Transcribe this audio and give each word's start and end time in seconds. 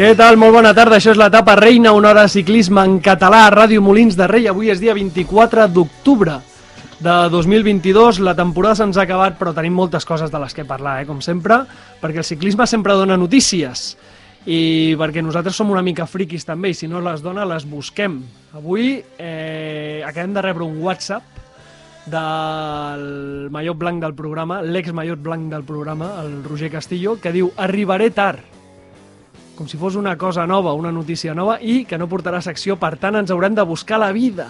Què 0.00 0.14
tal? 0.16 0.38
Molt 0.40 0.54
bona 0.56 0.70
tarda, 0.72 0.96
això 0.96 1.12
és 1.12 1.18
l'etapa 1.20 1.52
Reina, 1.58 1.90
una 1.92 2.08
hora 2.08 2.22
de 2.24 2.32
ciclisme 2.32 2.80
en 2.88 2.94
català 3.04 3.42
a 3.44 3.50
Ràdio 3.52 3.82
Molins 3.84 4.14
de 4.16 4.24
Rei. 4.30 4.46
Avui 4.48 4.70
és 4.72 4.78
dia 4.80 4.94
24 4.96 5.66
d'octubre 5.68 6.38
de 7.04 7.16
2022, 7.28 8.22
la 8.24 8.32
temporada 8.38 8.78
se'ns 8.78 8.96
ha 8.96 9.02
acabat, 9.04 9.34
però 9.36 9.50
tenim 9.52 9.74
moltes 9.76 10.06
coses 10.08 10.30
de 10.32 10.40
les 10.40 10.56
que 10.56 10.64
parlar, 10.64 10.94
eh, 11.02 11.04
com 11.04 11.20
sempre, 11.20 11.58
perquè 12.00 12.22
el 12.22 12.24
ciclisme 12.24 12.64
sempre 12.64 12.96
dona 12.96 13.18
notícies 13.20 13.82
i 14.48 14.96
perquè 14.96 15.20
nosaltres 15.20 15.58
som 15.60 15.68
una 15.68 15.82
mica 15.84 16.06
friquis 16.08 16.48
també, 16.48 16.70
i 16.72 16.78
si 16.78 16.88
no 16.88 17.02
les 17.04 17.20
dona 17.20 17.44
les 17.44 17.66
busquem. 17.68 18.22
Avui 18.56 19.02
eh, 19.18 20.00
acabem 20.08 20.32
de 20.32 20.46
rebre 20.46 20.64
un 20.64 20.78
WhatsApp 20.80 22.08
del 22.08 23.52
mallot 23.52 23.76
blanc 23.76 24.00
del 24.00 24.16
programa, 24.16 24.62
l'ex 24.64 24.96
mallot 24.96 25.20
blanc 25.20 25.52
del 25.52 25.68
programa, 25.68 26.14
el 26.24 26.40
Roger 26.48 26.72
Castillo, 26.72 27.18
que 27.20 27.34
diu 27.36 27.52
arribaré 27.60 28.08
tard, 28.16 28.59
com 29.60 29.68
si 29.68 29.76
fos 29.76 29.92
una 30.00 30.16
cosa 30.16 30.46
nova, 30.48 30.72
una 30.72 30.88
notícia 30.88 31.34
nova, 31.36 31.58
i 31.60 31.82
que 31.84 31.98
no 32.00 32.06
portarà 32.08 32.38
secció, 32.40 32.78
per 32.80 32.94
tant 32.96 33.18
ens 33.18 33.28
haurem 33.28 33.52
de 33.52 33.64
buscar 33.68 33.98
la 34.00 34.08
vida. 34.16 34.46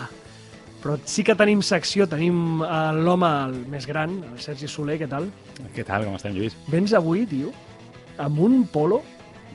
Però 0.79 0.95
sí 1.03 1.25
que 1.27 1.35
tenim 1.35 1.65
secció, 1.67 2.07
tenim 2.07 2.61
eh, 2.63 2.77
l'home 2.95 3.31
més 3.73 3.89
gran, 3.91 4.15
el 4.29 4.39
Sergi 4.39 4.71
Soler, 4.71 5.01
què 5.01 5.09
tal? 5.11 5.27
Què 5.75 5.83
tal, 5.89 6.07
com 6.07 6.15
estem, 6.15 6.39
Lluís? 6.39 6.55
Vens 6.71 6.95
avui, 6.95 7.25
tio, 7.27 7.51
amb 8.23 8.39
un 8.47 8.63
polo, 8.71 9.03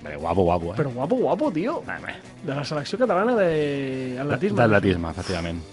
Bé, 0.03 0.17
guapo, 0.19 0.43
guapo, 0.43 0.73
eh? 0.73 0.77
però 0.77 0.91
guapo, 0.91 1.23
guapo, 1.23 1.53
tio, 1.55 1.80
Bé, 1.87 1.95
bé. 2.03 2.19
de 2.43 2.52
la 2.52 2.67
selecció 2.67 2.99
catalana 2.99 3.39
d'atletisme. 3.39 4.59
D'atletisme, 4.59 5.15
efectivament. 5.15 5.63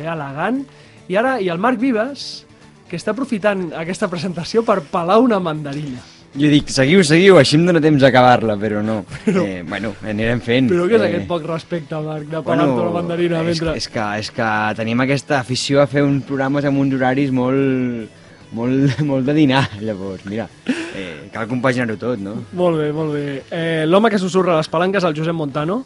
Ve 0.00 0.08
elegant. 0.16 0.64
I 1.12 1.20
ara, 1.20 1.36
i 1.44 1.52
el 1.52 1.60
Marc 1.60 1.78
Vives, 1.78 2.46
que 2.88 2.96
està 2.96 3.12
aprofitant 3.12 3.68
aquesta 3.76 4.08
presentació 4.08 4.64
per 4.64 4.80
pelar 4.80 5.20
una 5.20 5.44
mandarina. 5.44 6.00
Jo 6.36 6.50
dic, 6.52 6.68
seguiu, 6.68 7.00
seguiu, 7.06 7.38
així 7.40 7.56
em 7.56 7.64
dóna 7.64 7.80
temps 7.80 8.02
d'acabar-la, 8.02 8.58
però 8.60 8.82
no. 8.84 8.98
Eh, 9.30 9.62
bueno, 9.68 9.94
anirem 10.04 10.40
fent. 10.44 10.68
Però 10.68 10.84
què 10.90 10.98
és 10.98 11.04
eh, 11.04 11.08
aquest 11.08 11.26
poc 11.30 11.46
respecte, 11.48 11.96
Marc, 12.04 12.26
de 12.28 12.42
pelar-te 12.44 12.82
la 12.82 12.92
mandarina 12.92 13.40
és, 13.40 13.46
mentre... 13.48 13.76
és, 13.80 13.86
que, 13.92 14.04
és 14.20 14.28
que 14.36 14.48
tenim 14.76 15.00
aquesta 15.04 15.38
afició 15.40 15.80
a 15.80 15.86
fer 15.88 16.04
uns 16.04 16.26
programes 16.28 16.66
amb 16.68 16.82
uns 16.82 16.92
horaris 16.98 17.32
molt, 17.32 18.10
molt, 18.56 19.00
molt 19.10 19.24
de 19.28 19.36
dinar, 19.38 19.64
llavors, 19.80 20.26
mira, 20.28 20.48
eh, 20.68 21.30
cal 21.32 21.48
compaginar-ho 21.48 21.96
tot, 22.00 22.20
no? 22.20 22.36
Molt 22.58 22.82
bé, 22.82 22.90
molt 22.96 23.16
bé. 23.16 23.24
Eh, 23.50 23.84
L'home 23.88 24.12
que 24.12 24.20
susurra 24.20 24.58
les 24.58 24.68
palanques, 24.72 25.04
el 25.08 25.16
Josep 25.16 25.36
Montano. 25.36 25.84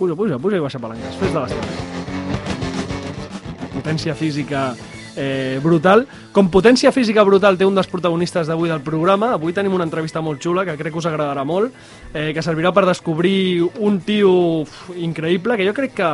Puja, 0.00 0.16
puja, 0.16 0.38
puja 0.40 0.56
i 0.56 0.64
baixa 0.64 0.80
palanques. 0.80 1.18
Fes 1.20 1.34
de 1.34 1.40
les 1.44 1.52
teves. 1.52 1.76
Potència 3.74 4.16
física 4.16 4.70
eh, 5.20 5.60
brutal. 5.62 6.06
Com 6.32 6.48
potència 6.48 6.92
física 6.96 7.24
brutal 7.26 7.58
té 7.60 7.68
un 7.68 7.76
dels 7.76 7.90
protagonistes 7.90 8.48
d'avui 8.48 8.72
del 8.72 8.80
programa. 8.86 9.34
Avui 9.36 9.52
tenim 9.52 9.76
una 9.76 9.84
entrevista 9.84 10.22
molt 10.24 10.40
xula 10.40 10.64
que 10.64 10.78
crec 10.80 10.94
que 10.94 11.02
us 11.02 11.08
agradarà 11.10 11.44
molt, 11.44 11.76
eh, 12.14 12.30
que 12.32 12.44
servirà 12.44 12.72
per 12.72 12.86
descobrir 12.88 13.68
un 13.78 14.00
tio 14.00 14.32
uf, 14.62 14.90
increïble, 14.96 15.58
que 15.60 15.68
jo 15.68 15.76
crec 15.76 15.94
que 16.00 16.10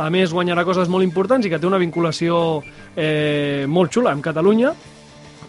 a 0.00 0.08
més 0.12 0.32
guanyarà 0.32 0.64
coses 0.68 0.88
molt 0.92 1.04
importants 1.04 1.46
i 1.46 1.50
que 1.52 1.58
té 1.58 1.68
una 1.68 1.80
vinculació 1.80 2.60
eh, 2.96 3.64
molt 3.68 3.96
xula 3.96 4.12
amb 4.12 4.24
Catalunya. 4.24 4.74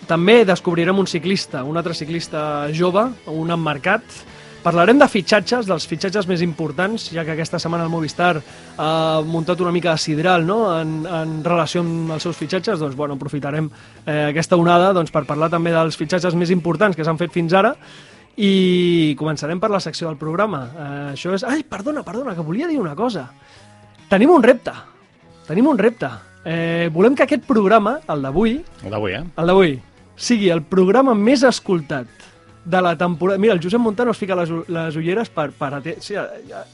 També 0.08 0.42
descobrirem 0.48 0.98
un 0.98 1.08
ciclista, 1.08 1.64
un 1.64 1.78
altre 1.78 1.94
ciclista 1.96 2.68
jove, 2.76 3.06
un 3.32 3.52
emmarcat. 3.52 4.04
Parlarem 4.62 5.00
de 5.02 5.08
fitxatges, 5.10 5.66
dels 5.66 5.88
fitxatges 5.90 6.28
més 6.30 6.44
importants, 6.46 7.08
ja 7.10 7.24
que 7.26 7.34
aquesta 7.34 7.58
setmana 7.58 7.88
el 7.88 7.90
Movistar 7.90 8.36
ha 8.78 8.92
muntat 9.26 9.64
una 9.64 9.72
mica 9.74 9.96
de 9.96 10.02
sidral 10.04 10.46
no? 10.46 10.60
en, 10.78 11.00
en 11.02 11.32
relació 11.42 11.82
amb 11.82 12.14
els 12.14 12.28
seus 12.28 12.38
fitxatges. 12.38 12.78
Doncs, 12.78 12.94
bueno, 12.98 13.18
aprofitarem 13.18 13.72
eh, 14.06 14.28
aquesta 14.28 14.60
onada 14.62 14.92
doncs, 14.94 15.10
per 15.10 15.26
parlar 15.26 15.50
també 15.50 15.74
dels 15.74 15.98
fitxatges 15.98 16.38
més 16.38 16.54
importants 16.54 16.98
que 16.98 17.08
s'han 17.08 17.18
fet 17.18 17.34
fins 17.34 17.58
ara 17.58 17.74
i 18.38 19.16
començarem 19.18 19.58
per 19.60 19.72
la 19.74 19.82
secció 19.82 20.12
del 20.12 20.22
programa. 20.22 20.62
Eh, 20.70 20.94
això 21.16 21.34
és... 21.34 21.42
Ai, 21.42 21.66
perdona, 21.66 22.06
perdona, 22.06 22.38
que 22.38 22.46
volia 22.46 22.70
dir 22.70 22.78
una 22.78 22.94
cosa. 22.94 23.32
Tenim 24.14 24.30
un 24.30 24.46
repte. 24.46 24.78
Tenim 25.50 25.74
un 25.74 25.82
repte. 25.82 26.14
Eh, 26.46 26.90
volem 26.94 27.18
que 27.18 27.26
aquest 27.26 27.50
programa, 27.50 27.98
el 28.14 28.22
d'avui, 28.30 28.60
El 28.86 28.94
d'avui, 28.94 29.18
eh? 29.18 29.26
el 29.26 29.50
d'avui, 29.50 29.80
sigui 30.22 30.54
el 30.54 30.62
programa 30.70 31.18
més 31.18 31.42
escoltat 31.50 32.21
de 32.66 32.82
la 32.82 32.98
temporada... 32.98 33.40
Mira, 33.40 33.54
el 33.54 33.62
Josep 33.64 33.80
Montano 33.80 34.12
es 34.12 34.18
fica 34.18 34.36
les, 34.36 34.50
les 34.68 34.96
ulleres 34.96 35.30
per, 35.30 35.52
per, 35.52 35.82
sí, 36.00 36.14
ja, 36.14 36.66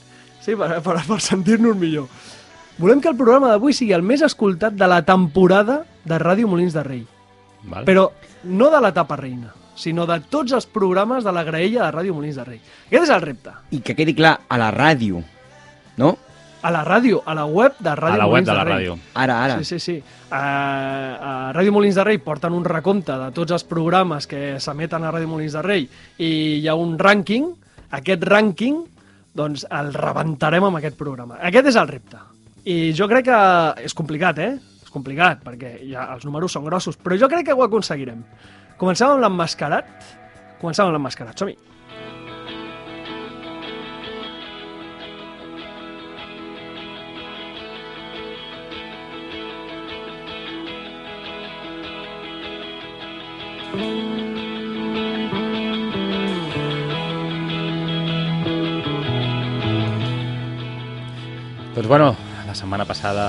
sí, 0.41 0.55
per, 0.55 0.81
per, 0.83 0.97
per 1.07 1.19
sentir-nos 1.23 1.77
millor. 1.77 2.07
Volem 2.77 3.01
que 3.01 3.09
el 3.09 3.17
programa 3.17 3.49
d'avui 3.49 3.73
sigui 3.73 3.95
el 3.95 4.03
més 4.05 4.21
escoltat 4.21 4.75
de 4.77 4.89
la 4.89 5.01
temporada 5.05 5.81
de 6.05 6.19
Ràdio 6.21 6.49
Molins 6.49 6.75
de 6.77 6.83
Rei. 6.85 7.05
Val? 7.67 7.87
Però 7.87 8.11
no 8.45 8.69
de 8.69 8.81
l'etapa 8.83 9.17
reina, 9.17 9.49
sinó 9.75 10.05
de 10.09 10.19
tots 10.29 10.53
els 10.53 10.67
programes 10.69 11.25
de 11.25 11.33
la 11.33 11.43
graella 11.47 11.87
de 11.87 11.91
Ràdio 11.95 12.13
Molins 12.13 12.37
de 12.37 12.45
Rei. 12.45 12.61
Aquest 12.85 13.07
és 13.07 13.13
el 13.15 13.23
repte. 13.23 13.55
I 13.73 13.81
que 13.81 13.95
quedi 13.97 14.13
clar, 14.17 14.37
a 14.47 14.59
la 14.61 14.69
ràdio, 14.75 15.23
no? 15.97 16.13
A 16.65 16.71
la 16.73 16.81
ràdio, 16.83 17.21
a 17.25 17.35
la 17.37 17.45
web 17.45 17.75
de 17.79 17.91
Ràdio 17.93 18.15
a 18.15 18.17
la 18.17 18.25
web 18.25 18.41
Molins 18.41 18.47
de 18.47 18.53
la 18.57 18.63
Rei. 18.63 18.73
ràdio. 18.75 18.97
Ara, 19.13 19.35
ara. 19.45 19.57
Sí, 19.59 19.65
sí, 19.65 19.79
sí. 19.79 20.03
A, 20.31 20.41
a 20.41 21.53
Ràdio 21.53 21.71
Molins 21.75 21.95
de 21.95 22.03
Rei 22.03 22.17
porten 22.17 22.53
un 22.57 22.65
recompte 22.65 23.13
de 23.13 23.27
tots 23.35 23.53
els 23.53 23.63
programes 23.63 24.25
que 24.27 24.57
s'emeten 24.59 25.05
a 25.05 25.11
Ràdio 25.13 25.29
Molins 25.29 25.53
de 25.53 25.61
Rei 25.61 25.85
i 26.17 26.31
hi 26.61 26.67
ha 26.67 26.75
un 26.75 26.97
rànquing. 26.99 27.51
Aquest 27.99 28.25
rànquing, 28.27 28.81
doncs, 29.37 29.67
el 29.69 29.93
rebentarem 29.93 30.65
amb 30.67 30.81
aquest 30.81 30.97
programa. 30.97 31.37
Aquest 31.45 31.69
és 31.71 31.77
el 31.79 31.87
repte. 31.87 32.17
I 32.65 32.91
jo 32.97 33.07
crec 33.07 33.29
que 33.29 33.39
és 33.85 33.93
complicat, 33.95 34.41
eh? 34.43 34.57
És 34.83 34.91
complicat, 34.91 35.39
perquè 35.45 35.77
ja 35.87 36.09
els 36.15 36.25
números 36.25 36.51
són 36.51 36.65
grossos, 36.65 36.97
però 36.97 37.15
jo 37.21 37.29
crec 37.31 37.45
que 37.47 37.53
ho 37.55 37.63
aconseguirem. 37.63 38.25
Comencem 38.81 39.13
amb 39.13 39.21
l'emmascarat. 39.23 39.87
Comencem 40.59 40.89
amb 40.89 40.97
l'emmascarat, 40.97 41.37
som-hi. 41.37 41.55
Setmana 62.57 62.87
passada 62.89 63.25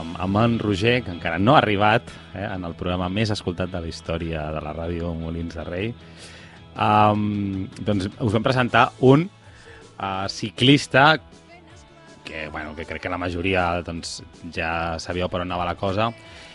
amb, 0.00 0.16
amb 0.20 0.40
en 0.42 0.58
Roger, 0.60 0.98
que 1.06 1.12
encara 1.14 1.38
no 1.38 1.54
ha 1.54 1.62
arribat 1.62 2.10
eh, 2.34 2.44
en 2.44 2.66
el 2.66 2.74
programa 2.78 3.08
més 3.12 3.30
escoltat 3.30 3.70
de 3.72 3.80
la 3.84 3.90
història 3.90 4.48
de 4.54 4.62
la 4.64 4.74
ràdio 4.74 5.12
Molins 5.16 5.54
de 5.58 5.66
Rei, 5.68 5.92
um, 6.74 7.68
doncs 7.78 8.10
us 8.12 8.34
vam 8.34 8.44
presentar 8.44 8.88
un 9.00 9.28
uh, 9.28 10.26
ciclista 10.28 11.16
que, 12.24 12.48
bueno, 12.48 12.74
que 12.74 12.86
crec 12.86 13.02
que 13.02 13.12
la 13.12 13.20
majoria 13.20 13.82
doncs, 13.86 14.20
ja 14.54 14.98
sabíeu 15.02 15.30
per 15.30 15.42
on 15.42 15.48
anava 15.50 15.66
la 15.68 15.78
cosa, 15.78 16.10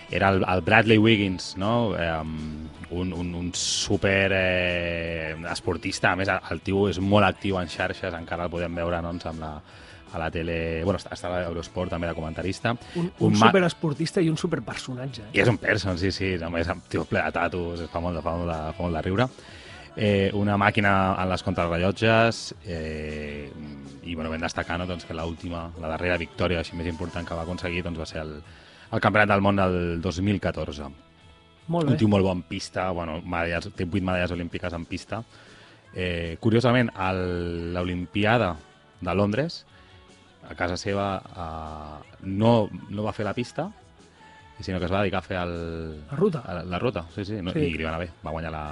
era 0.10 0.30
el, 0.32 0.44
el 0.48 0.62
Bradley 0.64 0.98
Wiggins, 0.98 1.56
no? 1.60 1.92
Um, 1.92 2.68
un, 2.90 3.12
un, 3.12 3.34
un 3.36 3.50
super 3.54 4.32
eh, 4.34 5.36
esportista, 5.52 6.14
a 6.14 6.20
més 6.20 6.32
el 6.32 6.64
tio 6.64 6.86
és 6.88 7.02
molt 7.04 7.28
actiu 7.28 7.60
en 7.60 7.68
xarxes, 7.68 8.16
encara 8.16 8.48
el 8.48 8.54
podem 8.54 8.80
veure 8.80 9.02
doncs, 9.04 9.28
amb 9.28 9.44
la, 9.44 9.52
a 10.14 10.20
la 10.22 10.30
tele... 10.32 10.84
Bueno, 10.84 11.00
està, 11.02 11.14
està 11.16 11.30
a 11.32 11.44
l'Eurosport 11.46 11.92
també 11.94 12.08
de 12.10 12.16
comentarista. 12.18 12.74
Un, 12.96 13.12
un, 13.20 13.32
Un 13.34 13.40
superesportista 13.40 14.22
i 14.22 14.30
un 14.30 14.38
superpersonatge. 14.38 15.30
Eh? 15.30 15.38
I 15.38 15.44
és 15.44 15.52
un 15.52 15.58
person, 15.62 15.98
sí, 16.00 16.12
sí, 16.16 16.36
només 16.42 16.70
amb 16.72 16.86
tio 16.92 17.06
ple 17.10 17.24
de 17.24 17.32
tatus, 17.36 17.86
fa 17.92 18.02
molt 18.04 18.20
de, 18.20 18.26
fa 18.26 18.36
molt 18.38 18.52
de, 18.52 18.60
fa 18.78 18.86
molt 18.86 19.00
de 19.00 19.06
riure. 19.08 19.28
Eh, 19.98 20.30
una 20.38 20.60
màquina 20.62 20.92
en 21.18 21.32
les 21.32 21.42
contrarrellotges 21.42 22.54
eh, 22.70 23.50
i 24.06 24.14
bueno, 24.14 24.30
ben 24.30 24.44
destacar 24.46 24.78
no, 24.78 24.86
doncs, 24.86 25.08
que 25.10 25.16
l'última, 25.18 25.72
la 25.82 25.90
darrera 25.96 26.20
victòria 26.22 26.60
així 26.62 26.78
més 26.78 26.86
important 26.92 27.26
que 27.26 27.34
va 27.34 27.42
aconseguir 27.48 27.82
doncs, 27.84 27.98
va 27.98 28.06
ser 28.06 28.22
el, 28.22 28.36
el 28.94 29.02
Campionat 29.02 29.32
del 29.34 29.42
Món 29.42 29.58
del 29.58 30.00
2014. 30.06 30.92
Molt 31.68 31.90
Un 31.90 31.96
bé. 31.96 31.98
tio 32.00 32.08
molt 32.08 32.24
bo 32.24 32.32
en 32.32 32.44
pista, 32.48 32.92
bueno, 32.96 33.18
medalles, 33.26 33.72
té 33.76 33.84
8 33.90 34.04
medalles 34.06 34.32
olímpiques 34.38 34.74
en 34.78 34.86
pista. 34.86 35.24
Eh, 35.98 36.38
curiosament, 36.40 36.92
a 36.94 37.10
l'Olimpiada 37.14 38.54
de 39.02 39.16
Londres, 39.16 39.66
a 40.50 40.56
casa 40.56 40.78
seva, 40.78 41.08
eh, 41.22 42.18
no, 42.24 42.70
no 42.90 43.04
va 43.04 43.14
fer 43.14 43.26
la 43.26 43.34
pista, 43.34 43.70
sinó 44.60 44.80
que 44.80 44.86
es 44.88 44.92
va 44.92 45.02
dedicar 45.04 45.20
a 45.20 45.22
fer 45.28 45.38
el, 45.38 45.52
La 46.10 46.16
ruta. 46.18 46.40
a 46.46 46.54
la, 46.56 46.64
la 46.64 46.80
ruta, 46.80 47.06
sí, 47.14 47.24
sí, 47.26 47.42
no, 47.42 47.52
Sí. 47.54 47.60
i 47.60 47.74
li 47.78 47.84
va 47.84 47.92
anar 47.92 48.00
bé, 48.06 48.10
va 48.26 48.32
guanyar 48.34 48.52
la, 48.52 48.64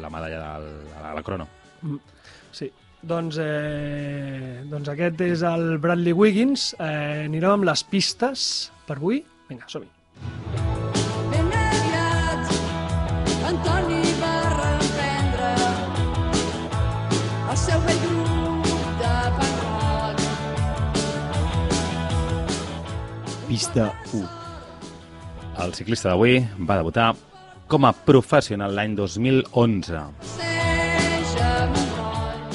la 0.00 0.10
medalla 0.10 0.40
del, 0.58 0.70
a 0.98 1.02
la, 1.08 1.14
la 1.14 1.22
crono. 1.22 1.46
Mm, 1.82 1.96
Sí, 2.52 2.66
doncs, 3.02 3.38
eh, 3.40 4.62
doncs 4.68 4.88
aquest 4.92 5.20
és 5.24 5.40
el 5.46 5.78
Bradley 5.78 6.12
Wiggins. 6.12 6.74
Eh, 6.78 7.24
anirem 7.30 7.54
amb 7.54 7.64
les 7.64 7.82
pistes 7.88 8.70
per 8.86 8.98
avui. 8.98 9.22
Vinga, 9.48 9.64
som-hi. 9.72 9.88
Pista 23.52 23.92
1. 24.14 24.28
El 25.60 25.74
ciclista 25.76 26.08
d'avui 26.08 26.38
va 26.64 26.78
debutar 26.78 27.10
com 27.68 27.84
a 27.84 27.90
professional 27.92 28.72
l'any 28.72 28.94
2011. 28.96 29.98
Passeja 30.22 31.50
Montroi. 31.68 32.46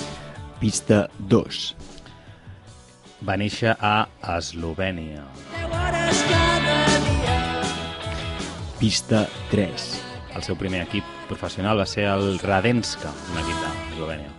Pista 0.58 0.98
2. 1.36 1.60
Va 3.30 3.38
néixer 3.38 3.76
a 3.78 4.10
Eslovènia. 4.40 5.22
Pista 8.82 9.28
3. 9.54 9.88
El 10.34 10.42
seu 10.50 10.58
primer 10.58 10.82
equip 10.88 11.06
professional 11.30 11.78
va 11.78 11.86
ser 11.86 12.10
el 12.10 12.42
Radenska, 12.42 13.14
un 13.36 13.38
equip 13.44 13.60
d'Eslovènia. 13.68 14.34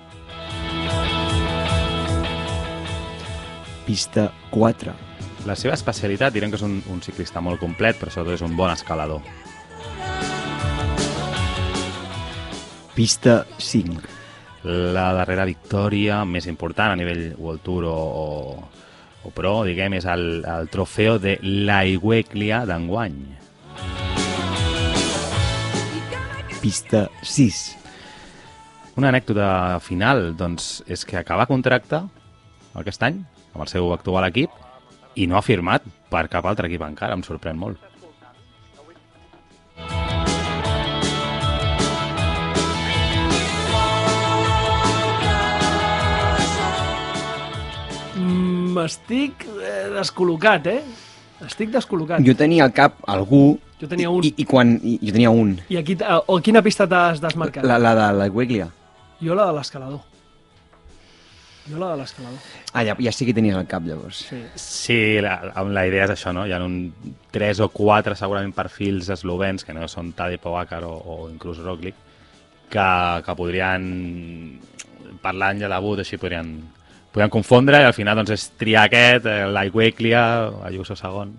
Pista 3.87 4.33
4. 4.51 5.08
La 5.47 5.55
seva 5.55 5.77
especialitat 5.79 6.35
direm 6.35 6.51
que 6.51 6.59
és 6.59 6.65
un, 6.67 6.81
un 6.91 6.99
ciclista 7.05 7.41
molt 7.45 7.61
complet, 7.63 7.99
però 8.01 8.11
sobretot 8.11 8.41
és 8.41 8.45
un 8.47 8.57
bon 8.59 8.73
escalador. 8.73 9.23
Pista 12.97 13.45
5. 13.63 14.17
La 14.67 15.13
darrera 15.15 15.47
victòria 15.47 16.25
més 16.27 16.49
important 16.51 16.91
a 16.91 16.99
nivell 16.99 17.37
World 17.39 17.63
Tour 17.63 17.87
o, 17.87 17.95
o, 17.95 18.27
o 19.23 19.31
Pro, 19.37 19.55
diguem, 19.69 19.95
és 20.01 20.09
el, 20.11 20.43
el 20.43 20.71
trofeu 20.73 21.21
de 21.23 21.37
l'Aigüeclia 21.45 22.65
d'enguany. 22.67 23.21
Pista 26.59 27.07
6. 27.23 27.65
Una 28.99 29.13
anècdota 29.15 29.79
final, 29.79 30.33
doncs, 30.35 30.81
és 30.91 31.07
que 31.07 31.21
acaba 31.21 31.47
contracte 31.47 32.03
aquest 32.75 33.05
any 33.07 33.23
amb 33.55 33.63
el 33.63 33.71
seu 33.71 33.93
actual 33.95 34.27
equip 34.27 34.51
i 35.19 35.27
no 35.27 35.39
ha 35.39 35.43
firmat 35.43 35.85
per 36.13 36.29
cap 36.31 36.47
altre 36.47 36.69
equip 36.71 36.85
encara, 36.87 37.17
em 37.19 37.25
sorprèn 37.27 37.59
molt. 37.59 37.83
Mm, 48.19 48.79
estic 48.85 49.47
eh, 49.59 49.89
descol·locat, 49.97 50.71
eh? 50.71 50.83
Estic 51.47 51.71
descol·locat. 51.75 52.23
Jo 52.27 52.35
tenia 52.39 52.67
al 52.67 52.75
cap 52.75 52.99
algú... 53.07 53.59
Jo 53.79 53.87
tenia 53.91 54.11
un. 54.11 54.25
I, 54.27 54.33
i 54.43 54.47
quan... 54.47 54.75
I, 54.83 54.99
jo 55.03 55.15
tenia 55.15 55.31
un. 55.31 55.55
I 55.71 55.79
aquí, 55.83 55.99
eh, 55.99 56.21
o 56.27 56.39
quina 56.43 56.63
pista 56.67 56.87
t'has 56.91 57.23
desmarcat? 57.23 57.67
La, 57.67 57.79
la 57.83 57.95
de 57.99 58.09
la 58.19 58.31
Weglia. 58.35 58.71
Jo 59.23 59.39
la 59.39 59.47
de 59.51 59.59
l'escalador. 59.59 60.03
Jo 61.69 61.79
la 61.81 61.91
de 61.93 61.99
l'escalador. 62.01 62.39
Ah, 62.73 62.85
ja, 62.87 62.95
ja 63.05 63.13
sí 63.13 63.27
que 63.29 63.35
tenies 63.37 63.57
al 63.57 63.67
cap, 63.69 63.85
llavors. 63.85 64.23
Sí. 64.31 64.41
Sí, 64.57 64.99
la, 65.25 65.35
la 65.69 65.85
idea 65.89 66.07
és 66.07 66.15
això, 66.15 66.33
no? 66.33 66.47
Hi 66.49 66.55
ha 66.57 66.61
un 66.65 66.79
3 67.35 67.61
o 67.67 67.69
4 67.75 68.17
segurament 68.17 68.55
perfils 68.57 69.11
eslovens, 69.13 69.67
que 69.67 69.77
no 69.77 69.89
són 69.91 70.15
Tadej 70.17 70.41
Pogacar 70.43 70.83
o, 70.89 70.95
o 70.97 71.19
inclús 71.29 71.61
Roglic, 71.65 71.99
que, 72.73 72.89
que 73.27 73.37
podrien, 73.37 73.85
per 75.23 75.35
l'any 75.37 75.61
de 75.65 75.71
debut, 75.71 76.01
així 76.01 76.21
podrien, 76.21 76.55
podrien 77.13 77.33
confondre 77.33 77.83
i 77.83 77.89
al 77.89 77.97
final 77.97 78.21
doncs, 78.21 78.35
és 78.37 78.49
triar 78.61 78.89
aquest, 78.89 79.29
eh, 79.29 79.45
l'Aigüeclia, 79.53 80.25
Ayuso 80.69 80.97
segon, 80.97 81.37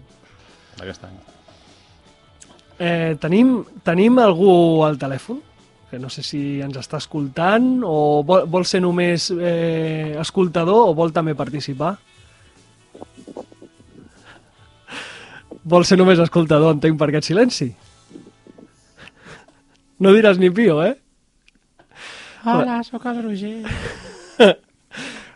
d'aquest 0.78 1.10
any. 1.10 1.20
Eh, 2.80 3.16
tenim, 3.20 3.58
tenim 3.84 4.22
algú 4.24 4.52
al 4.88 4.96
telèfon? 5.02 5.42
Que 5.90 5.98
no 5.98 6.10
sé 6.14 6.22
si 6.22 6.62
ens 6.62 6.78
està 6.78 7.00
escoltant 7.02 7.82
o 7.82 8.22
vol, 8.26 8.46
vol 8.46 8.66
ser 8.70 8.82
només 8.84 9.32
eh, 9.34 10.16
escoltador 10.22 10.92
o 10.92 10.96
vol 10.98 11.14
també 11.16 11.34
participar? 11.38 11.96
Vol 15.70 15.86
ser 15.86 15.98
només 15.98 16.22
escoltador, 16.22 16.76
entenc, 16.76 16.98
per 16.98 17.10
aquest 17.10 17.30
silenci? 17.30 17.72
No 20.00 20.14
diràs 20.16 20.38
ni 20.40 20.50
pio, 20.54 20.80
eh? 20.86 20.94
Hola, 22.46 22.80
sóc 22.88 23.06
el 23.10 23.24
Roger. 23.26 23.64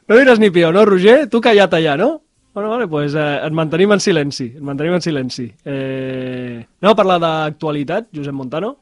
No 0.03 0.17
diràs 0.19 0.35
ni 0.35 0.49
pio, 0.51 0.67
no, 0.75 0.81
Roger? 0.83 1.29
Tu 1.31 1.39
callat 1.39 1.71
allà, 1.77 1.93
no? 1.95 2.09
Bueno, 2.53 2.69
vale, 2.73 2.89
pues, 2.91 3.13
eh, 3.15 3.39
et 3.39 3.53
mantenim 3.55 3.93
en 3.95 4.01
silenci. 4.03 4.49
Et 4.57 4.61
mantenim 4.61 4.97
en 4.97 5.01
silenci. 5.01 5.45
Eh, 5.63 6.59
anem 6.81 6.91
a 6.91 6.97
parlar 6.99 7.15
d'actualitat, 7.23 8.09
Josep 8.13 8.35
Montano? 8.35 8.73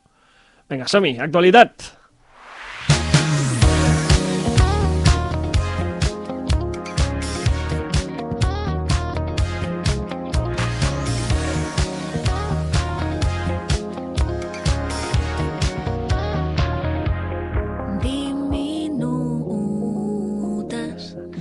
Vinga, 0.72 0.86
som-hi, 0.88 1.18
actualitat! 1.20 1.98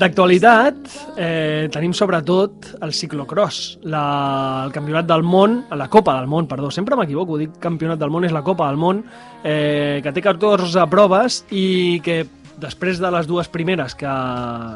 D'actualitat, 0.00 0.77
eh, 1.16 1.68
tenim 1.72 1.92
sobretot 1.96 2.74
el 2.82 2.92
ciclocross, 2.94 3.78
la, 3.90 4.64
el 4.66 4.72
campionat 4.74 5.08
del 5.08 5.22
món, 5.26 5.64
la 5.76 5.88
Copa 5.88 6.16
del 6.18 6.28
món, 6.30 6.48
perdó, 6.50 6.70
sempre 6.70 6.98
m'equivoco, 6.98 7.38
dic 7.40 7.58
campionat 7.62 8.00
del 8.00 8.12
món, 8.12 8.26
és 8.28 8.34
la 8.34 8.44
Copa 8.46 8.68
del 8.68 8.78
món, 8.80 9.02
eh, 9.42 10.00
que 10.02 10.12
té 10.12 10.22
14 10.24 10.86
proves 10.92 11.44
i 11.50 12.00
que 12.04 12.22
després 12.60 13.00
de 13.00 13.10
les 13.10 13.26
dues 13.26 13.48
primeres, 13.48 13.96
que 13.96 14.14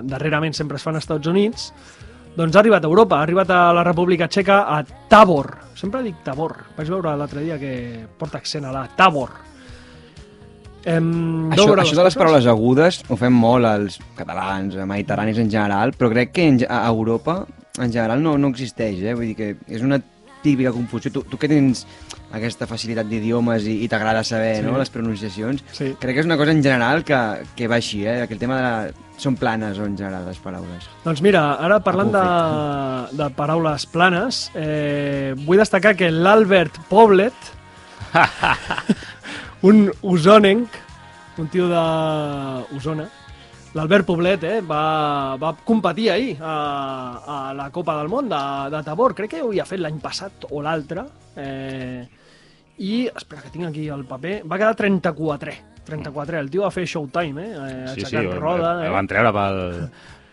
darrerament 0.09 0.57
sempre 0.57 0.81
es 0.81 0.87
fan 0.87 0.97
als 0.97 1.05
Estats 1.05 1.31
Units, 1.31 1.71
doncs 2.35 2.57
ha 2.57 2.63
arribat 2.65 2.85
a 2.85 2.91
Europa, 2.91 3.21
ha 3.21 3.27
arribat 3.29 3.51
a 3.55 3.73
la 3.77 3.85
República 3.87 4.27
Txeca, 4.27 4.65
a 4.67 4.83
Tabor. 5.09 5.53
Sempre 5.79 6.03
dic 6.03 6.23
Tabor, 6.27 6.57
vaig 6.77 6.91
veure 6.91 7.15
l'altre 7.15 7.45
dia 7.45 7.59
que 7.61 7.75
porta 8.19 8.41
accent 8.41 8.67
a 8.67 8.73
la 8.75 8.89
Tabor. 8.97 9.54
Em, 10.85 11.51
Això, 11.55 11.71
això 11.81 11.97
de 11.97 12.05
les 12.05 12.17
paraules 12.19 12.47
agudes 12.51 13.03
ho 13.09 13.17
fem 13.17 13.33
molt 13.33 13.65
els 13.65 13.99
catalans, 14.19 14.75
eh, 14.77 14.85
mediterranis 14.85 15.39
en 15.41 15.49
general, 15.51 15.95
però 15.97 16.11
crec 16.13 16.33
que 16.37 16.49
en, 16.49 16.59
a 16.69 16.83
Europa 16.91 17.47
en 17.79 17.91
general 17.93 18.21
no, 18.23 18.37
no 18.39 18.49
existeix, 18.53 19.01
eh? 19.03 19.15
Vull 19.17 19.31
dir 19.33 19.37
que 19.39 19.55
és 19.67 19.83
una 19.83 19.99
típica 20.45 20.71
confusió. 20.77 21.11
Tu, 21.11 21.23
tu 21.25 21.39
que 21.41 21.49
tens 21.49 21.87
aquesta 22.37 22.67
facilitat 22.69 23.09
d'idiomes 23.09 23.65
i, 23.65 23.79
i 23.85 23.89
t'agrada 23.89 24.21
saber 24.27 24.59
Sí. 24.59 24.67
no, 24.67 24.77
les 24.77 24.91
pronunciacions, 24.93 25.65
Sí. 25.73 25.95
crec 25.99 26.15
que 26.19 26.21
és 26.21 26.27
una 26.29 26.37
cosa 26.37 26.53
en 26.53 26.61
general 26.63 27.03
que, 27.03 27.17
que 27.57 27.67
va 27.71 27.77
així, 27.81 28.05
eh? 28.05 28.27
que 28.29 28.35
el 28.37 28.41
tema 28.43 28.59
de 28.61 28.63
la... 28.67 28.75
són 29.17 29.37
planes 29.39 29.79
o 29.79 29.85
en 29.87 29.97
general 29.97 30.25
les 30.27 30.39
paraules. 30.43 30.85
Doncs 31.05 31.21
mira, 31.23 31.55
ara 31.63 31.79
parlant 31.81 32.11
de, 32.13 32.23
de 33.17 33.29
paraules 33.39 33.87
planes, 33.87 34.51
eh, 34.59 35.33
vull 35.47 35.63
destacar 35.63 35.95
que 35.97 36.11
l'Albert 36.11 36.77
Poblet, 36.91 37.33
un 39.65 39.87
usonenc, 40.05 40.69
un 41.41 41.49
tio 41.51 41.67
d'Osona, 41.71 43.07
l'Albert 43.75 44.07
Poblet 44.07 44.45
eh, 44.47 44.59
va, 44.63 45.35
va 45.41 45.55
competir 45.67 46.11
ahir 46.13 46.35
a, 46.41 46.55
a 47.27 47.39
la 47.57 47.71
Copa 47.75 47.97
del 47.99 48.11
Món 48.13 48.29
de, 48.31 48.41
de 48.71 48.83
Tabor. 48.87 49.15
Crec 49.19 49.33
que 49.35 49.41
ho 49.43 49.49
havia 49.51 49.65
fet 49.67 49.81
l'any 49.83 49.99
passat 50.03 50.47
o 50.51 50.63
l'altre. 50.63 51.07
Eh, 51.37 52.05
I, 52.79 53.07
espera, 53.09 53.43
que 53.43 53.51
tinc 53.55 53.69
aquí 53.71 53.89
el 53.91 54.05
paper, 54.07 54.41
va 54.51 54.59
quedar 54.59 54.75
34 54.79 55.53
34 55.85 56.39
el 56.41 56.49
tio 56.51 56.63
va 56.65 56.71
fer 56.73 56.87
showtime, 56.89 57.43
eh? 57.45 57.51
eh 57.55 57.89
Sí, 57.93 58.01
sí, 58.01 58.07
aixecant 58.07 58.31
el, 58.31 58.39
roda. 58.41 58.71
el 58.81 58.87
Eh? 58.87 58.93
van 58.95 59.07
treure 59.11 59.33
pel, 59.37 59.59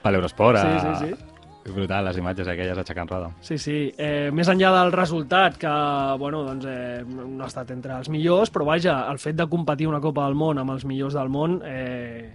per 0.02 0.14
l'Eurosport. 0.16 0.62
Sí, 0.62 0.68
a- 0.68 0.96
sí, 1.02 1.10
sí. 1.10 1.31
Brutal, 1.62 2.06
les 2.08 2.18
imatges 2.18 2.48
aquelles 2.50 2.77
aixecant 2.82 3.10
roda. 3.10 3.30
Sí, 3.46 3.58
sí. 3.62 3.75
Eh, 3.98 4.32
més 4.34 4.50
enllà 4.50 4.72
del 4.80 4.91
resultat, 4.96 5.60
que 5.62 5.74
bueno, 6.20 6.41
doncs, 6.48 6.65
eh, 6.65 7.03
no 7.06 7.44
ha 7.46 7.50
estat 7.51 7.70
entre 7.75 8.00
els 8.00 8.10
millors, 8.10 8.50
però 8.50 8.65
vaja, 8.72 9.03
el 9.12 9.22
fet 9.22 9.38
de 9.38 9.48
competir 9.50 9.88
una 9.88 10.01
Copa 10.01 10.25
del 10.25 10.39
Món 10.39 10.58
amb 10.58 10.74
els 10.74 10.88
millors 10.89 11.13
del 11.18 11.30
món 11.30 11.60
eh, 11.68 12.32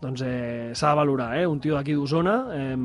doncs 0.00 0.22
eh, 0.24 0.70
s'ha 0.74 0.94
de 0.94 1.00
valorar. 1.02 1.32
Eh? 1.40 1.46
Un 1.50 1.58
tio 1.60 1.74
d'aquí 1.76 1.98
d'Osona 1.98 2.36
eh, 2.54 2.78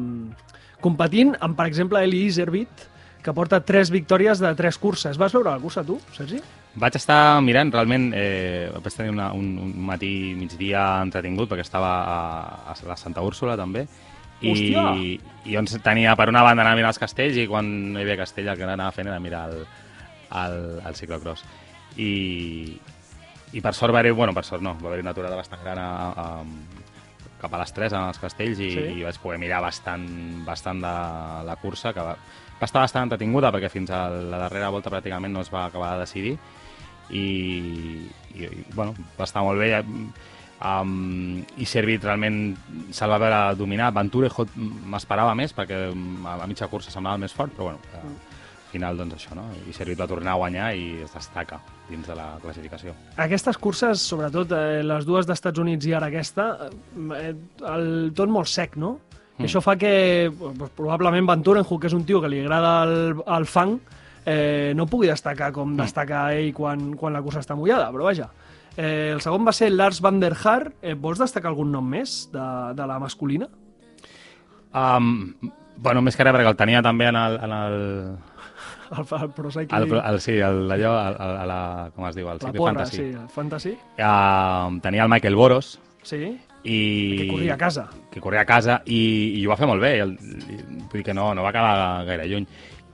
competint 0.81 1.35
amb, 1.39 1.55
per 1.57 1.69
exemple, 1.69 2.01
Eli 2.03 2.25
Iservit, 2.31 2.89
que 3.25 3.33
porta 3.33 3.61
tres 3.65 3.89
victòries 3.93 4.41
de 4.41 4.51
tres 4.57 4.77
curses. 4.77 5.17
Vas 5.17 5.33
veure 5.33 5.49
la 5.49 5.61
cursa, 5.61 5.85
tu, 5.85 5.97
Sergi? 6.13 6.41
Vaig 6.75 6.97
estar 6.97 7.39
mirant, 7.41 7.71
realment, 7.73 8.09
eh, 8.13 8.67
vaig 8.73 8.97
tenir 8.97 9.13
una, 9.13 9.31
un, 9.33 9.53
un 9.63 9.71
matí, 9.87 10.33
migdia 10.37 10.83
entretingut, 11.05 11.49
perquè 11.49 11.63
estava 11.63 11.93
a, 12.03 12.19
a 12.73 12.75
la 12.89 12.97
Santa 12.99 13.23
Úrsula, 13.25 13.55
també, 13.57 13.85
i, 14.41 14.51
Hòstia! 14.51 14.85
i 15.45 15.55
doncs 15.55 15.77
tenia 15.85 16.15
per 16.17 16.27
una 16.31 16.41
banda 16.43 16.63
anar 16.63 16.73
a 16.73 16.79
mirar 16.79 16.91
els 16.93 16.99
castells 16.99 17.37
i 17.37 17.47
quan 17.47 17.67
no 17.93 17.99
hi 17.99 18.03
havia 18.03 18.17
castell 18.23 18.49
el 18.51 18.57
que 18.57 18.65
anava 18.67 18.91
fent 18.95 19.07
era 19.07 19.19
mirar 19.21 19.45
el, 19.51 19.65
el, 20.41 20.57
el 20.85 20.95
ciclocross. 20.97 21.45
I, 22.01 22.75
i 23.55 23.61
per 23.63 23.73
sort 23.77 23.93
va 23.93 24.01
haver, 24.01 24.11
bueno, 24.17 24.33
per 24.33 24.43
sort 24.43 24.63
no, 24.65 24.73
va 24.81 24.89
haver 24.89 25.03
una 25.05 25.13
aturada 25.15 25.37
bastant 25.37 25.61
gran 25.63 25.79
a, 25.79 25.91
a, 26.09 26.25
cap 27.39 27.53
a 27.53 27.61
les 27.61 27.73
3 27.77 27.93
en 27.93 28.07
els 28.09 28.19
castells 28.19 28.59
i, 28.59 28.71
Sí. 28.73 28.85
i 28.99 29.05
vaig 29.05 29.19
poder 29.21 29.37
mirar 29.39 29.61
bastant, 29.63 30.07
bastant 30.47 30.81
de 30.81 30.93
la 31.45 31.55
cursa, 31.61 31.93
que 31.93 32.03
va, 32.03 32.15
va 32.59 32.65
estar 32.67 32.81
bastant 32.81 33.05
entretinguda 33.07 33.51
perquè 33.53 33.69
fins 33.69 33.91
a 33.93 34.07
la 34.09 34.41
darrera 34.47 34.71
volta 34.73 34.91
pràcticament 34.91 35.31
no 35.31 35.45
es 35.45 35.53
va 35.53 35.65
acabar 35.67 35.93
de 35.93 36.05
decidir 36.07 36.37
i, 37.11 37.25
i, 38.33 38.43
i 38.43 38.65
bueno, 38.73 38.95
va 39.19 39.27
estar 39.29 39.43
molt 39.45 39.61
bé 39.61 39.83
um, 40.63 41.41
i 41.57 41.67
Servit 41.67 42.03
realment 42.03 42.55
se'l 42.91 43.11
va 43.11 43.19
veure 43.21 43.41
dominar 43.59 43.91
Venturejo 43.95 44.47
m'esperava 44.55 45.35
més 45.37 45.55
perquè 45.55 45.87
mm, 45.91 46.27
a 46.27 46.37
la 46.41 46.47
mitja 46.49 46.69
cursa 46.71 46.93
semblava 46.93 47.19
el 47.19 47.25
més 47.25 47.35
fort 47.35 47.55
però 47.55 47.71
bueno, 47.71 47.81
eh, 47.93 48.03
al 48.03 48.71
final 48.75 48.99
doncs 48.99 49.17
això 49.17 49.37
no? 49.37 49.47
i 49.67 49.73
Servit 49.75 49.99
va 49.99 50.09
tornar 50.11 50.35
a 50.35 50.41
guanyar 50.41 50.71
i 50.75 50.87
es 51.05 51.15
destaca 51.15 51.61
dins 51.89 52.07
de 52.07 52.15
la 52.17 52.35
classificació 52.43 52.95
Aquestes 53.25 53.59
curses, 53.61 54.01
sobretot 54.01 54.55
eh, 54.55 54.83
les 54.83 55.07
dues 55.07 55.27
d'Estats 55.27 55.61
Units 55.61 55.87
i 55.87 55.95
ara 55.97 56.11
aquesta, 56.11 56.49
eh, 57.19 57.35
el 57.75 57.91
tot 58.15 58.31
molt 58.31 58.51
sec, 58.51 58.79
no? 58.79 58.97
I 59.35 59.49
això 59.49 59.59
fa 59.59 59.73
que 59.75 60.31
pues, 60.31 60.71
probablement 60.77 61.27
Van 61.27 61.41
Turenhoek, 61.43 61.81
que 61.83 61.89
és 61.89 61.95
un 61.95 62.05
tio 62.07 62.21
que 62.23 62.29
li 62.31 62.39
agrada 62.39 62.85
el, 62.85 63.17
el 63.35 63.45
fang, 63.51 63.73
eh, 64.25 64.71
no 64.75 64.87
pugui 64.87 65.09
destacar 65.11 65.51
com 65.55 65.75
destaca 65.77 66.29
ell 66.33 66.53
quan, 66.55 66.93
quan 66.99 67.13
la 67.13 67.21
cursa 67.25 67.43
està 67.43 67.57
mullada, 67.57 67.89
però 67.91 68.07
vaja. 68.07 68.29
Eh, 68.77 69.11
el 69.13 69.21
segon 69.23 69.45
va 69.47 69.53
ser 69.55 69.71
Lars 69.71 70.01
van 70.03 70.19
der 70.19 70.33
Haar. 70.43 70.73
Eh, 70.81 70.95
vols 70.99 71.21
destacar 71.21 71.51
algun 71.53 71.71
nom 71.71 71.85
més 71.87 72.25
de, 72.33 72.45
de 72.75 72.87
la 72.87 72.97
masculina? 72.99 73.47
Um, 74.75 75.35
bueno, 75.77 76.01
més 76.03 76.17
que 76.17 76.25
res, 76.27 76.35
perquè 76.35 76.49
el 76.51 76.57
tenia 76.59 76.81
també 76.83 77.07
en 77.11 77.19
el... 77.19 77.37
En 77.47 77.59
el... 77.59 77.77
El, 78.85 79.01
el 79.17 79.29
Pro 79.33 79.49
Cycling, 79.49 79.81
El, 79.81 79.93
el, 79.97 80.19
sí, 80.21 80.33
el, 80.37 80.59
allò, 80.69 80.91
el, 81.07 81.15
el, 81.17 81.31
a 81.41 81.45
la, 81.49 81.55
com 81.95 82.05
es 82.05 82.13
diu, 82.13 82.27
el 82.29 82.37
porra, 82.37 82.53
Fantasy. 82.67 82.97
sí, 82.99 83.05
el 83.17 83.29
Fantasy, 83.33 83.71
Uh, 83.97 84.77
tenia 84.83 85.07
el 85.07 85.09
Michael 85.09 85.35
Boros 85.35 85.79
sí, 86.05 86.19
i... 86.61 86.75
que 87.17 87.27
corria 87.31 87.55
a 87.55 87.57
casa. 87.57 87.87
que 88.13 88.21
corria 88.21 88.41
a 88.41 88.45
casa 88.45 88.75
i, 88.85 88.99
i 89.39 89.41
ho 89.41 89.49
va 89.49 89.57
fer 89.57 89.65
molt 89.65 89.81
bé, 89.81 89.95
el, 90.03 90.13
i, 90.13 90.59
vull 90.83 90.99
dir 90.99 91.03
que 91.07 91.15
no, 91.17 91.31
no 91.33 91.41
va 91.41 91.49
acabar 91.49 92.05
gaire 92.05 92.27
lluny. 92.29 92.45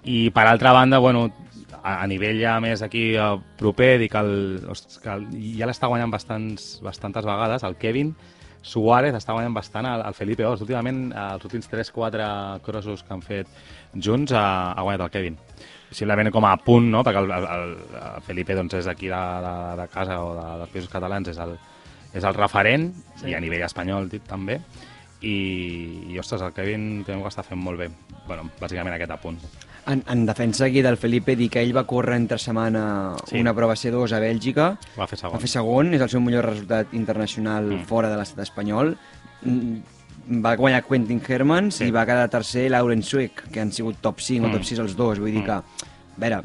I 0.08 0.30
per 0.32 0.48
altra 0.48 0.72
banda, 0.72 0.98
bueno, 1.04 1.26
a, 1.84 2.02
a 2.02 2.08
nivell 2.08 2.40
ja 2.42 2.60
més 2.64 2.82
aquí 2.86 3.12
eh, 3.16 3.32
proper, 3.60 3.98
dic 4.02 4.16
el, 4.20 4.32
que 5.04 5.16
el, 5.16 5.26
ja 5.58 5.68
l'està 5.70 5.90
guanyant 5.92 6.14
bastants, 6.14 6.78
bastantes 6.86 7.26
vegades, 7.26 7.64
el 7.68 7.76
Kevin 7.82 8.14
Suárez 8.62 9.16
està 9.18 9.34
guanyant 9.34 9.56
bastant 9.58 9.88
el, 9.90 10.04
el 10.06 10.14
Felipe 10.14 10.46
Ors. 10.46 10.62
Últimament, 10.62 11.08
els 11.18 11.46
últims 11.48 11.66
3-4 11.72 12.60
crossos 12.62 13.02
que 13.02 13.14
han 13.16 13.24
fet 13.26 13.50
junts, 13.98 14.34
ha, 14.38 14.74
ha 14.78 14.84
guanyat 14.86 15.08
el 15.08 15.14
Kevin. 15.16 15.40
Possiblement 15.90 16.30
com 16.32 16.46
a 16.46 16.54
punt, 16.62 16.92
no? 16.94 17.02
perquè 17.04 17.24
el, 17.24 17.32
el, 17.34 17.48
el, 17.56 17.74
el 18.00 18.22
Felipe 18.28 18.56
doncs, 18.56 18.78
és 18.78 18.86
d'aquí 18.88 19.10
de, 19.10 19.24
de, 19.48 19.56
de 19.82 19.88
casa 19.92 20.20
o 20.24 20.36
de, 20.38 20.46
dels 20.62 20.76
països 20.76 20.94
catalans, 20.94 21.34
és 21.34 21.42
el, 21.42 21.58
és 22.14 22.24
el 22.24 22.38
referent, 22.38 22.92
Sí. 23.16 23.26
sí. 23.26 23.34
i 23.34 23.36
a 23.36 23.42
nivell 23.42 23.66
espanyol 23.66 24.08
dit, 24.14 24.24
també, 24.30 24.60
i, 25.22 25.36
i 26.14 26.22
ostres, 26.22 26.46
el 26.46 26.54
Kevin 26.54 27.04
també 27.08 27.26
ho 27.26 27.34
està 27.34 27.44
fent 27.46 27.60
molt 27.60 27.82
bé. 27.82 27.90
bueno, 28.28 28.46
bàsicament 28.62 28.94
aquest 28.96 29.12
apunt. 29.18 29.42
En, 29.88 30.04
en 30.08 30.26
defensa 30.28 30.66
aquí 30.66 30.82
del 30.82 30.96
Felipe, 30.98 31.36
dir 31.36 31.50
que 31.50 31.62
ell 31.62 31.76
va 31.76 31.86
córrer 31.90 32.16
entre 32.18 32.38
setmana 32.38 33.16
Sí. 33.28 33.40
una 33.40 33.54
prova 33.54 33.74
C2 33.76 34.12
a 34.14 34.20
Bèlgica, 34.20 34.78
Va 34.98 35.08
fer 35.08 35.18
segon. 35.18 35.34
va 35.36 35.40
fer 35.42 35.50
segon, 35.50 35.94
és 35.96 36.02
el 36.02 36.10
seu 36.10 36.22
millor 36.22 36.46
resultat 36.46 36.94
internacional 36.94 37.66
Mm. 37.66 37.86
fora 37.86 38.10
de 38.10 38.18
l'estat 38.18 38.40
espanyol. 38.44 38.98
Mm, 39.44 39.78
Va 40.44 40.56
guanyar 40.56 40.84
Quentin 40.86 41.20
Hermans 41.28 41.76
Sí. 41.76 41.84
sí. 41.86 41.88
i 41.90 41.92
va 41.92 42.06
quedar 42.06 42.30
tercer 42.30 42.70
Lauren 42.70 43.02
Swick, 43.02 43.50
que 43.52 43.60
han 43.60 43.72
sigut 43.72 43.98
top 44.00 44.20
5 44.20 44.48
Mm. 44.48 44.52
o 44.52 44.54
top 44.54 44.64
6 44.64 44.80
els 44.80 44.96
dos. 44.96 45.18
Vull 45.20 45.32
dir 45.32 45.42
Mm. 45.42 45.46
que, 45.46 45.52
a 45.52 45.64
veure, 46.18 46.42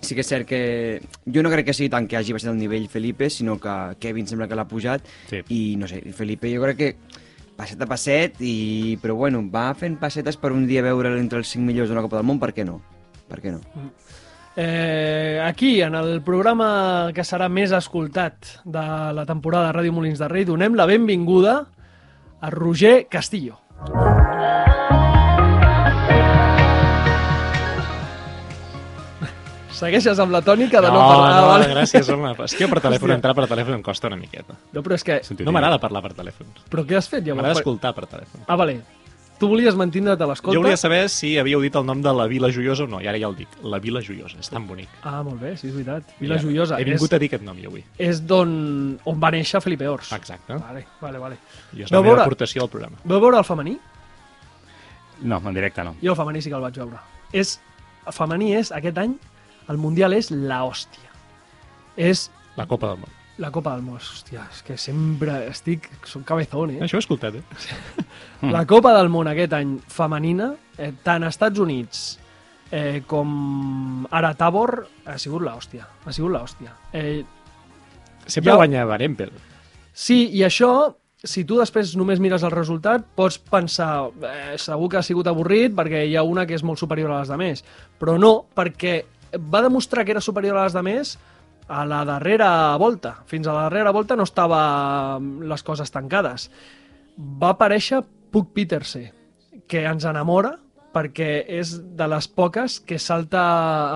sí 0.00 0.14
que 0.14 0.20
és 0.20 0.26
cert 0.28 0.46
que 0.46 1.02
jo 1.26 1.42
no 1.42 1.50
crec 1.50 1.66
que 1.66 1.74
sigui 1.74 1.90
tant 1.90 2.06
que 2.08 2.16
hagi 2.16 2.32
baixat 2.32 2.52
el 2.52 2.56
nivell 2.58 2.88
Felipe, 2.88 3.28
sinó 3.28 3.58
que 3.58 3.96
Kevin 3.98 4.26
sembla 4.28 4.46
que 4.46 4.54
l'ha 4.54 4.64
pujat 4.68 5.02
Sí. 5.28 5.42
i 5.48 5.76
no 5.76 5.88
sé, 5.88 6.00
Felipe 6.12 6.54
jo 6.54 6.62
crec 6.62 6.76
que 6.76 6.96
passet 7.60 7.84
a 7.84 7.88
passet, 7.88 8.40
i... 8.40 8.96
però 9.02 9.16
bueno, 9.20 9.44
va 9.52 9.68
fent 9.78 9.98
passetes 10.00 10.40
per 10.40 10.54
un 10.56 10.66
dia 10.68 10.84
veure'l 10.86 11.20
entre 11.20 11.42
els 11.42 11.52
5 11.52 11.66
millors 11.66 11.92
de 11.92 11.98
la 11.98 12.04
Copa 12.06 12.18
del 12.20 12.28
Món, 12.28 12.40
per 12.42 12.54
què 12.56 12.66
no? 12.66 12.80
Per 13.30 13.40
què 13.44 13.52
no? 13.54 13.60
Eh, 14.56 15.40
aquí, 15.44 15.78
en 15.80 15.94
el 15.94 16.20
programa 16.26 17.12
que 17.14 17.24
serà 17.24 17.48
més 17.52 17.72
escoltat 17.76 18.56
de 18.64 18.86
la 19.16 19.26
temporada 19.28 19.70
de 19.70 19.78
Ràdio 19.78 19.94
Molins 19.96 20.20
de 20.20 20.28
Rei, 20.32 20.48
donem 20.48 20.74
la 20.74 20.88
benvinguda 20.90 21.60
a 22.40 22.50
Roger 22.50 23.04
Castillo. 23.08 23.60
Segueixes 29.80 30.18
amb 30.20 30.32
la 30.34 30.42
tònica 30.44 30.80
de 30.84 30.88
no, 30.92 31.00
no, 31.00 31.08
parlar. 31.08 31.34
no, 31.40 31.48
vale? 31.48 31.68
gràcies, 31.72 32.08
home. 32.12 32.34
És 32.44 32.54
que 32.58 32.68
per 32.68 32.80
telèfon, 32.84 33.08
Hòstia. 33.08 33.18
entrar 33.18 33.34
per 33.38 33.46
telèfon 33.48 33.78
em 33.78 33.82
costa 33.82 34.08
una 34.12 34.16
miqueta. 34.20 34.58
No, 34.76 34.82
però 34.84 34.94
és 34.98 35.04
que... 35.06 35.20
No 35.44 35.52
m'agrada 35.56 35.78
parlar 35.80 36.02
per 36.04 36.12
telèfon. 36.18 36.46
Però 36.70 36.84
què 36.86 36.98
has 37.00 37.08
fet 37.08 37.24
llavors? 37.24 37.40
M'agrada 37.42 37.60
escoltar 37.62 37.94
per 37.96 38.06
telèfon. 38.10 38.44
Ah, 38.46 38.56
vale. 38.60 38.80
Tu 39.40 39.48
volies 39.48 39.72
mantindre't 39.72 40.20
a 40.20 40.26
l'escolta? 40.28 40.52
Jo 40.52 40.60
volia 40.60 40.76
saber 40.76 41.06
si 41.08 41.30
havíeu 41.40 41.62
dit 41.64 41.72
el 41.80 41.86
nom 41.88 42.02
de 42.04 42.12
la 42.12 42.26
Vila 42.28 42.50
Joiosa 42.52 42.84
o 42.84 42.86
no, 42.92 42.98
i 43.00 43.06
ara 43.08 43.16
ja 43.16 43.24
el 43.30 43.36
dic. 43.38 43.48
La 43.64 43.78
Vila 43.80 44.02
Joiosa, 44.04 44.36
és 44.38 44.50
tan 44.52 44.66
bonic. 44.68 44.90
Ah, 45.00 45.22
molt 45.24 45.40
bé, 45.40 45.54
sí, 45.56 45.70
és 45.70 45.72
veritat. 45.78 46.10
Vila 46.20 46.36
Ja, 46.36 46.42
Joiosa. 46.44 46.76
He 46.76 46.84
vingut 46.84 47.08
és, 47.08 47.14
a 47.16 47.20
dir 47.22 47.30
aquest 47.30 47.46
nom 47.46 47.56
jo 47.56 47.70
avui. 47.72 47.80
és 47.96 48.20
d'on 48.20 48.52
on 49.08 49.16
va 49.22 49.30
néixer 49.32 49.62
Felipe 49.64 49.88
Ors. 49.88 50.12
Exacte. 50.12 50.58
Vale, 50.60 50.84
vale, 51.00 51.18
vale. 51.24 51.38
I 51.72 51.86
és 51.86 51.90
la 51.90 52.02
meva 52.02 52.10
veure- 52.10 52.26
aportació 52.28 52.66
al 52.66 52.68
programa. 52.68 53.00
Vau 53.04 53.18
veure 53.24 53.38
el 53.40 53.44
femení? 53.48 53.78
No, 55.22 55.40
en 55.44 55.54
directe 55.54 55.84
no. 55.84 55.96
Jo 56.02 56.12
el 56.12 56.16
femení 56.20 56.42
sí 56.42 56.50
que 56.52 56.56
el 56.56 56.62
vaig 56.68 56.76
veure. 56.76 57.00
És, 57.32 57.58
el 58.06 58.12
femení 58.12 58.52
és, 58.56 58.70
aquest 58.76 58.98
any, 58.98 59.16
el 59.70 59.78
Mundial 59.78 60.12
és 60.16 60.30
la 60.30 60.62
hòstia. 60.66 61.08
És 61.96 62.28
La 62.56 62.66
Copa 62.66 62.88
del 62.90 62.98
Món. 62.98 63.10
la 63.40 63.50
Copa 63.50 63.72
del 63.74 63.82
Món. 63.86 63.96
Hòstia, 63.96 64.42
és 64.52 64.62
que 64.66 64.76
sempre 64.76 65.46
estic... 65.48 65.86
Soc 66.04 66.24
cabezón, 66.28 66.74
eh? 66.74 66.80
Això 66.84 66.98
ho 66.98 67.00
he 67.00 67.04
escoltat, 67.06 67.34
eh? 67.38 67.42
La 68.50 68.66
Copa 68.68 68.92
del 68.98 69.08
Món 69.12 69.28
aquest 69.30 69.52
any 69.56 69.78
femenina, 69.88 70.50
eh, 70.76 70.92
tant 71.04 71.24
als 71.24 71.36
Estats 71.38 71.58
Units 71.62 72.02
eh, 72.70 73.02
com 73.08 74.06
ara 74.10 74.30
a 74.34 74.36
Tabor, 74.38 74.86
ha 75.06 75.16
sigut 75.18 75.42
la 75.42 75.54
hòstia. 75.56 75.86
Ha 76.04 76.12
sigut 76.12 76.32
la 76.34 76.42
hòstia. 76.44 76.74
Eh, 76.92 77.22
Sempre 78.26 78.52
Ja- 78.52 78.56
guanya 78.60 78.84
Barempel. 78.84 79.32
Sí, 79.92 80.28
i 80.36 80.42
això, 80.46 80.94
si 81.24 81.42
tu 81.44 81.56
després 81.58 81.94
només 81.98 82.20
mires 82.22 82.42
el 82.46 82.52
resultat, 82.52 83.02
pots 83.16 83.38
pensar, 83.38 84.10
eh, 84.22 84.58
segur 84.60 84.88
que 84.92 84.98
ha 85.00 85.02
sigut 85.02 85.26
avorrit 85.26 85.72
perquè 85.74 86.04
hi 86.06 86.14
ha 86.16 86.22
una 86.22 86.44
que 86.46 86.54
és 86.54 86.62
molt 86.62 86.78
superior 86.78 87.10
a 87.10 87.18
les 87.20 87.28
demés. 87.32 87.64
Però 87.98 88.18
no, 88.20 88.46
perquè 88.54 89.00
va 89.38 89.62
demostrar 89.62 90.04
que 90.04 90.12
era 90.16 90.20
superior 90.24 90.56
a 90.58 90.64
les 90.64 90.74
demés 90.76 91.18
a 91.70 91.84
la 91.86 92.04
darrera 92.04 92.76
volta. 92.82 93.20
Fins 93.30 93.46
a 93.46 93.54
la 93.54 93.68
darrera 93.68 93.92
volta 93.94 94.16
no 94.18 94.26
estava 94.26 95.20
les 95.20 95.62
coses 95.62 95.92
tancades. 95.94 96.48
Va 97.16 97.52
aparèixer 97.54 98.02
Puck 98.30 98.50
Peterse, 98.54 99.12
que 99.70 99.84
ens 99.86 100.06
enamora 100.06 100.56
perquè 100.90 101.44
és 101.46 101.76
de 101.94 102.06
les 102.10 102.26
poques 102.26 102.80
que 102.82 102.98
salta 102.98 103.40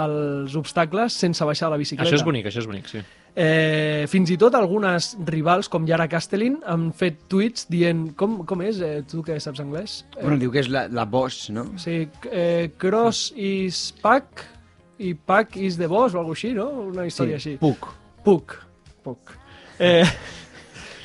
els 0.05 0.55
obstacles 0.55 1.17
sense 1.19 1.43
baixar 1.43 1.67
de 1.67 1.75
la 1.75 1.83
bicicleta. 1.83 2.07
Això 2.07 2.21
és 2.21 2.26
bonic, 2.26 2.47
això 2.47 2.62
és 2.62 2.71
bonic, 2.71 2.87
sí. 2.91 3.03
Eh, 3.35 4.07
fins 4.07 4.31
i 4.31 4.37
tot 4.38 4.55
algunes 4.55 5.17
rivals, 5.26 5.67
com 5.67 5.88
Yara 5.91 6.07
Castellin, 6.07 6.61
han 6.71 6.93
fet 6.95 7.25
tuits 7.26 7.67
dient... 7.67 8.12
Com, 8.14 8.45
com 8.47 8.62
és, 8.62 8.79
eh, 8.79 9.00
tu 9.11 9.25
que 9.26 9.41
saps 9.43 9.59
anglès? 9.64 10.05
Eh, 10.14 10.21
Bueno, 10.21 10.38
diu 10.38 10.55
que 10.55 10.62
és 10.62 10.71
la, 10.71 10.87
la 10.87 11.03
boss, 11.11 11.49
no? 11.50 11.67
sí, 11.83 12.05
eh, 12.31 12.71
cross 12.79 13.33
is 13.35 13.88
pack 14.05 14.45
i 14.99 15.15
pack 15.15 15.57
is 15.57 15.79
the 15.79 15.89
boss 15.91 16.15
o 16.15 16.21
alguna 16.21 16.37
així, 16.37 16.53
no? 16.55 16.69
Una 16.91 17.07
història 17.09 17.39
així. 17.41 17.57
Puc. 17.61 17.89
Puc. 18.25 18.57
Puc. 19.05 19.35
Eh, 19.79 20.07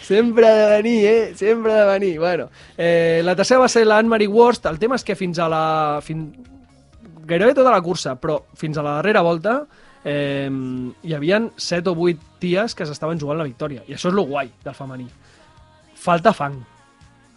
sempre 0.06 0.48
ha 0.48 0.56
de 0.56 0.70
venir, 0.78 1.00
eh? 1.06 1.36
Sempre 1.36 1.74
ha 1.74 1.84
de 1.86 1.92
venir. 1.92 2.14
Bueno, 2.20 2.50
eh, 2.78 3.22
la 3.24 3.36
tercera 3.36 3.66
va 3.66 3.68
ser 3.70 3.86
la 3.88 3.98
Anne-Marie 3.98 4.28
Worst. 4.28 4.66
El 4.70 4.80
tema 4.80 5.00
és 5.00 5.06
que 5.06 5.18
fins 5.20 5.40
a 5.40 5.50
la... 5.52 5.64
Fin... 6.06 6.30
Gairebé 7.30 7.54
tota 7.54 7.74
la 7.74 7.82
cursa, 7.86 8.16
però 8.18 8.40
fins 8.58 8.78
a 8.78 8.86
la 8.86 8.96
darrera 9.00 9.22
volta 9.22 9.60
eh, 10.04 10.50
hi 10.50 11.14
havien 11.14 11.52
7 11.58 11.92
o 11.92 11.96
8 12.08 12.40
ties 12.42 12.76
que 12.76 12.88
s'estaven 12.88 13.20
jugant 13.22 13.38
la 13.38 13.48
victòria. 13.48 13.84
I 13.88 13.94
això 13.98 14.10
és 14.10 14.18
lo 14.18 14.26
guai 14.30 14.52
del 14.64 14.78
femení. 14.78 15.08
Falta 16.00 16.34
fang. 16.34 16.58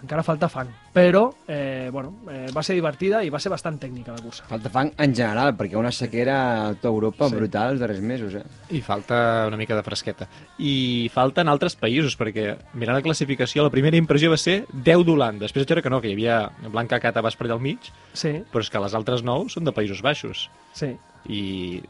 Encara 0.02 0.22
falta 0.26 0.48
fang. 0.50 0.66
Però, 0.92 1.32
eh, 1.46 1.88
bueno, 1.92 2.16
eh, 2.28 2.48
va 2.54 2.62
ser 2.62 2.74
divertida 2.74 3.20
i 3.22 3.30
va 3.30 3.38
ser 3.38 3.50
bastant 3.52 3.78
tècnica 3.78 4.10
la 4.12 4.18
cursa. 4.20 4.42
Falta 4.48 4.68
fang 4.68 4.90
en 4.98 5.14
general, 5.14 5.52
perquè 5.56 5.76
una 5.78 5.92
sequera 5.94 6.36
a 6.66 6.74
tota 6.74 6.88
Europa 6.88 7.28
Sí. 7.28 7.36
brutal 7.36 7.70
els 7.72 7.80
darrers 7.80 8.00
mesos, 8.00 8.34
eh? 8.34 8.42
I 8.70 8.80
falta 8.82 9.44
una 9.46 9.56
mica 9.56 9.76
de 9.76 9.82
fresqueta. 9.82 10.26
I 10.58 11.08
falten 11.14 11.48
altres 11.48 11.76
països, 11.78 12.16
perquè 12.18 12.56
mirant 12.74 12.96
la 12.96 13.02
classificació, 13.02 13.62
la 13.62 13.70
primera 13.70 13.96
impressió 13.96 14.28
va 14.30 14.36
ser 14.36 14.66
10 14.72 15.04
d'Holanda. 15.06 15.44
Després 15.46 15.66
veure 15.66 15.82
que 15.82 15.90
no, 15.90 16.00
que 16.00 16.08
hi 16.08 16.14
havia 16.14 16.50
Blanca 16.68 16.98
Cata 16.98 17.20
vas 17.22 17.36
per 17.36 17.46
allà 17.46 17.54
al 17.54 17.60
mig, 17.60 17.78
Sí, 18.12 18.42
però 18.52 18.60
és 18.60 18.70
que 18.70 18.80
les 18.80 18.94
altres 18.94 19.22
9 19.22 19.48
són 19.48 19.64
de 19.64 19.72
Països 19.72 20.02
Baixos. 20.02 20.50
sí. 20.72 20.96
I 21.28 21.80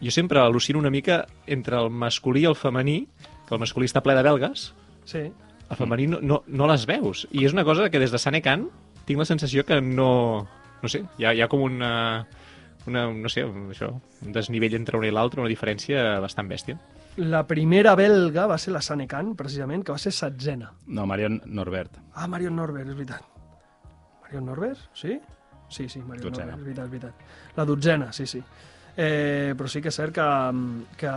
jo 0.00 0.10
sempre 0.12 0.38
al·lucino 0.38 0.78
una 0.78 0.90
mica 0.90 1.26
entre 1.46 1.76
el 1.76 1.90
masculí 1.90 2.42
i 2.42 2.46
el 2.46 2.54
femení, 2.54 3.08
que 3.48 3.54
el 3.54 3.58
masculí 3.58 3.86
està 3.86 4.00
ple 4.02 4.14
de 4.14 4.22
belgues, 4.22 4.72
Sí. 5.04 5.32
El 5.70 5.78
femení 5.78 6.06
no, 6.10 6.20
no, 6.22 6.42
no 6.46 6.66
les 6.70 6.86
veus. 6.86 7.26
I 7.32 7.46
és 7.46 7.54
una 7.56 7.64
cosa 7.66 7.90
que 7.90 8.00
des 8.02 8.12
de 8.14 8.20
Sanecan 8.22 8.68
tinc 9.06 9.22
la 9.22 9.28
sensació 9.28 9.64
que 9.66 9.80
no... 9.80 10.46
No 10.82 10.90
sé, 10.92 11.00
hi 11.18 11.24
ha, 11.24 11.32
hi 11.32 11.40
ha 11.40 11.48
com 11.48 11.62
una, 11.64 12.26
una, 12.86 13.06
no 13.10 13.30
sé, 13.32 13.46
això, 13.72 13.88
un 14.22 14.34
desnivell 14.34 14.76
entre 14.76 14.98
una 14.98 15.08
i 15.08 15.14
l'altra, 15.14 15.40
una 15.42 15.50
diferència 15.50 16.20
bastant 16.22 16.50
bèstia. 16.50 16.76
La 17.16 17.46
primera 17.48 17.94
belga 17.96 18.44
va 18.46 18.58
ser 18.60 18.74
la 18.74 18.82
Sanecan, 18.84 19.32
precisament, 19.38 19.82
que 19.82 19.94
va 19.94 19.98
ser 19.98 20.12
setzena. 20.12 20.68
No, 20.86 21.06
Marion 21.08 21.40
Norbert. 21.46 21.96
Ah, 22.12 22.28
Marion 22.28 22.54
Norbert, 22.60 22.92
és 22.92 22.98
veritat. 22.98 23.24
Marion 24.26 24.44
Norbert? 24.52 24.84
Sí? 24.92 25.16
Sí, 25.72 25.88
sí, 25.88 26.02
Marion 26.04 26.28
Dotzena. 26.28 26.52
Norbert, 26.52 26.60
és 26.60 26.66
veritat, 26.68 26.84
és 26.84 26.92
veritat. 26.92 27.56
La 27.56 27.64
dotzena, 27.64 28.12
sí, 28.12 28.28
sí. 28.28 28.42
Eh, 28.96 29.52
però 29.56 29.68
sí 29.68 29.82
que 29.84 29.90
és 29.92 29.98
cert 29.98 30.14
que, 30.16 30.26
que, 30.96 31.10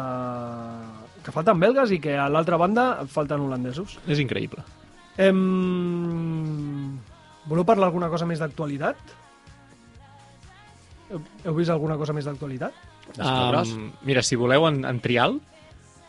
que 1.24 1.32
falten 1.32 1.62
belgues 1.62 1.94
i 1.96 2.00
que 2.04 2.18
a 2.20 2.28
l'altra 2.32 2.60
banda 2.60 3.06
falten 3.08 3.46
holandesos. 3.46 3.98
És 4.08 4.20
increïble. 4.20 4.66
Em... 5.20 7.00
Voleu 7.50 7.66
parlar 7.66 7.88
alguna 7.90 8.10
cosa 8.12 8.28
més 8.30 8.42
d'actualitat? 8.44 9.00
Heu, 11.10 11.54
vist 11.58 11.72
alguna 11.74 11.96
cosa 11.98 12.14
més 12.14 12.28
d'actualitat? 12.28 12.76
Um, 13.18 13.88
mira, 14.06 14.22
si 14.22 14.38
voleu, 14.38 14.68
en, 14.70 14.84
en 14.86 15.00
Trial 15.02 15.40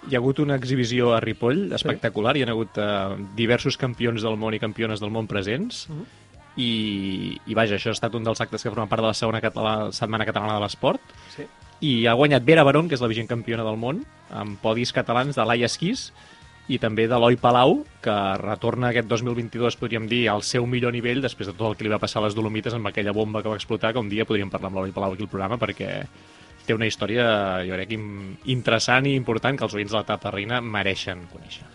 hi 0.09 0.17
ha 0.17 0.21
hagut 0.21 0.41
una 0.43 0.57
exhibició 0.61 1.15
a 1.15 1.21
Ripoll 1.23 1.71
espectacular. 1.77 2.35
Hi 2.37 2.45
ha 2.45 2.51
hagut 2.53 2.77
uh, 2.81 3.15
diversos 3.37 3.79
campions 3.81 4.25
del 4.27 4.37
món 4.41 4.57
i 4.57 4.61
campiones 4.61 5.01
del 5.01 5.13
món 5.15 5.31
presents. 5.31 5.87
Mhm. 5.91 6.17
i, 6.61 7.39
i 7.47 7.55
vaja, 7.55 7.77
això 7.79 7.93
ha 7.93 7.95
estat 7.95 8.13
un 8.19 8.25
dels 8.27 8.41
actes 8.43 8.61
que 8.61 8.69
forma 8.69 8.89
part 8.91 9.01
de 9.01 9.07
la 9.07 9.15
segona 9.17 9.41
català, 9.41 9.93
Setmana 9.97 10.27
Catalana 10.29 10.59
de 10.59 10.65
l'Esport, 10.65 11.01
Sí. 11.33 11.47
I 11.81 12.07
ha 12.07 12.17
guanyat 12.17 12.45
Vera 12.45 12.65
Barón, 12.65 12.89
que 12.89 12.97
és 12.97 13.03
la 13.03 13.09
vigent 13.11 13.29
campiona 13.29 13.65
del 13.65 13.79
món, 13.81 14.03
amb 14.31 14.61
podis 14.63 14.93
catalans 14.93 15.37
de 15.37 15.47
Laia 15.49 15.69
Esquís 15.71 16.11
i 16.71 16.79
també 16.79 17.09
de 17.11 17.19
l'Oi 17.19 17.39
Palau, 17.41 17.81
que 18.05 18.17
retorna 18.39 18.91
aquest 18.91 19.09
2022, 19.11 19.79
podríem 19.81 20.07
dir, 20.11 20.27
al 20.31 20.45
seu 20.47 20.69
millor 20.71 20.95
nivell 20.95 21.23
després 21.25 21.51
de 21.51 21.55
tot 21.57 21.73
el 21.73 21.79
que 21.79 21.87
li 21.87 21.91
va 21.93 21.99
passar 21.99 22.21
a 22.21 22.29
les 22.29 22.37
Dolomites 22.37 22.77
amb 22.77 22.93
aquella 22.93 23.17
bomba 23.17 23.43
que 23.43 23.51
va 23.51 23.59
explotar, 23.59 23.93
que 23.93 24.03
un 24.03 24.13
dia 24.13 24.29
podríem 24.29 24.53
parlar 24.53 24.71
amb 24.71 24.79
l'Oi 24.79 24.95
Palau 24.95 25.17
aquí 25.17 25.27
al 25.27 25.33
programa, 25.33 25.59
perquè 25.59 25.91
té 26.67 26.77
una 26.77 26.87
història, 26.87 27.27
jo 27.67 27.75
crec, 27.75 27.97
interessant 28.53 29.09
i 29.09 29.17
important 29.19 29.59
que 29.59 29.67
els 29.67 29.75
oients 29.75 29.91
de 29.91 29.99
la 29.99 30.07
Taparrina 30.07 30.61
mereixen 30.63 31.25
conèixer. 31.33 31.67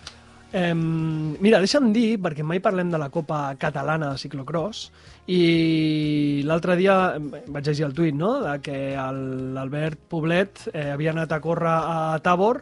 Eh, 0.55 0.71
mira, 0.71 1.59
deixa'm 1.59 1.89
dir, 1.91 2.15
perquè 2.23 2.45
mai 2.47 2.61
parlem 2.63 2.93
de 2.93 3.01
la 3.01 3.09
Copa 3.11 3.49
Catalana 3.59 4.13
de 4.13 4.21
Ciclocross, 4.21 4.85
i 5.25 6.43
l'altre 6.45 6.75
dia 6.77 6.95
vaig 7.17 7.65
llegir 7.65 7.87
el 7.87 7.95
tuit, 7.97 8.13
no?, 8.13 8.37
de 8.43 8.59
que 8.61 8.77
l'Albert 8.93 10.03
Poblet 10.11 10.67
eh, 10.71 10.91
havia 10.93 11.15
anat 11.15 11.33
a 11.33 11.41
córrer 11.41 11.71
a 11.73 12.19
Tabor 12.21 12.61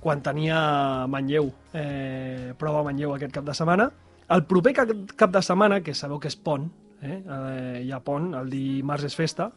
quan 0.00 0.22
tenia 0.24 1.06
Manlleu, 1.12 1.50
eh, 1.76 2.54
prova 2.56 2.82
Manlleu 2.86 3.12
aquest 3.14 3.36
cap 3.36 3.44
de 3.44 3.54
setmana. 3.56 3.90
El 4.32 4.46
proper 4.48 4.72
cap 4.72 5.32
de 5.34 5.42
setmana, 5.44 5.82
que 5.84 5.92
sabeu 5.92 6.20
que 6.22 6.30
és 6.32 6.38
pont, 6.40 6.70
eh, 7.02 7.20
eh, 7.20 7.80
hi 7.84 7.92
ha 7.92 8.00
pont, 8.00 8.32
el 8.38 8.48
dimarts 8.48 9.04
és 9.04 9.16
festa, 9.18 9.50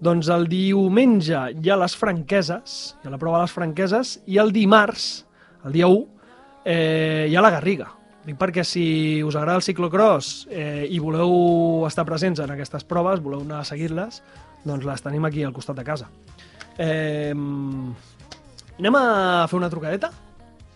doncs 0.00 0.30
el 0.32 0.46
diumenge 0.48 1.42
hi 1.58 1.70
ha 1.70 1.76
les 1.80 1.96
franqueses, 1.98 2.80
hi 3.00 3.08
ha 3.08 3.16
la 3.16 3.18
prova 3.18 3.40
de 3.40 3.48
les 3.48 3.56
franqueses, 3.56 4.18
i 4.30 4.38
el 4.38 4.54
dimarts, 4.54 5.26
el 5.66 5.74
dia 5.74 5.90
1, 5.90 6.06
eh, 6.64 7.26
hi 7.28 7.34
ha 7.34 7.42
la 7.42 7.56
Garriga. 7.58 7.96
Dic 8.26 8.36
perquè 8.36 8.64
si 8.68 8.84
us 9.24 9.36
agrada 9.36 9.56
el 9.56 9.64
ciclocross 9.64 10.46
eh, 10.52 10.84
i 10.92 10.98
voleu 11.00 11.86
estar 11.88 12.04
presents 12.08 12.42
en 12.44 12.52
aquestes 12.52 12.84
proves, 12.84 13.22
voleu 13.24 13.40
anar 13.46 13.62
a 13.62 13.68
seguir-les, 13.68 14.20
doncs 14.66 14.84
les 14.84 15.04
tenim 15.06 15.24
aquí 15.24 15.44
al 15.46 15.54
costat 15.56 15.80
de 15.80 15.86
casa. 15.86 16.10
Eh, 16.76 17.32
anem 17.32 18.98
a 19.00 19.04
fer 19.48 19.56
una 19.56 19.70
trucadeta? 19.72 20.12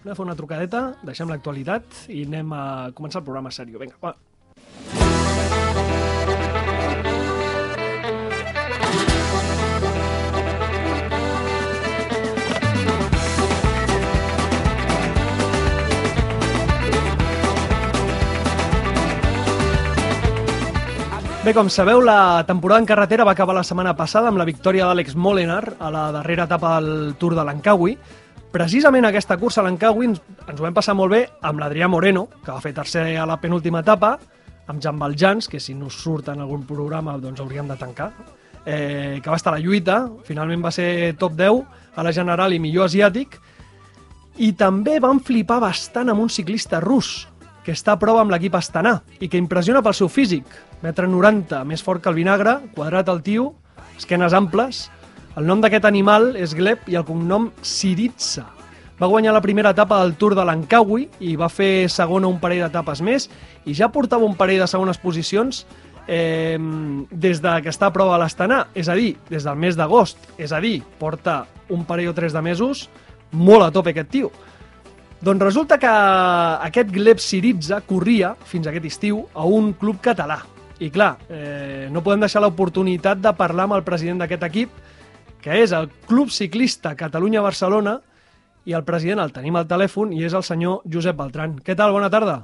Anem 0.04 0.12
a 0.12 0.16
fer 0.16 0.24
una 0.24 0.36
trucadeta, 0.36 0.86
deixem 1.04 1.28
l'actualitat 1.32 2.06
i 2.12 2.24
anem 2.28 2.52
a 2.56 2.64
començar 2.96 3.20
el 3.20 3.28
programa 3.28 3.52
sèrio. 3.52 3.80
Vinga, 3.80 4.00
va. 4.00 4.16
Bé, 21.44 21.52
com 21.52 21.68
sabeu, 21.68 22.00
la 22.00 22.46
temporada 22.48 22.80
en 22.80 22.86
carretera 22.88 23.24
va 23.28 23.34
acabar 23.34 23.52
la 23.52 23.62
setmana 23.68 23.92
passada 23.92 24.30
amb 24.30 24.38
la 24.40 24.46
victòria 24.48 24.86
d'Àlex 24.88 25.12
Molenar 25.12 25.74
a 25.76 25.90
la 25.92 26.04
darrera 26.14 26.46
etapa 26.48 26.70
del 26.78 27.18
Tour 27.20 27.34
de 27.36 27.44
l'Ancaui. 27.44 27.98
Precisament 28.48 29.04
aquesta 29.04 29.37
cursa 29.37 29.61
a 29.61 29.66
l'Ancaui 29.66 30.09
ens, 30.09 30.22
ens 30.46 30.57
ho 30.57 30.64
vam 30.64 30.72
passar 30.72 30.94
molt 30.96 31.12
bé 31.12 31.20
amb 31.44 31.61
l'Adrià 31.61 31.85
Moreno, 31.92 32.22
que 32.40 32.48
va 32.48 32.64
fer 32.64 32.72
tercer 32.72 33.04
a 33.20 33.28
la 33.28 33.37
penúltima 33.44 33.85
etapa, 33.85 34.14
amb 34.72 34.80
Jan 34.80 34.96
Valjans, 34.96 35.50
que 35.52 35.61
si 35.61 35.76
no 35.76 35.92
surt 35.92 36.33
en 36.33 36.40
algun 36.40 36.64
programa 36.64 37.18
doncs 37.20 37.44
hauríem 37.44 37.68
de 37.68 37.76
tancar, 37.76 38.09
eh, 38.64 39.20
que 39.20 39.28
va 39.28 39.37
estar 39.37 39.52
a 39.52 39.59
la 39.59 39.61
lluita, 39.61 40.00
finalment 40.24 40.64
va 40.64 40.72
ser 40.72 41.12
top 41.20 41.37
10 41.37 41.61
a 41.92 42.09
la 42.09 42.16
general 42.22 42.57
i 42.57 42.59
millor 42.59 42.88
asiàtic, 42.88 43.37
i 44.40 44.54
també 44.57 44.96
van 44.96 45.20
flipar 45.20 45.61
bastant 45.61 46.09
amb 46.09 46.24
un 46.24 46.33
ciclista 46.33 46.80
rus, 46.80 47.28
que 47.64 47.76
està 47.76 47.92
a 47.92 48.00
prova 48.00 48.24
amb 48.24 48.33
l'equip 48.33 48.57
Astana 48.57 49.02
i 49.20 49.28
que 49.28 49.37
impressiona 49.37 49.85
pel 49.85 49.92
seu 49.92 50.09
físic. 50.09 50.48
Metre 50.85 51.07
90, 51.09 51.62
més 51.64 51.81
fort 51.81 52.03
que 52.05 52.11
el 52.12 52.18
vinagre, 52.18 52.59
quadrat 52.75 53.09
al 53.09 53.23
tio, 53.25 53.55
esquenes 53.97 54.35
amples. 54.37 54.90
El 55.33 55.47
nom 55.49 55.62
d'aquest 55.64 55.87
animal 55.88 56.35
és 56.37 56.53
Gleb 56.53 56.85
i 56.92 56.99
el 57.01 57.07
cognom 57.09 57.47
Siritsa. 57.64 58.44
Va 58.99 59.09
guanyar 59.09 59.33
la 59.33 59.40
primera 59.40 59.73
etapa 59.73 60.03
del 60.03 60.12
Tour 60.20 60.37
de 60.37 60.44
l'Ancaui 60.44 61.09
i 61.25 61.33
va 61.40 61.49
fer 61.49 61.88
segona 61.88 62.29
un 62.29 62.37
parell 62.42 62.66
d'etapes 62.66 63.01
més 63.01 63.31
i 63.64 63.73
ja 63.73 63.88
portava 63.88 64.29
un 64.29 64.37
parell 64.37 64.61
de 64.61 64.68
segones 64.68 65.01
posicions 65.01 65.64
eh, 66.07 66.61
des 67.11 67.40
de 67.40 67.57
que 67.64 67.73
està 67.73 67.88
a 67.88 67.97
prova 67.97 68.18
a 68.18 68.20
l'Astana, 68.20 68.66
és 68.77 68.92
a 68.92 69.01
dir, 69.01 69.14
des 69.33 69.49
del 69.49 69.57
mes 69.57 69.81
d'agost. 69.81 70.20
És 70.37 70.53
a 70.53 70.61
dir, 70.61 70.83
porta 71.01 71.47
un 71.73 71.88
parell 71.88 72.12
o 72.12 72.14
tres 72.14 72.37
de 72.37 72.44
mesos 72.44 72.90
molt 73.33 73.64
a 73.64 73.73
tope 73.73 73.97
aquest 73.97 74.12
tio. 74.12 74.35
Doncs 75.25 75.49
resulta 75.49 75.81
que 75.81 75.88
aquest 75.88 76.92
Gleb 76.92 77.25
Siritza 77.25 77.81
corria, 77.88 78.37
fins 78.44 78.68
aquest 78.68 78.92
estiu, 78.92 79.25
a 79.33 79.49
un 79.49 79.73
club 79.73 80.05
català. 80.05 80.44
I 80.82 80.90
clar, 80.90 81.12
eh, 81.30 81.87
no 81.92 82.02
podem 82.02 82.24
deixar 82.24 82.42
l'oportunitat 82.42 83.20
de 83.22 83.32
parlar 83.38 83.68
amb 83.68 83.76
el 83.76 83.84
president 83.87 84.18
d'aquest 84.22 84.42
equip, 84.48 84.72
que 85.44 85.60
és 85.62 85.72
el 85.76 85.90
Club 86.08 86.32
Ciclista 86.34 86.96
Catalunya-Barcelona, 86.98 88.00
i 88.64 88.72
el 88.72 88.84
president 88.84 89.20
el 89.20 89.32
tenim 89.32 89.58
al 89.60 89.68
telèfon 89.68 90.14
i 90.16 90.24
és 90.24 90.34
el 90.34 90.42
senyor 90.42 90.82
Josep 90.90 91.16
Beltran. 91.18 91.58
Què 91.60 91.76
tal? 91.76 91.92
Bona 91.92 92.08
tarda. 92.10 92.40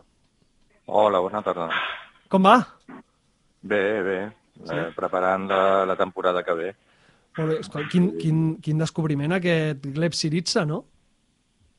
Hola, 0.87 1.23
bona 1.25 1.41
tarda. 1.43 1.71
Com 2.31 2.45
va? 2.45 2.59
Bé, 3.63 3.83
bé. 4.05 4.21
Sí? 4.61 4.77
Eh, 4.77 4.91
preparant 4.97 5.49
la, 5.49 5.63
la 5.89 5.97
temporada 5.97 6.45
que 6.45 6.55
ve. 6.55 6.71
Molt 7.39 7.53
bé. 7.55 7.59
Escolta, 7.65 7.89
quin, 7.93 8.11
quin, 8.21 8.43
quin 8.63 8.81
descobriment 8.83 9.33
aquest 9.39 9.87
Gleb 9.97 10.17
Siritza, 10.17 10.67
no? 10.69 10.85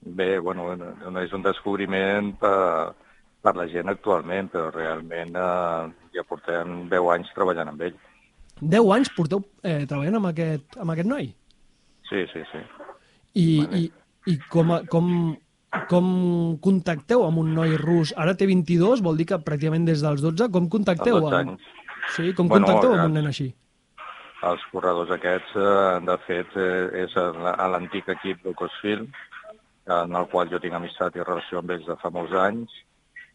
Bé, 0.02 0.40
bueno, 0.42 0.72
no 0.74 1.22
és 1.22 1.34
un 1.38 1.44
descobriment 1.46 2.32
per, 2.42 2.96
per 3.42 3.56
la 3.58 3.68
gent 3.70 3.90
actualment, 3.90 4.50
però 4.54 4.70
realment 4.74 5.36
eh, 5.36 5.92
ja 6.16 6.26
portem 6.28 6.86
10 6.92 7.12
anys 7.16 7.32
treballant 7.36 7.72
amb 7.72 7.86
ell. 7.88 7.96
10 8.62 8.92
anys 8.96 9.14
porteu 9.16 9.42
eh, 9.66 9.86
treballant 9.90 10.20
amb 10.20 10.30
aquest, 10.30 10.78
amb 10.78 10.94
aquest 10.94 11.10
noi? 11.10 11.32
Sí, 12.10 12.26
sí, 12.34 12.44
sí. 12.52 12.62
I, 13.42 13.48
i, 13.80 13.82
i 14.30 14.36
com, 14.52 14.76
com, 14.92 15.08
com 15.90 16.12
contacteu 16.62 17.26
amb 17.26 17.42
un 17.42 17.54
noi 17.56 17.78
rus? 17.80 18.12
Ara 18.20 18.36
té 18.38 18.46
22, 18.50 19.02
vol 19.06 19.18
dir 19.18 19.30
que 19.32 19.40
pràcticament 19.42 19.88
des 19.88 20.04
dels 20.06 20.22
12. 20.22 20.52
Com 20.54 20.70
contacteu? 20.70 21.18
12 21.24 21.32
amb... 21.32 21.56
anys. 21.56 21.74
Sí, 22.12 22.32
com 22.38 22.50
Bueno, 22.52 22.68
contacteu 22.68 22.94
amb 22.98 23.08
un 23.08 23.18
nen 23.18 23.30
així? 23.32 23.50
Els 24.52 24.62
corredors 24.72 25.12
aquests, 25.14 25.52
eh, 25.56 25.98
de 26.06 26.16
fet, 26.28 26.56
eh, 26.58 27.04
és 27.06 27.18
a 27.18 27.68
l'antic 27.74 28.10
equip 28.10 28.46
Lucasfilm, 28.46 29.10
en 29.92 30.16
el 30.18 30.28
qual 30.32 30.50
jo 30.50 30.60
tinc 30.62 30.78
amistat 30.78 31.16
i 31.18 31.26
relació 31.26 31.62
amb 31.62 31.74
ells 31.76 31.86
de 31.90 31.98
fa 32.02 32.10
molts 32.14 32.34
anys, 32.38 32.74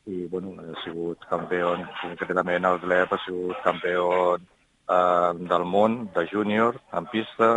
i 0.06 0.26
bueno, 0.30 0.52
he 0.62 0.74
sigut 0.84 1.24
campió, 1.30 1.72
concretament 2.02 2.64
el 2.68 2.78
Gleb 2.84 3.12
ha 3.12 3.18
sigut 3.24 3.58
campió 3.64 4.04
eh, 4.36 5.32
del 5.50 5.64
món 5.66 6.04
de 6.14 6.26
júnior 6.30 6.78
en 6.94 7.08
pista, 7.10 7.50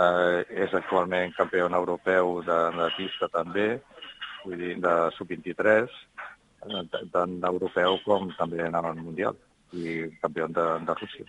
eh, 0.00 0.40
és 0.64 0.72
actualment 0.74 1.34
campió 1.36 1.68
europeu 1.68 2.38
de, 2.46 2.58
de 2.78 2.88
pista 2.96 3.28
també, 3.28 3.66
vull 4.46 4.56
dir, 4.56 4.78
de 4.80 4.94
sub-23, 5.18 5.92
eh, 6.64 6.82
tant 7.12 7.36
europeu 7.52 8.00
com 8.06 8.32
també 8.40 8.64
en 8.64 8.74
el 8.80 8.96
Mundial, 9.04 9.36
i 9.76 10.08
campió 10.24 10.48
de, 10.48 10.66
de 10.88 10.98
Rússia. 11.04 11.28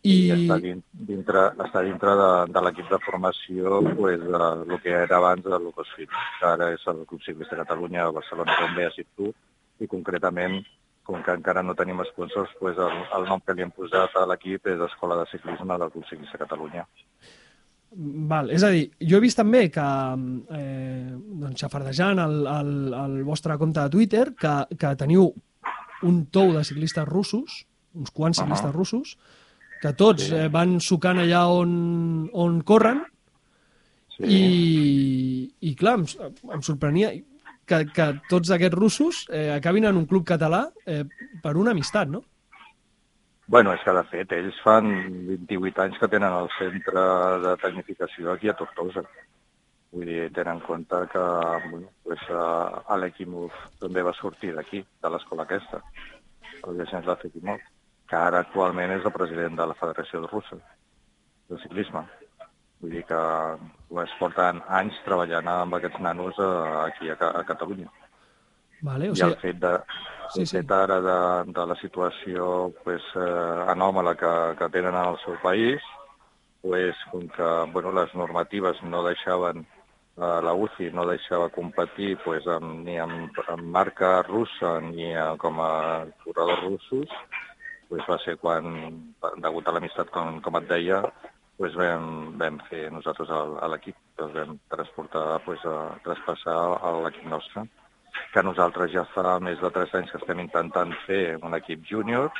I, 0.00 0.14
i 0.14 0.30
està 0.32 0.56
din- 0.62 0.80
dintre, 0.96 1.50
està 1.60 1.82
dintre 1.84 2.14
de, 2.16 2.30
de 2.54 2.60
l'equip 2.64 2.88
de 2.88 2.98
formació 3.04 3.82
pues, 3.98 4.22
de, 4.22 4.38
el 4.64 4.78
que 4.80 4.94
era 5.02 5.18
abans 5.18 5.44
de 5.44 5.58
Lucasfilm, 5.60 6.14
que 6.38 6.46
ara 6.54 6.70
és 6.72 6.86
el 6.88 7.02
Club 7.10 7.20
Ciclista 7.26 7.58
de 7.58 7.64
Catalunya 7.66 8.06
Barcelona, 8.14 8.54
has 8.86 8.96
dit 8.96 9.10
tu, 9.18 9.34
i 9.80 9.88
concretament, 9.88 10.60
com 11.04 11.22
que 11.24 11.32
encara 11.34 11.62
no 11.64 11.74
tenim 11.74 11.98
sponsors, 12.12 12.50
pues, 12.60 12.76
el, 12.78 12.96
el 13.16 13.24
nom 13.28 13.40
que 13.42 13.54
li 13.56 13.62
hem 13.64 13.70
posat 13.74 14.14
a 14.20 14.26
l'equip 14.30 14.66
és 14.70 14.80
Escola 14.86 15.16
de 15.18 15.26
Ciclisme 15.32 15.78
del 15.80 15.90
Club 15.90 16.04
Ciclista 16.08 16.38
Catalunya. 16.38 16.86
val, 17.92 18.50
és 18.54 18.62
a 18.62 18.68
dir, 18.70 18.84
jo 19.02 19.16
he 19.18 19.20
vist 19.24 19.36
també 19.40 19.64
que, 19.74 19.84
eh, 20.54 21.10
doncs, 21.40 21.58
xafardejant 21.58 22.20
el, 22.22 22.36
el, 22.46 22.68
el 22.94 23.16
vostre 23.26 23.56
compte 23.58 23.80
de 23.82 23.90
Twitter, 23.90 24.28
que, 24.38 24.52
que 24.78 24.92
teniu 24.96 25.32
un 26.06 26.20
tou 26.30 26.52
de 26.54 26.62
ciclistes 26.64 27.08
russos, 27.08 27.64
uns 27.98 28.12
quants 28.14 28.38
ciclistes 28.38 28.70
russos, 28.76 29.16
que 29.82 29.90
tots 29.98 30.28
Sí. 30.28 30.34
eh, 30.36 30.46
van 30.48 30.78
sucant 30.80 31.18
allà 31.18 31.46
on, 31.50 32.28
on 32.32 32.60
corren, 32.62 33.02
Sí. 34.20 34.26
I, 34.28 35.70
i 35.70 35.74
clar, 35.80 35.94
em, 35.96 36.04
em 36.52 36.60
sorprenia 36.62 37.08
que, 37.70 37.84
que 37.94 38.08
tots 38.30 38.50
aquests 38.54 38.76
russos 38.76 39.22
eh, 39.30 39.48
acabin 39.54 39.86
en 39.88 39.98
un 40.00 40.06
club 40.10 40.26
català 40.26 40.66
eh, 40.86 41.04
per 41.42 41.56
una 41.60 41.74
amistat, 41.76 42.10
no? 42.10 42.24
Bueno, 43.50 43.72
és 43.74 43.82
que 43.82 43.94
de 43.96 44.04
fet 44.06 44.32
ells 44.36 44.58
fan 44.62 44.86
28 45.26 45.82
anys 45.82 45.98
que 45.98 46.08
tenen 46.12 46.36
el 46.36 46.46
centre 46.54 47.02
de 47.42 47.56
tecnificació 47.58 48.30
aquí 48.30 48.50
a 48.50 48.54
Tortosa. 48.58 49.02
Vull 49.90 50.06
dir, 50.06 50.28
tenen 50.36 50.60
en 50.60 50.62
compte 50.62 51.00
que 51.10 51.24
bueno, 51.64 51.88
pues, 52.06 52.22
uh, 52.30 52.94
l'Equimuf 53.02 53.56
també 53.82 54.04
va 54.06 54.14
sortir 54.14 54.52
d'aquí, 54.54 54.84
de 55.02 55.10
l'escola 55.10 55.48
aquesta, 55.48 55.82
el 56.62 56.78
Vicenç 56.78 57.10
Lafetimov, 57.10 57.66
que 58.06 58.20
ara 58.20 58.44
actualment 58.46 58.94
és 58.94 59.02
el 59.02 59.16
president 59.18 59.58
de 59.58 59.66
la 59.66 59.78
Federació 59.82 60.22
Russa 60.28 60.60
de 61.50 61.58
Ciclisme. 61.64 62.06
Vull 62.80 62.94
dir 62.96 63.02
que 63.08 63.22
es 64.04 64.12
porten 64.18 64.62
anys 64.68 64.96
treballant 65.04 65.48
amb 65.52 65.76
aquests 65.76 66.00
nanos 66.00 66.38
uh, 66.40 66.86
aquí 66.86 67.10
a, 67.12 67.18
a 67.28 67.44
Catalunya. 67.44 67.90
Vale, 68.82 69.10
o 69.10 69.12
I 69.12 69.20
el 69.20 69.34
sigui, 69.34 69.40
fet 69.42 69.60
de, 69.60 69.74
Sí, 70.30 70.42
el 70.42 70.46
sí. 70.46 70.56
fet 70.60 70.70
ara 70.70 71.00
de, 71.02 71.18
de 71.50 71.62
la 71.66 71.74
situació 71.80 72.70
pues, 72.84 73.02
eh, 73.18 73.64
anòmala 73.72 74.14
que, 74.14 74.30
que 74.60 74.68
tenen 74.70 74.94
en 74.94 75.08
el 75.10 75.18
seu 75.24 75.34
país, 75.42 75.82
pues, 76.62 76.94
com 77.10 77.26
que 77.34 77.48
bueno, 77.72 77.90
les 77.98 78.14
normatives 78.14 78.78
no 78.82 79.02
deixaven, 79.02 79.64
eh, 80.16 80.38
la 80.46 80.54
UCI 80.54 80.92
no 80.94 81.08
deixava 81.08 81.50
competir 81.50 82.12
pues, 82.22 82.46
amb, 82.46 82.84
ni 82.86 82.94
amb, 83.02 83.42
amb 83.48 83.66
marca 83.74 84.20
russa 84.22 84.76
ni 84.86 85.10
eh, 85.10 85.26
com 85.42 85.58
a 85.66 85.72
corredors 86.22 86.62
russos, 86.68 87.18
pues, 87.88 88.06
va 88.06 88.20
ser 88.22 88.36
quan, 88.38 88.70
degut 89.42 89.66
a 89.66 89.74
l'amistat, 89.74 90.14
com, 90.14 90.38
com 90.46 90.60
et 90.62 90.70
deia, 90.70 91.02
pues, 91.60 91.74
vam, 91.76 92.38
vam 92.40 92.56
fer 92.70 92.86
nosaltres 92.88 93.28
a, 93.36 93.68
l'equip, 93.68 93.96
els 94.24 94.32
vam 94.32 94.54
transportar, 94.72 95.24
pues, 95.44 95.60
a 95.68 95.98
traspassar 96.06 96.56
a 96.80 96.92
l'equip 97.04 97.26
nostre 97.28 97.66
que 98.32 98.42
nosaltres 98.46 98.92
ja 98.94 99.02
fa 99.12 99.34
més 99.44 99.60
de 99.60 99.70
3 99.74 99.92
anys 99.98 100.12
que 100.12 100.18
estem 100.22 100.40
intentant 100.40 100.94
fer 101.04 101.36
un 101.36 101.56
equip 101.58 101.84
júnior, 101.90 102.30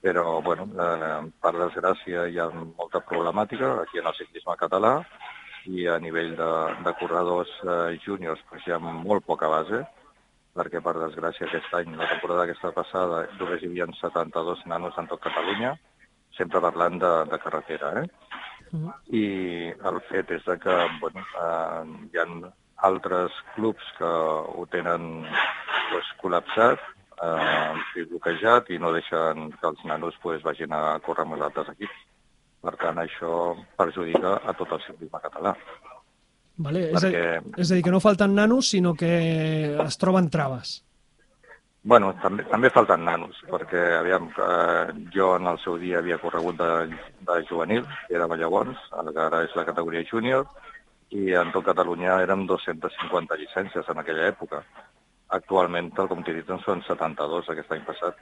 però, 0.00 0.40
bueno, 0.46 0.66
eh, 0.72 1.20
per 1.42 1.52
desgràcia 1.56 2.26
hi 2.30 2.40
ha 2.40 2.46
molta 2.54 3.02
problemàtica 3.10 3.74
aquí 3.82 4.00
en 4.00 4.08
el 4.08 4.16
ciclisme 4.16 4.56
català 4.60 4.94
i 5.66 5.84
a 5.92 5.98
nivell 6.00 6.32
de, 6.38 6.50
de 6.86 6.94
corredors 7.00 7.52
eh, 7.64 7.98
júniors 8.06 8.40
pues, 8.48 8.64
hi 8.64 8.72
ha 8.72 8.80
molt 8.80 9.26
poca 9.26 9.50
base, 9.52 9.82
perquè 10.56 10.80
per 10.80 10.94
desgràcia 10.96 11.48
aquest 11.50 11.74
any, 11.76 11.92
la 12.00 12.08
temporada 12.14 12.46
aquesta 12.46 12.72
passada, 12.76 13.26
només 13.36 13.60
hi 13.60 13.68
havia 13.68 13.90
72 14.00 14.64
nanos 14.72 14.96
en 14.96 15.12
tot 15.12 15.20
Catalunya, 15.28 15.74
sempre 16.36 16.60
parlant 16.60 16.98
de, 17.02 17.12
de 17.30 17.38
carretera, 17.42 17.92
eh? 18.02 18.06
Mhm. 18.72 18.92
I 19.14 19.24
el 19.90 20.00
fet 20.08 20.30
és 20.34 20.44
de 20.44 20.56
que 20.58 20.76
bueno, 21.00 21.20
eh, 21.22 21.82
hi 22.12 22.18
ha 22.18 22.26
altres 22.88 23.32
clubs 23.54 23.84
que 23.98 24.04
ho 24.04 24.66
tenen 24.70 25.22
pues, 25.92 26.04
col·lapsat, 26.22 26.78
eh, 27.22 27.72
sí, 27.94 28.04
bloquejat 28.10 28.68
i 28.74 28.78
no 28.82 28.92
deixen 28.92 29.50
que 29.52 29.66
els 29.70 29.84
nanos 29.84 30.14
pues, 30.22 30.42
vagin 30.42 30.72
a 30.76 30.98
córrer 31.00 31.24
amb 31.24 31.34
els 31.38 31.46
altres 31.48 31.70
equips. 31.76 32.02
Per 32.66 32.74
tant, 32.80 32.98
això 32.98 33.54
perjudica 33.78 34.40
a 34.44 34.52
tot 34.58 34.72
el 34.74 34.80
ciclisme 34.82 35.20
català. 35.22 35.52
Vale, 36.58 36.86
és, 36.90 37.04
a, 37.04 37.08
Perquè- 37.08 37.60
és 37.62 37.70
a 37.70 37.74
dir, 37.76 37.82
que 37.84 37.90
no 37.92 38.00
falten 38.00 38.34
nanos, 38.34 38.70
sinó 38.72 38.94
que 38.94 39.76
es 39.84 39.98
troben 39.98 40.28
traves. 40.30 40.82
Bueno, 41.86 42.08
també, 42.18 42.42
també 42.50 42.66
falten 42.74 43.04
nanos, 43.06 43.36
perquè 43.46 43.80
aviam, 44.00 44.24
eh, 44.42 44.86
jo 45.14 45.28
en 45.36 45.46
el 45.46 45.58
seu 45.62 45.76
dia 45.78 46.00
havia 46.00 46.18
corregut 46.18 46.56
de, 46.58 46.70
de 47.28 47.36
era 48.10 48.26
llavors, 48.40 48.80
ara 48.90 49.44
és 49.44 49.54
la 49.54 49.64
categoria 49.68 50.02
júnior, 50.08 50.48
i 51.14 51.30
en 51.38 51.52
tot 51.54 51.64
Catalunya 51.68 52.16
érem 52.24 52.42
250 52.50 53.38
llicències 53.38 53.88
en 53.88 54.02
aquella 54.02 54.26
època. 54.32 54.64
Actualment, 55.38 55.92
tal 55.94 56.10
com 56.10 56.26
t'he 56.26 56.34
dit, 56.34 56.50
en 56.50 56.58
són 56.66 56.82
72 56.88 57.52
aquest 57.54 57.70
any 57.70 57.86
passat. 57.86 58.18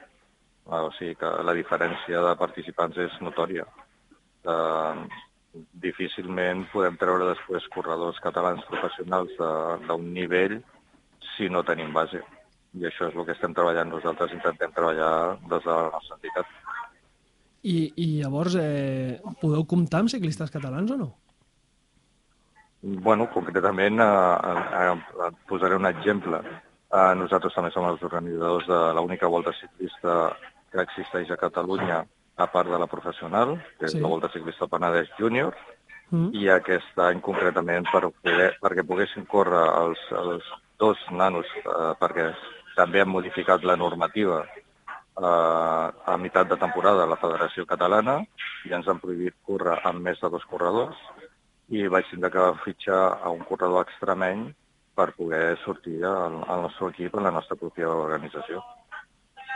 Ah, 0.69 0.85
O 0.85 0.93
sigui 0.99 1.17
que 1.17 1.33
la 1.49 1.57
diferència 1.57 2.21
de 2.21 2.37
participants 2.37 3.01
és 3.01 3.17
notòria. 3.25 3.65
Eh, 4.45 4.95
difícilment 5.89 6.67
podem 6.73 7.01
treure 7.01 7.33
després 7.33 7.73
corredors 7.73 8.21
catalans 8.21 8.65
professionals 8.69 9.33
d'un 9.89 10.09
nivell 10.13 10.61
si 11.37 11.49
no 11.49 11.65
tenim 11.65 11.93
base. 11.93 12.21
I 12.75 12.87
això 12.89 13.09
és 13.09 13.15
el 13.15 13.27
que 13.27 13.35
estem 13.37 13.55
treballant 13.55 13.91
nosaltres, 13.93 14.33
intentem 14.35 14.73
treballar 14.75 15.11
des 15.47 15.63
de 15.63 15.71
la 15.71 15.91
nostra 15.95 16.17
entitat. 16.17 16.47
I, 17.65 17.77
i 17.97 18.07
llavors, 18.21 18.57
eh, 18.61 19.21
podeu 19.41 19.65
comptar 19.65 20.03
amb 20.03 20.11
ciclistes 20.13 20.51
catalans 20.53 20.91
o 20.91 20.97
no? 21.01 21.13
Bueno, 22.83 23.31
concretament, 23.33 24.01
eh, 24.01 24.05
eh, 24.05 24.91
eh, 24.91 25.29
et 25.29 25.39
posaré 25.49 25.77
un 25.79 25.87
exemple. 25.89 26.43
Eh, 26.93 27.15
nosaltres 27.17 27.55
també 27.57 27.71
som 27.73 27.87
els 27.89 28.03
organitzadors 28.03 28.67
de 28.69 28.81
l'única 28.99 29.31
volta 29.33 29.55
ciclista 29.61 30.35
que 30.73 30.83
existeix 30.83 31.31
a 31.31 31.39
Catalunya, 31.41 32.03
a 32.37 32.47
part 32.51 32.69
de 32.69 32.79
la 32.79 32.91
professional, 32.91 33.57
que 33.79 33.87
és 33.87 33.93
Sí. 33.93 34.01
la 34.01 34.09
Volta 34.09 34.29
Ciclista 34.29 34.67
Penedès 34.67 35.09
Júnior, 35.19 35.55
Mm? 36.11 36.31
i 36.35 36.49
aquest 36.49 36.99
any 36.99 37.21
concretament 37.21 37.87
per 37.91 38.11
poder, 38.11 38.51
perquè 38.61 38.85
poguessin 38.87 39.25
córrer 39.25 39.65
els, 39.81 39.99
els 40.13 40.45
dos 40.79 40.99
nanos, 41.11 41.47
eh, 41.65 41.95
perquè 41.99 42.35
també 42.77 43.03
han 43.03 43.13
modificat 43.13 43.65
la 43.65 43.77
normativa 43.81 44.43
eh, 44.45 45.89
a 46.13 46.17
meitat 46.19 46.51
de 46.51 46.59
temporada 46.61 47.05
a 47.05 47.11
la 47.11 47.21
Federació 47.21 47.67
Catalana 47.71 48.21
i 48.69 48.75
ens 48.77 48.89
han 48.89 49.01
prohibit 49.03 49.37
córrer 49.47 49.79
amb 49.91 50.03
més 50.09 50.21
de 50.21 50.31
dos 50.31 50.45
corredors 50.51 50.99
i 51.69 51.87
vaig 51.89 52.09
tindre 52.11 52.31
que 52.31 52.51
fitxar 52.65 53.03
a 53.23 53.33
un 53.33 53.45
corredor 53.49 53.87
extremeny 53.87 54.51
per 54.95 55.13
poder 55.19 55.57
sortir 55.65 56.01
al, 56.07 56.41
al 56.47 56.67
nostre 56.67 56.91
equip 56.93 57.17
en 57.19 57.27
la 57.27 57.35
nostra 57.35 57.57
pròpia 57.59 57.91
organització. 57.91 58.63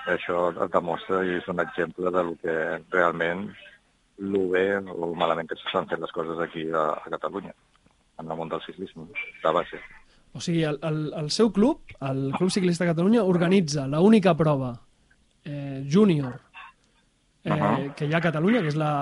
Això 0.09 0.48
demostra 0.72 1.20
i 1.26 1.37
és 1.37 1.48
un 1.52 1.61
exemple 1.62 2.11
del 2.14 2.33
que 2.42 2.54
realment 2.94 3.44
el 4.18 4.48
bé 4.50 4.66
o 4.78 5.12
malament 5.14 5.50
que 5.50 5.59
s'estan 5.61 5.87
fent 5.90 6.02
les 6.02 6.14
coses 6.16 6.40
aquí 6.42 6.64
a, 6.72 6.88
a 6.96 7.12
Catalunya, 7.14 7.54
en 8.18 8.31
el 8.31 8.40
món 8.40 8.50
del 8.50 8.64
ciclisme, 8.64 9.07
de 9.44 9.52
base. 9.54 9.83
O 10.35 10.41
sigui, 10.41 10.62
el, 10.64 10.79
el, 10.83 10.99
el 11.17 11.31
seu 11.31 11.51
club, 11.53 11.81
el 12.01 12.33
Club 12.37 12.51
Ciclista 12.51 12.85
de 12.85 12.91
Catalunya, 12.93 13.23
organitza 13.25 13.87
l'única 13.88 14.35
prova 14.37 14.75
eh, 15.45 15.83
júnior 15.91 16.37
eh, 17.45 17.51
Ahà. 17.51 17.95
que 17.97 18.07
hi 18.07 18.12
ha 18.14 18.19
a 18.19 18.25
Catalunya, 18.29 18.61
que 18.62 18.69
és 18.69 18.77
la... 18.77 18.93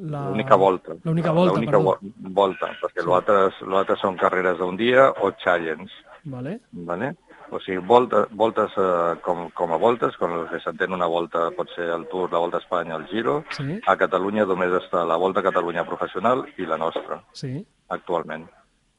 la... 0.00 0.24
L'única 0.30 0.56
volta. 0.56 0.96
L'única 1.04 1.30
volta, 1.32 1.54
L'única 1.54 1.78
perdó. 1.78 1.96
vo- 2.02 2.32
volta, 2.34 2.70
perquè 2.82 3.04
l'altre 3.06 3.48
l'altre 3.70 3.96
són 4.00 4.16
carreres 4.20 4.58
d'un 4.58 4.76
dia 4.76 5.10
o 5.22 5.32
challenge. 5.38 5.92
Vale? 6.24 6.58
Vale? 6.72 7.14
O 7.50 7.58
sigui, 7.58 7.78
volta, 7.82 8.26
voltes 8.30 8.74
eh, 8.78 9.16
com, 9.24 9.48
com 9.54 9.72
a 9.74 9.78
voltes, 9.80 10.14
com 10.20 10.34
el 10.36 10.44
que 10.50 10.60
s'entén 10.62 10.92
una 10.94 11.06
volta 11.10 11.48
pot 11.56 11.70
ser 11.74 11.88
el 11.94 12.04
Tour, 12.10 12.28
la 12.32 12.38
Volta 12.42 12.58
a 12.60 12.64
Espanya, 12.64 12.94
el 12.96 13.06
Giro. 13.10 13.40
Sí, 13.56 13.78
A 13.86 13.96
Catalunya 13.98 14.44
només 14.46 14.74
està 14.82 15.02
la 15.06 15.16
Volta 15.18 15.40
a 15.40 15.46
Catalunya 15.48 15.86
professional 15.88 16.44
i 16.58 16.66
la 16.66 16.76
nostra, 16.78 17.22
sí. 17.34 17.56
actualment. 17.88 18.44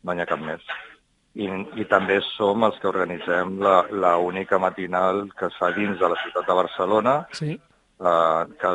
No 0.04 0.14
n'hi 0.16 0.24
ha 0.24 0.28
cap 0.28 0.42
més. 0.44 0.64
I, 1.40 1.48
I 1.80 1.86
també 1.88 2.18
som 2.34 2.66
els 2.68 2.80
que 2.82 2.90
organitzem 2.90 3.60
la, 3.64 3.86
la 3.92 4.18
única 4.20 4.60
matinal 4.60 5.30
que 5.38 5.48
es 5.48 5.60
fa 5.60 5.70
dins 5.76 6.00
de 6.00 6.10
la 6.12 6.18
ciutat 6.24 6.48
de 6.48 6.58
Barcelona, 6.58 7.14
Sí, 7.38 7.54
eh, 7.56 8.42
que, 8.60 8.72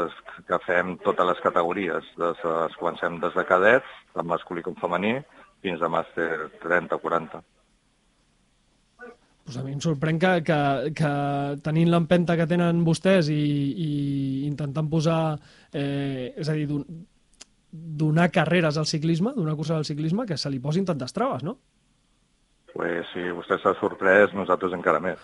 que 0.49 0.61
fem 0.65 0.95
totes 1.05 1.29
les 1.33 1.43
categories. 1.45 2.15
Des, 2.23 2.47
es 2.69 2.79
comencem 2.81 3.21
des 3.21 3.37
de 3.37 3.45
cadets, 3.49 3.99
tant 4.15 4.31
masculí 4.31 4.65
com 4.65 4.79
femení, 4.81 5.19
fins 5.65 5.83
a 5.83 5.93
màster 5.93 6.31
30-40. 6.65 7.45
pues 9.47 9.57
a 9.59 9.63
mi 9.63 9.77
em 9.77 9.79
sorprèn 9.79 10.17
que, 10.19 10.31
que, 10.43 10.57
que 10.99 11.11
tenint 11.63 11.87
l'empenta 11.93 12.35
que 12.35 12.49
tenen 12.51 12.81
vostès 12.83 13.29
i, 13.31 13.37
i 13.79 13.91
intentant 14.49 14.89
posar, 14.91 15.37
eh, 15.71 16.33
és 16.35 16.51
a 16.51 16.57
dir, 16.57 16.67
don, 16.67 16.83
donar 17.71 18.33
carreres 18.35 18.75
al 18.75 18.89
ciclisme, 18.91 19.31
donar 19.37 19.55
curses 19.55 19.77
al 19.77 19.87
ciclisme, 19.87 20.27
que 20.27 20.35
se 20.35 20.51
li 20.51 20.59
posin 20.59 20.89
tantes 20.89 21.15
traves, 21.15 21.47
no? 21.47 21.61
Pues, 22.77 23.11
si 23.13 23.25
vostè 23.33 23.59
s'ha 23.61 23.75
sorprès, 23.81 24.35
nosaltres 24.37 24.75
encara 24.77 25.01
més, 25.03 25.21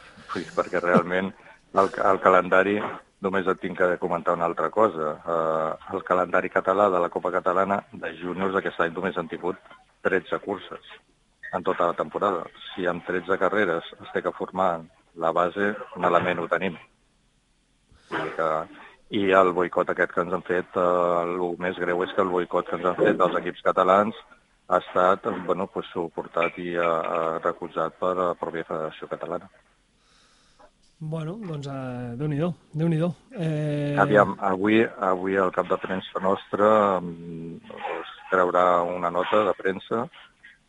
perquè 0.57 0.81
realment 0.81 1.31
el, 1.31 1.88
el 1.88 2.21
calendari, 2.25 2.79
només 3.23 3.47
et 3.47 3.61
tinc 3.62 3.79
que 3.79 3.99
comentar 4.03 4.35
una 4.35 4.49
altra 4.49 4.71
cosa, 4.75 5.12
uh, 5.23 5.95
el 5.95 6.03
calendari 6.09 6.51
català 6.51 6.88
de 6.91 7.01
la 7.03 7.11
Copa 7.12 7.31
Catalana 7.35 7.83
de 7.93 8.12
júniors 8.19 8.57
aquest 8.59 8.81
any 8.83 8.97
només 8.97 9.19
han 9.19 9.31
tingut 9.31 9.61
13 10.09 10.41
curses 10.43 10.93
en 11.53 11.62
tota 11.62 11.87
la 11.91 11.97
temporada. 11.99 12.47
Si 12.73 12.87
amb 12.88 13.05
13 13.07 13.38
carreres 13.38 13.93
es 14.01 14.12
té 14.15 14.23
que 14.25 14.35
formar 14.35 14.81
la 15.21 15.33
base, 15.37 15.75
malament 16.01 16.41
ho 16.41 16.49
tenim. 16.49 16.79
Que, 18.11 18.49
I 19.12 19.27
el 19.37 19.53
boicot 19.53 19.91
aquest 19.93 20.15
que 20.15 20.25
ens 20.25 20.33
han 20.33 20.45
fet, 20.47 20.77
eh, 20.81 20.85
el 21.23 21.37
més 21.61 21.77
greu 21.77 22.01
és 22.05 22.12
que 22.17 22.25
el 22.25 22.33
boicot 22.33 22.69
que 22.69 22.79
ens 22.79 22.88
han 22.88 22.97
fet 22.97 23.21
els 23.21 23.37
equips 23.43 23.65
catalans 23.67 24.17
ha 24.68 24.79
estat 24.79 25.27
bueno, 25.46 25.66
pues, 25.66 25.87
suportat 25.92 26.59
i 26.59 26.70
eh, 26.77 26.81
eh, 26.87 27.38
recolzat 27.44 27.98
per 28.01 28.14
la 28.16 28.33
pròpia 28.38 28.64
Federació 28.68 29.09
Catalana. 29.11 29.48
Bueno, 31.03 31.35
doncs 31.42 31.66
eh, 31.66 32.12
Déu-n'hi-do, 32.18 32.53
déu 32.79 32.88
nhi 32.88 32.98
déu 33.01 33.11
eh, 33.35 33.96
Aviam, 33.98 34.37
avui, 34.38 34.85
avui 35.03 35.35
el 35.35 35.51
cap 35.55 35.66
de 35.66 35.79
premsa 35.83 36.20
nostre 36.22 36.68
mm, 37.03 37.57
us 37.98 38.12
treurà 38.31 38.66
una 38.87 39.11
nota 39.11 39.42
de 39.48 39.55
premsa 39.59 40.05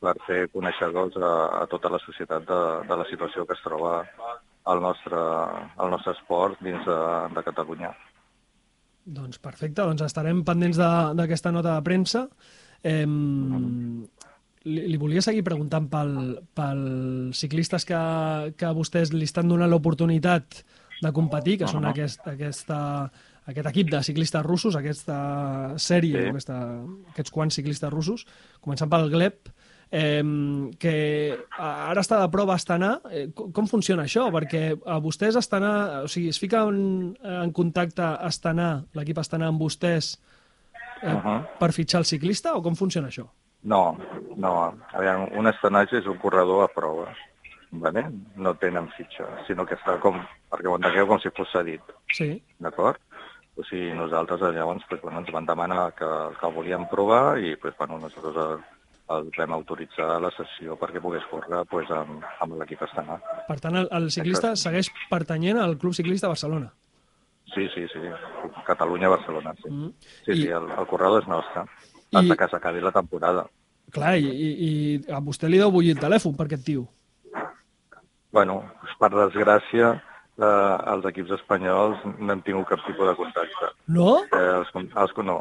per 0.01 0.15
fer 0.25 0.47
coneixedors 0.51 1.15
a, 1.21 1.29
a 1.62 1.67
tota 1.71 1.91
la 1.93 1.99
societat 2.01 2.47
de, 2.49 2.58
de 2.89 2.97
la 2.97 3.06
situació 3.12 3.45
que 3.45 3.53
es 3.56 3.62
troba 3.63 4.01
el 4.73 4.82
nostre, 4.82 5.21
el 5.84 5.93
nostre 5.93 6.15
esport 6.17 6.58
dins 6.65 6.82
de, 6.88 6.97
de 7.36 7.43
Catalunya. 7.45 7.93
Doncs 9.06 9.38
perfecte, 9.43 9.84
doncs 9.84 10.01
estarem 10.08 10.41
pendents 10.47 10.79
de- 10.82 11.13
d'aquesta 11.19 11.51
nota 11.51 11.77
de 11.77 11.86
premsa. 11.86 12.25
Eh, 12.84 13.06
li, 14.65 14.86
li 14.91 14.98
volia 15.00 15.22
seguir 15.24 15.43
preguntant 15.43 15.89
pel, 15.91 16.13
pels 16.56 17.39
ciclistes 17.39 17.86
que, 17.88 18.00
que 18.60 18.72
vostès 18.76 19.12
li 19.15 19.28
estan 19.28 19.50
donant 19.52 19.72
l'oportunitat 19.72 20.63
de 21.04 21.12
competir, 21.12 21.58
que 21.60 21.67
són 21.67 21.84
aquest, 21.89 22.22
aquesta, 22.32 22.78
aquest 23.50 23.67
equip 23.74 23.89
de 23.91 24.00
ciclistes 24.08 24.46
russos, 24.46 24.78
aquesta 24.80 25.17
sèrie, 25.76 26.22
Sí. 26.22 26.30
aquesta, 26.32 26.60
aquests 27.12 27.32
quants 27.34 27.56
ciclistes 27.60 27.91
russos, 27.91 28.26
començant 28.63 28.89
pel 28.91 29.10
Gleb. 29.12 29.50
eh, 29.96 30.24
que 30.80 31.38
ara 31.60 32.02
està 32.02 32.17
de 32.22 32.30
prova 32.34 32.54
a 32.54 32.56
Astana. 32.56 33.00
Eh, 33.12 33.28
com, 33.36 33.52
com 33.52 33.67
funciona 33.67 34.08
això? 34.08 34.24
Perquè 34.34 34.80
a 34.89 34.96
vostès 35.00 35.36
Astana, 35.38 36.02
o 36.04 36.08
sigui, 36.08 36.30
es 36.30 36.39
fica 36.39 36.63
en, 36.65 37.13
en 37.22 37.52
contacte 37.54 38.02
Astana, 38.02 38.86
l'equip 38.98 39.19
Astana 39.22 39.52
amb 39.52 39.62
vostès 39.62 40.15
eh, 40.15 40.42
Uh 41.03 41.23
-huh. 41.23 41.57
per 41.59 41.71
fitxar 41.73 41.99
el 41.99 42.05
ciclista 42.05 42.55
o 42.55 42.61
com 42.61 42.75
funciona 42.75 43.07
això? 43.07 43.27
No, 43.63 43.97
no. 44.35 44.73
Aviam, 44.93 45.27
un 45.37 45.47
estenatge 45.47 45.97
és 45.97 46.05
un 46.05 46.17
corredor 46.17 46.63
a 46.63 46.67
prova. 46.67 47.13
Vale? 47.71 48.05
No 48.35 48.53
tenen 48.55 48.89
fitxa, 48.97 49.25
sinó 49.47 49.65
que 49.65 49.75
està 49.75 49.99
com, 49.99 50.19
perquè 50.51 50.67
ho 50.69 50.75
entengueu 50.75 51.07
com 51.07 51.19
si 51.19 51.29
fos 51.35 51.49
cedit, 51.51 51.81
Sí. 52.13 52.43
d'acord? 52.59 52.97
O 53.55 53.63
sigui, 53.63 53.93
nosaltres 53.93 54.41
eh, 54.41 54.51
llavors 54.51 54.83
pues, 54.89 55.01
bueno, 55.01 55.19
ens 55.19 55.31
van 55.31 55.45
demanar 55.45 55.93
que, 55.93 56.05
que 56.39 56.47
el 56.47 56.53
volíem 56.53 56.87
provar 56.89 57.39
i 57.39 57.55
pues, 57.55 57.73
bueno, 57.77 57.97
nosaltres 57.99 58.35
el, 58.35 58.59
el 59.17 59.31
vam 59.37 59.53
autoritzar 59.53 60.09
a 60.15 60.19
la 60.19 60.31
sessió 60.31 60.77
perquè 60.77 61.01
pogués 61.01 61.25
córrer 61.31 61.65
pues, 61.69 61.89
amb, 61.91 62.23
amb 62.41 62.53
l'equip 62.59 62.81
Astana. 62.81 63.19
Per 63.47 63.59
tant, 63.59 63.75
el, 63.75 63.87
el 63.91 64.09
ciclista 64.11 64.55
segueix 64.55 64.89
pertanyent 65.09 65.57
al 65.57 65.77
Club 65.77 65.93
Ciclista 65.93 66.27
Barcelona. 66.27 66.71
Sí, 67.53 67.67
sí, 67.75 67.85
sí. 67.93 67.99
Catalunya-Barcelona, 68.65 69.53
sí. 69.61 69.69
Mm. 69.69 69.91
Sí, 70.25 70.31
I- 70.31 70.41
sí, 70.43 70.47
el, 70.47 70.65
el 70.77 70.87
corredor 70.89 71.21
és 71.21 71.27
nostre. 71.29 71.65
I- 72.11 72.17
Hasta 72.17 72.35
que 72.37 72.47
s'acabi 72.51 72.81
la 72.81 72.91
temporada. 72.91 73.45
Clar, 73.93 74.15
i, 74.17 74.25
i, 74.25 74.49
i 74.67 75.11
a 75.13 75.19
vostè 75.21 75.49
li 75.49 75.59
deu 75.61 75.69
bullir 75.71 75.93
el 75.97 76.01
telèfon 76.01 76.33
per 76.37 76.47
aquest 76.47 76.65
tio. 76.65 76.87
Bueno, 78.33 78.63
per 78.97 79.11
desgràcia, 79.13 79.91
eh, 80.41 80.77
els 80.93 81.05
equips 81.11 81.35
espanyols 81.37 81.99
no 82.17 82.33
hem 82.33 82.41
tingut 82.45 82.65
cap 82.71 82.81
tipus 82.87 83.05
de 83.11 83.15
contacte. 83.19 83.69
No? 83.93 84.23
Eh, 84.33 84.39
els, 84.57 84.71
els, 84.73 85.13
no, 85.25 85.35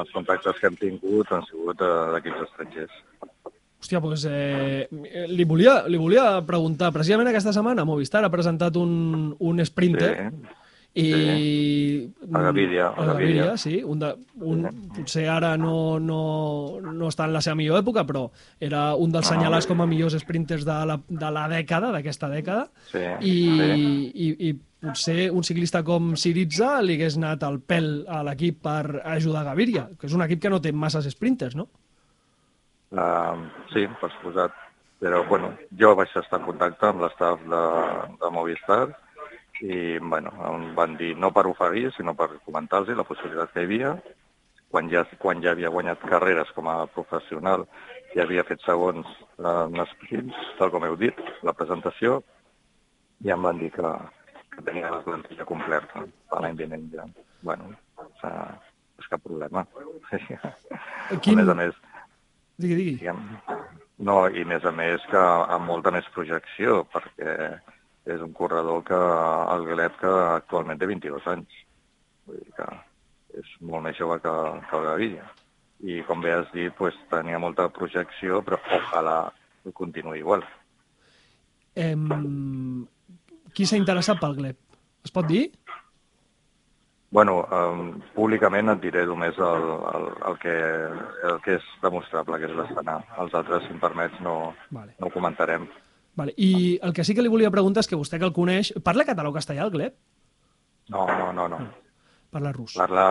els 0.00 0.10
contactes 0.14 0.58
que 0.58 0.66
hem 0.66 0.78
tingut 0.80 1.30
han 1.30 1.44
sigut 1.46 1.80
eh, 1.86 1.92
d'equips 2.16 2.42
estrangers. 2.48 2.96
Hòstia, 3.82 3.98
doncs 4.02 4.24
eh, 4.30 4.86
li, 5.30 5.44
volia, 5.46 5.80
li 5.90 5.98
volia 5.98 6.26
preguntar, 6.46 6.92
precisament 6.94 7.30
aquesta 7.30 7.54
setmana 7.54 7.82
Movistar 7.86 8.22
ha 8.24 8.30
presentat 8.30 8.76
un, 8.78 9.32
un 9.42 9.62
sprinter 9.66 10.10
Sí, 10.12 10.26
i... 10.94 12.10
A 12.32 12.40
Gaviria, 12.48 12.88
a 12.92 13.04
Gaviria, 13.12 13.56
sí. 13.56 13.78
Un 13.84 14.02
de, 14.02 14.10
un, 14.44 14.66
potser 14.92 15.24
ara 15.32 15.54
no, 15.56 15.98
no, 15.98 16.18
no 16.82 17.08
està 17.08 17.24
en 17.24 17.32
la 17.32 17.40
seva 17.44 17.56
millor 17.56 17.80
època, 17.80 18.04
però 18.08 18.26
era 18.60 18.90
un 19.00 19.14
dels 19.14 19.30
Ah. 19.30 19.34
senyalats 19.34 19.68
com 19.70 19.80
a 19.80 19.86
millors 19.88 20.18
sprinters 20.20 20.66
de 20.68 20.76
la, 20.90 20.98
de 21.08 21.30
la 21.32 21.46
dècada, 21.48 21.92
d'aquesta 21.94 22.28
dècada, 22.28 22.66
sí, 22.90 23.00
i, 23.20 23.36
sí. 23.62 23.86
i, 24.12 24.28
i 24.50 24.52
potser 24.82 25.30
un 25.30 25.44
ciclista 25.46 25.80
com 25.86 26.12
Siritza 26.18 26.74
li 26.82 26.98
hagués 26.98 27.16
anat 27.16 27.46
al 27.46 27.60
pèl 27.60 28.04
a 28.10 28.20
l'equip 28.26 28.60
per 28.66 29.00
ajudar 29.14 29.46
Gaviria, 29.48 29.86
que 29.96 30.10
és 30.10 30.16
un 30.18 30.26
equip 30.26 30.42
que 30.42 30.50
no 30.52 30.60
té 30.60 30.72
masses 30.76 31.08
sprinters, 31.14 31.56
no? 31.56 31.68
Uh, 32.92 33.46
sí, 33.72 33.86
per 34.00 34.10
suposat. 34.18 34.58
Però, 35.02 35.24
bueno, 35.26 35.48
jo 35.74 35.96
vaig 35.98 36.12
estar 36.14 36.38
en 36.38 36.44
contacte 36.46 36.86
amb 36.86 37.00
l'estaf 37.02 37.40
de, 37.50 37.62
de 38.20 38.28
Movistar 38.30 38.84
i, 39.62 39.98
bueno, 40.02 40.32
em 40.48 40.72
van 40.74 40.96
dir 40.98 41.12
no 41.16 41.30
per 41.34 41.46
oferir, 41.46 41.92
sinó 41.94 42.14
per 42.18 42.28
comentar-los 42.46 42.96
la 42.98 43.04
possibilitat 43.06 43.52
que 43.54 43.62
hi 43.62 43.68
havia. 43.68 43.92
Quan 44.72 44.88
ja, 44.90 45.02
quan 45.20 45.42
ja 45.44 45.52
havia 45.52 45.68
guanyat 45.68 46.00
carreres 46.08 46.48
com 46.56 46.66
a 46.72 46.86
professional 46.88 47.66
i 48.16 48.20
havia 48.22 48.42
fet 48.48 48.62
segons 48.64 49.04
eh, 49.38 49.66
en 49.68 49.82
sprints, 49.90 50.38
tal 50.58 50.70
com 50.72 50.86
heu 50.88 50.96
dit, 50.96 51.18
la 51.44 51.52
presentació, 51.52 52.22
i 53.22 53.30
em 53.30 53.42
van 53.44 53.60
dir 53.60 53.68
que, 53.74 53.90
que 54.56 54.64
tenia 54.66 54.90
la 54.90 55.02
plantilla 55.04 55.44
completa 55.46 56.06
per 56.30 56.40
l'any 56.40 56.56
vinent 56.58 56.88
ja. 56.94 57.04
Bueno, 57.44 57.68
és 58.24 59.08
cap 59.12 59.20
problema. 59.22 59.66
Quin- 61.20 61.36
A 61.38 61.42
més 61.42 61.52
a 61.52 61.58
més, 61.58 61.76
Digui, 62.62 62.74
digui. 62.78 62.96
diguem, 63.00 63.20
no, 64.06 64.16
i 64.28 64.44
més 64.48 64.64
a 64.64 64.72
més 64.72 65.04
que 65.10 65.20
amb 65.20 65.66
molta 65.68 65.90
més 65.94 66.08
projecció, 66.14 66.82
perquè 66.92 67.36
és 68.06 68.22
un 68.24 68.32
corredor 68.34 68.82
que 68.86 68.98
el 69.54 69.66
Gleb 69.68 69.98
que 70.00 70.12
actualment 70.32 70.80
té 70.80 70.88
22 70.90 71.28
anys. 71.34 71.60
Vull 72.26 72.40
dir 72.40 72.56
que 72.56 72.68
és 73.42 73.52
molt 73.60 73.86
més 73.86 73.96
jove 73.98 74.18
que, 74.22 74.32
que 74.68 74.78
el 74.78 74.88
Gaviria. 74.88 75.28
I 75.82 76.02
com 76.06 76.22
bé 76.22 76.34
has 76.36 76.50
dit, 76.54 76.74
pues, 76.78 76.96
tenia 77.10 77.40
molta 77.42 77.68
projecció, 77.74 78.42
però 78.46 78.58
ojalà 78.78 79.16
continuï 79.74 80.20
igual. 80.20 80.44
Em, 81.78 82.84
qui 83.54 83.66
s'ha 83.66 83.80
interessat 83.80 84.20
pel 84.20 84.36
Gleb? 84.38 84.58
Es 85.02 85.14
pot 85.14 85.26
dir? 85.26 85.46
Bueno, 87.12 87.42
um, 87.52 87.88
públicament 88.16 88.72
et 88.72 88.80
diré 88.80 89.02
només 89.04 89.36
el, 89.36 89.64
el, 89.92 90.06
el, 90.30 90.36
que, 90.40 90.54
el 91.28 91.40
que 91.44 91.58
és 91.58 91.66
demostrable, 91.82 92.38
que 92.40 92.48
és 92.48 92.54
l'Astana. 92.56 93.00
Els 93.20 93.34
altres, 93.36 93.66
si 93.66 93.74
em 93.74 93.80
permets, 93.82 94.16
no, 94.24 94.54
Vale. 94.72 94.94
no 95.00 95.10
ho 95.10 95.12
comentarem. 95.12 95.66
Vale. 96.14 96.34
I 96.36 96.78
el 96.82 96.92
que 96.92 97.04
sí 97.04 97.14
que 97.14 97.22
li 97.24 97.32
volia 97.32 97.50
preguntar 97.50 97.84
és 97.84 97.88
que 97.88 97.98
vostè 97.98 98.18
que 98.20 98.28
el 98.28 98.34
coneix... 98.36 98.72
Parla 98.84 99.06
català 99.08 99.30
o 99.30 99.36
castellà, 99.36 99.64
el 99.64 99.72
Gleb? 99.72 99.94
No, 100.92 101.06
no, 101.06 101.32
no, 101.32 101.48
no. 101.48 101.60
Parla 102.32 102.52
rus. 102.52 102.74
Parla, 102.80 103.06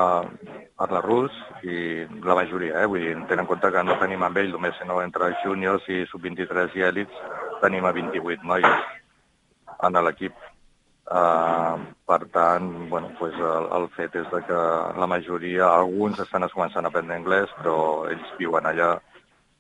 parla 0.78 1.02
rus 1.06 1.34
i 1.62 2.06
la 2.26 2.38
majoria, 2.38 2.80
eh? 2.82 2.88
Vull 2.90 3.04
dir, 3.06 3.12
tenen 3.30 3.44
en 3.44 3.50
compte 3.50 3.70
que 3.74 3.84
no 3.86 3.98
tenim 4.02 4.24
amb 4.26 4.40
ell 4.42 4.50
només, 4.54 4.74
sinó 4.82 4.98
entre 5.04 5.30
júniors 5.44 5.86
i 5.94 6.02
sub-23 6.10 6.78
i 6.80 6.86
èlits 6.88 7.20
tenim 7.62 7.86
a 7.86 7.94
28 7.94 8.50
noies 8.50 8.88
en 9.86 10.02
l'equip. 10.08 10.34
Uh, 11.12 11.76
per 12.08 12.22
tant, 12.34 12.68
bueno, 12.90 13.12
pues 13.20 13.34
el, 13.36 13.66
el 13.78 13.88
fet 13.98 14.14
és 14.16 14.28
de 14.32 14.42
que 14.48 14.60
la 14.98 15.08
majoria, 15.10 15.68
alguns 15.68 16.22
estan 16.24 16.48
començant 16.54 16.88
a 16.88 16.92
aprendre 16.94 17.18
anglès, 17.18 17.52
però 17.60 17.78
ells 18.10 18.34
viuen 18.40 18.70
allà 18.70 18.94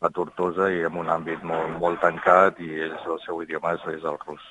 a 0.02 0.10
Tortosa 0.10 0.70
i 0.74 0.82
en 0.88 0.98
un 0.98 1.10
àmbit 1.14 1.44
molt, 1.46 1.76
molt 1.82 2.02
tancat 2.02 2.60
i 2.64 2.70
ells, 2.88 3.04
el 3.06 3.20
seu 3.26 3.42
idioma 3.46 3.76
és, 3.78 3.84
és 3.94 4.04
el 4.08 4.18
rus. 4.26 4.42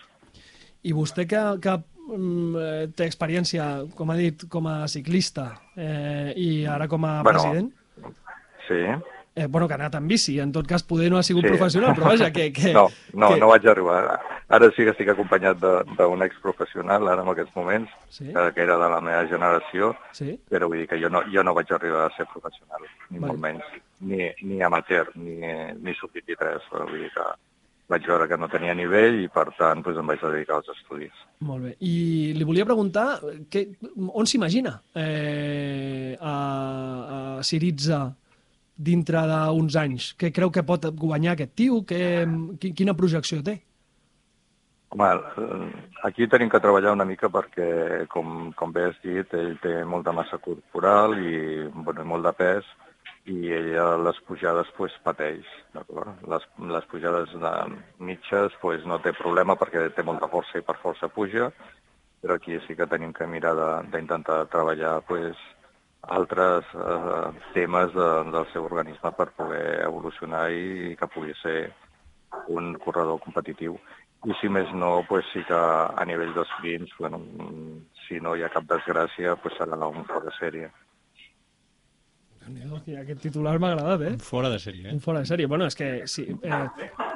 I 0.86 0.92
vostè 0.96 1.26
que, 1.28 1.40
que 1.60 1.74
mm, 2.06 2.56
eh, 2.56 2.88
té 2.96 3.08
experiència, 3.10 3.66
com 3.98 4.10
ha 4.14 4.18
dit, 4.18 4.46
com 4.48 4.68
a 4.70 4.76
ciclista 4.88 5.50
eh, 5.76 6.32
i 6.38 6.50
ara 6.70 6.86
com 6.88 7.04
a 7.04 7.16
Bueno, 7.26 7.42
president, 7.42 7.72
Sí? 8.68 8.78
eh, 9.34 9.46
bueno, 9.50 9.66
que 9.66 9.74
ha 9.74 9.80
anat 9.80 9.96
en 9.98 10.06
bici, 10.06 10.38
en 10.38 10.52
tot 10.54 10.66
cas 10.70 10.84
poder 10.86 11.10
no 11.10 11.18
ha 11.18 11.24
sigut 11.26 11.42
Sí. 11.44 11.50
professional, 11.50 11.96
però 11.98 12.12
vaja, 12.14 12.30
que... 12.32 12.52
que 12.52 12.72
No, 12.72 12.86
no, 13.12 13.34
que... 13.34 13.40
no 13.40 13.48
vaig 13.50 13.66
arribar. 13.66 14.20
Ara 14.50 14.70
sí 14.70 14.84
que 14.86 14.90
estic 14.94 15.08
acompanyat 15.10 15.58
de- 15.58 15.82
d'un 15.98 16.22
exprofessional, 16.22 17.08
ara 17.08 17.22
en 17.26 17.28
aquests 17.34 17.54
moments, 17.56 17.90
Sí. 18.08 18.30
que, 18.32 18.52
que 18.54 18.62
era 18.62 18.78
de 18.78 18.88
la 18.94 19.00
meva 19.00 19.26
generació, 19.26 19.96
Sí? 20.12 20.38
però 20.48 20.68
vull 20.70 20.78
dir 20.78 20.88
que 20.88 21.02
jo 21.02 21.10
no, 21.10 21.22
jo 21.26 21.42
no 21.42 21.54
vaig 21.54 21.70
arribar 21.74 22.06
a 22.06 22.16
ser 22.16 22.26
professional, 22.32 22.86
ni 23.10 23.18
Vale. 23.18 23.32
molt 23.32 23.40
menys, 23.42 23.64
ni, 24.00 24.30
ni 24.42 24.62
amateur, 24.62 25.10
ni, 25.16 25.36
ni 25.80 25.94
sub-23. 25.98 26.66
Vull 26.72 26.98
dir 27.04 27.10
que 27.14 27.26
vaig 27.90 28.04
veure 28.06 28.28
que 28.30 28.36
no 28.38 28.46
tenia 28.48 28.74
nivell 28.78 29.16
i, 29.24 29.28
per 29.34 29.48
tant, 29.58 29.80
doncs 29.82 29.98
em 29.98 30.06
vaig 30.06 30.20
dedicar 30.22 30.60
als 30.60 30.68
estudis. 30.76 31.16
Molt 31.42 31.64
bé. 31.66 31.72
I 31.82 32.32
li 32.36 32.44
volia 32.46 32.66
preguntar 32.68 33.18
que, 33.50 33.64
on 34.14 34.28
s'imagina 34.30 34.76
eh, 34.94 36.14
a, 36.20 36.34
a 37.38 37.42
Siritza 37.42 38.04
dintre 38.80 39.24
d'uns 39.28 39.74
anys? 39.76 40.12
Què 40.16 40.30
creu 40.32 40.52
que 40.54 40.62
pot 40.64 40.86
guanyar 40.96 41.34
aquest 41.34 41.56
tio? 41.58 41.82
Que, 41.84 42.24
qui- 42.62 42.72
quina 42.78 42.94
projecció 42.96 43.42
té? 43.44 43.58
Home, 44.90 45.08
aquí 46.02 46.26
tenim 46.26 46.48
que 46.50 46.58
treballar 46.58 46.90
una 46.96 47.04
mica 47.06 47.28
perquè, 47.30 48.06
com, 48.10 48.48
com 48.58 48.72
bé 48.74 48.88
has 48.88 48.96
dit, 49.04 49.34
ell 49.38 49.52
té 49.62 49.84
molta 49.86 50.10
massa 50.16 50.38
corporal 50.42 51.14
i 51.22 51.34
bueno, 51.70 52.02
molt 52.10 52.26
de 52.26 52.32
pes 52.40 52.70
i 53.28 53.52
ell 53.52 53.74
a 53.78 53.86
les 54.00 54.18
pujades 54.26 54.70
pues, 54.76 54.94
pateix. 55.04 55.44
d'acord? 55.74 56.22
Les, 56.32 56.46
les 56.72 56.88
pujades 56.90 57.34
de 57.44 57.52
mitges 57.98 58.56
pues, 58.62 58.86
no 58.86 58.98
té 59.04 59.12
problema 59.12 59.56
perquè 59.60 59.88
té 59.94 60.02
molta 60.06 60.28
força 60.32 60.58
i 60.58 60.66
per 60.66 60.78
força 60.82 61.08
puja, 61.12 61.50
però 62.20 62.36
aquí 62.36 62.58
sí 62.66 62.76
que 62.76 62.88
tenim 62.88 63.12
que 63.12 63.26
mirar 63.26 63.54
d'intentar 63.92 64.46
treballar 64.52 65.00
pues, 65.08 65.36
altres 66.02 66.64
eh, 66.74 67.30
temes 67.54 67.92
de, 67.92 68.08
del 68.32 68.46
seu 68.52 68.64
organisme 68.64 69.12
per 69.16 69.30
poder 69.36 69.80
evolucionar 69.84 70.48
i 70.50 70.96
que 70.96 71.08
pugui 71.12 71.34
ser 71.42 71.72
un 72.48 72.74
corredor 72.84 73.20
competitiu. 73.20 73.76
I 74.28 74.34
si 74.36 74.50
més 74.52 74.68
no, 74.76 75.00
pues 75.08 75.24
sí 75.32 75.40
que 75.48 75.56
a 75.56 76.04
nivell 76.04 76.34
dels 76.36 76.48
sprints, 76.56 76.92
bueno, 76.98 77.20
si 78.06 78.20
no 78.20 78.34
hi 78.36 78.44
ha 78.44 78.52
cap 78.52 78.66
desgràcia, 78.68 79.36
pues 79.40 79.56
serà 79.56 79.78
un 79.88 80.04
fora 80.08 80.32
sèrie. 80.36 80.68
Que 82.84 82.98
Aquest 83.00 83.22
titular 83.22 83.56
m'ha 83.60 83.72
agradat, 83.74 84.02
eh? 84.08 84.12
Fora 84.24 84.50
de 84.52 84.58
sèrie, 84.62 84.88
eh? 84.88 84.94
Un 84.94 85.00
fora 85.04 85.20
de 85.22 85.28
sèrie. 85.28 85.46
Bueno, 85.50 85.66
és 85.66 85.76
que 85.76 86.06
sí, 86.10 86.26
eh, 86.42 86.62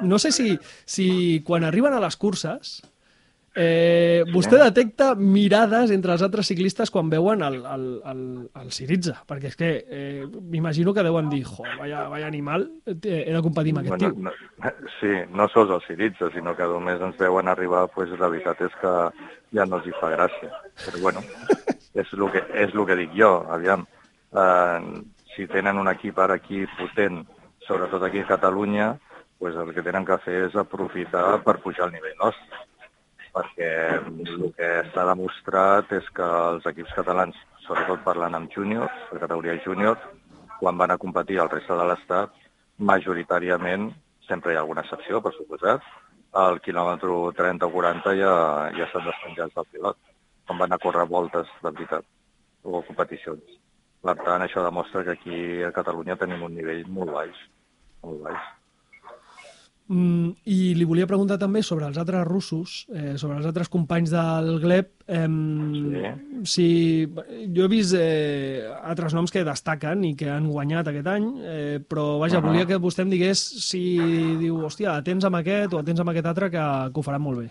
no 0.01 0.19
sé 0.19 0.31
si, 0.31 0.57
si 0.85 1.41
quan 1.45 1.63
arriben 1.63 1.93
a 1.93 2.01
les 2.03 2.15
curses 2.17 2.77
eh, 3.55 4.23
vostè 4.33 4.57
detecta 4.59 5.13
mirades 5.15 5.91
entre 5.95 6.11
els 6.15 6.23
altres 6.25 6.47
ciclistes 6.51 6.91
quan 6.91 7.09
veuen 7.09 7.41
el, 7.45 7.61
el, 7.65 7.85
el, 8.11 8.23
el 8.61 8.71
Siritza, 8.75 9.15
perquè 9.27 9.47
és 9.53 9.55
que 9.55 9.69
eh, 9.87 10.25
m'imagino 10.27 10.93
que 10.93 11.05
deuen 11.07 11.29
dir, 11.31 11.45
jo, 11.47 11.63
vaya, 11.79 12.05
vaya 12.11 12.27
animal, 12.27 12.67
eh, 12.85 13.23
he 13.23 13.31
de 13.31 13.41
competir 13.45 13.71
amb 13.71 13.85
aquest 13.85 13.95
Bueno, 13.95 14.11
tio. 14.11 14.23
no, 14.27 14.73
sí, 14.99 15.13
no 15.31 15.47
sols 15.53 15.71
els 15.77 15.87
Siritza, 15.87 16.29
sinó 16.35 16.55
que 16.57 16.67
només 16.67 16.99
ens 17.01 17.17
veuen 17.21 17.47
arribar, 17.47 17.87
pues 17.95 18.11
la 18.19 18.27
veritat 18.27 18.61
és 18.67 18.75
que 18.81 18.93
ja 19.55 19.65
no 19.65 19.79
els 19.79 19.87
hi 19.87 19.95
fa 20.01 20.11
gràcia. 20.17 20.51
Però 20.83 20.99
bueno, 21.01 21.23
és 22.03 22.11
el 22.11 22.27
que, 22.35 22.43
és 22.59 22.75
el 22.75 22.85
que 22.85 22.99
dic 23.05 23.15
jo, 23.15 23.37
aviam. 23.55 23.87
Eh, 24.35 25.03
si 25.35 25.47
tenen 25.51 25.77
un 25.77 25.91
equip 25.91 26.19
ara 26.19 26.39
aquí 26.39 26.65
potent, 26.79 27.23
sobretot 27.67 28.03
aquí 28.03 28.23
a 28.23 28.31
Catalunya, 28.35 28.93
pues 29.39 29.55
el 29.55 29.73
que 29.75 29.83
tenen 29.83 30.05
que 30.07 30.17
fer 30.23 30.45
és 30.47 30.55
aprofitar 30.55 31.41
per 31.43 31.59
pujar 31.63 31.87
al 31.87 31.93
nivell 31.93 32.15
nostre 32.21 32.63
perquè 33.35 33.71
el 33.99 34.45
que 34.55 34.69
s'ha 34.93 35.03
demostrat 35.09 35.91
és 35.97 36.07
que 36.15 36.27
els 36.51 36.67
equips 36.71 36.93
catalans, 36.95 37.35
sobretot 37.65 38.03
parlant 38.05 38.37
amb 38.37 38.51
júniors, 38.53 38.95
de 39.11 39.19
categoria 39.19 39.57
júnior, 39.65 39.99
quan 40.61 40.79
van 40.79 40.93
a 40.93 40.99
competir 41.01 41.41
al 41.41 41.51
reste 41.51 41.75
de 41.75 41.87
l'Estat, 41.89 42.31
majoritàriament, 42.91 43.89
sempre 44.29 44.53
hi 44.53 44.59
ha 44.59 44.63
alguna 44.63 44.85
excepció, 44.85 45.19
per 45.21 45.33
suposat, 45.35 45.83
al 46.45 46.61
quilòmetre 46.63 47.19
30 47.35 47.67
o 47.67 47.73
40 47.75 48.15
ja, 48.21 48.33
ja 48.77 48.87
estan 48.87 49.07
despenjats 49.09 49.55
del 49.59 49.69
pilot, 49.73 49.99
quan 50.47 50.63
van 50.63 50.75
a 50.75 50.79
córrer 50.79 51.05
voltes 51.11 51.51
de 51.61 51.71
veritat, 51.71 52.07
o 52.63 52.81
competicions. 52.87 53.59
Per 54.05 54.13
tant, 54.21 54.43
això 54.45 54.61
demostra 54.61 55.01
que 55.03 55.15
aquí 55.17 55.39
a 55.65 55.71
Catalunya 55.73 56.17
tenim 56.19 56.43
un 56.45 56.53
nivell 56.53 56.85
molt 56.93 57.09
baix, 57.15 57.39
molt 58.05 58.21
baix. 58.27 58.51
Mm, 59.85 60.31
I 60.49 60.73
li 60.73 60.85
volia 60.89 61.05
preguntar 61.05 61.35
també 61.37 61.61
sobre 61.61 61.85
els 61.85 61.97
altres 62.01 62.23
russos, 62.25 62.87
eh, 62.89 63.17
sobre 63.21 63.37
els 63.37 63.45
altres 63.45 63.69
companys 63.69 64.09
del 64.13 64.59
GLEP. 64.63 64.93
Eh, 65.05 65.27
si, 66.49 66.67
jo 67.53 67.65
he 67.65 67.69
vist 67.69 67.93
eh, 67.97 68.65
altres 68.81 69.13
noms 69.13 69.33
que 69.33 69.45
destaquen 69.45 70.01
i 70.05 70.15
que 70.17 70.29
han 70.33 70.49
guanyat 70.49 70.89
aquest 70.89 71.09
any, 71.13 71.27
eh, 71.41 71.77
però 71.81 72.19
vaja, 72.19 72.39
Uh 72.39 72.43
-huh. 72.43 72.47
volia 72.49 72.65
que 72.65 72.81
vostè 72.81 73.01
em 73.01 73.09
digués 73.09 73.37
si 73.37 73.99
diu, 74.39 74.57
hòstia, 74.65 74.97
atents 74.97 75.25
amb 75.25 75.35
aquest 75.35 75.73
o 75.73 75.79
atents 75.79 75.99
amb 75.99 76.09
aquest 76.09 76.25
altre 76.25 76.49
que, 76.49 76.65
que 76.93 76.99
ho 76.99 77.03
faran 77.03 77.21
molt 77.21 77.39
bé. 77.39 77.49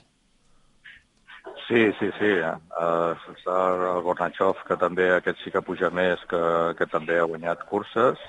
Sí, 1.67 1.93
sí, 1.99 2.11
sí. 2.19 2.31
Uh, 2.77 3.17
el 3.49 4.03
Gornachov, 4.05 4.59
que 4.69 4.77
també 4.77 5.09
aquest 5.15 5.41
sí 5.41 5.53
que 5.55 5.63
puja 5.65 5.89
més, 5.91 6.21
que, 6.29 6.41
que 6.77 6.87
també 6.93 7.17
ha 7.19 7.29
guanyat 7.31 7.65
curses. 7.71 8.21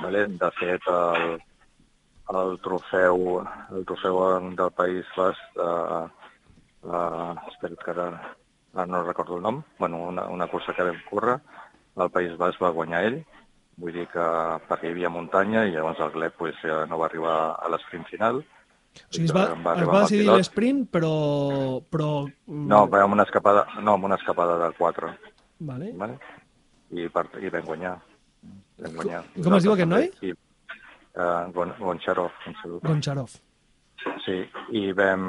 Vale? 0.00 0.24
De 0.40 0.50
fet, 0.58 0.88
el, 0.90 1.36
el 2.34 2.56
trofeu, 2.64 3.44
el 3.70 3.86
trofeu 3.86 4.18
del 4.58 4.72
País 4.74 5.12
Basc, 5.16 5.60
uh, 5.60 6.08
uh, 6.88 7.30
espera 7.52 7.78
que 7.84 7.94
ara, 7.94 8.08
ara 8.74 8.86
no 8.90 9.04
recordo 9.04 9.36
el 9.36 9.46
nom, 9.46 9.62
bueno, 9.78 10.02
una, 10.08 10.26
una 10.32 10.48
cursa 10.50 10.74
que 10.74 10.88
vam 10.88 10.98
córrer, 11.10 11.38
el 12.00 12.10
País 12.10 12.34
Basc 12.40 12.62
va 12.62 12.74
guanyar 12.74 13.04
ell, 13.06 13.20
vull 13.78 13.94
dir 13.94 14.08
que 14.10 14.24
perquè 14.68 14.88
hi 14.88 14.96
havia 14.96 15.12
muntanya 15.14 15.66
i 15.66 15.74
llavors 15.74 16.02
el 16.02 16.14
Gleb 16.14 16.34
pues, 16.38 16.58
no 16.90 16.98
va 16.98 17.06
arribar 17.06 17.36
a 17.54 17.70
l'esprint 17.70 18.06
final. 18.10 18.42
O 18.94 19.12
sigui, 19.14 19.26
es 19.26 19.34
va, 19.34 19.44
Va 19.64 19.74
es 19.80 19.88
va 19.90 20.00
decidir 20.04 20.28
l'esprint, 20.30 20.84
però... 20.90 21.12
però 21.90 22.10
mm, 22.26 22.66
No, 22.70 22.84
va 22.90 23.02
amb 23.04 23.16
una 23.16 23.26
escapada, 23.26 23.66
no, 23.80 23.96
amb 23.98 24.08
una 24.10 24.18
escapada 24.20 24.58
de 24.62 24.70
4. 24.78 25.12
Vale. 25.70 25.92
Vale? 25.98 26.18
I, 26.94 27.08
per, 27.14 27.26
i 27.42 27.50
vam 27.52 27.66
guanyar. 27.70 27.94
Vam 28.84 28.98
guanyar. 29.00 29.22
Com 29.42 29.58
es 29.58 29.66
diu 29.66 29.74
aquest 29.74 29.90
noi? 29.90 30.10
I, 30.22 30.34
uh, 31.16 31.50
Gon, 31.56 31.74
Goncharov. 31.80 32.30
Goncharov. 32.84 33.38
Sí, 34.24 34.42
i 34.76 34.90
vam, 34.92 35.24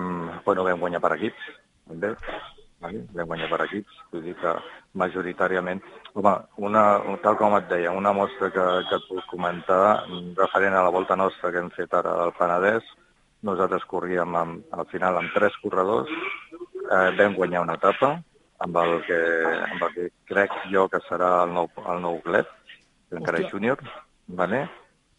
bueno, 0.46 0.66
vam 0.68 0.82
guanyar 0.84 1.02
per 1.04 1.16
equips, 1.16 1.50
també. 1.90 2.12
Vale? 2.84 3.06
Vam 3.16 3.30
guanyar 3.32 3.50
per 3.52 3.62
equips, 3.66 4.02
vull 4.12 4.26
dir 4.26 4.36
que 4.42 4.56
majoritàriament... 5.00 5.82
Home, 6.16 6.32
una, 6.64 6.82
tal 7.24 7.36
com 7.40 7.58
et 7.58 7.66
deia, 7.68 7.92
una 7.92 8.14
mostra 8.16 8.48
que, 8.54 8.66
que 8.90 9.00
et 9.00 9.08
puc 9.10 9.26
comentar, 9.28 10.06
referent 10.38 10.78
a 10.78 10.84
la 10.86 10.94
volta 10.96 11.18
nostra 11.20 11.52
que 11.52 11.60
hem 11.60 11.72
fet 11.76 11.92
ara 11.98 12.14
al 12.24 12.32
Penedès, 12.38 12.88
nosaltres 13.46 13.86
corríem 13.90 14.36
amb, 14.36 14.64
al 14.74 14.88
final 14.92 15.20
amb 15.20 15.34
tres 15.36 15.56
corredors, 15.62 16.12
eh, 16.86 17.12
vam 17.20 17.36
guanyar 17.38 17.64
una 17.66 17.78
etapa, 17.80 18.16
amb 18.66 18.78
el 18.82 18.96
que, 19.06 19.20
amb 19.68 19.84
el 19.88 19.94
que 19.96 20.08
crec 20.32 20.54
jo 20.72 20.88
que 20.92 21.02
serà 21.10 21.44
el 21.44 21.54
nou, 21.54 21.70
el 21.86 22.02
nou 22.04 22.20
Gleb, 22.26 22.50
Hòstia. 23.12 23.50
júnior, 23.52 23.84
vale? 24.28 24.66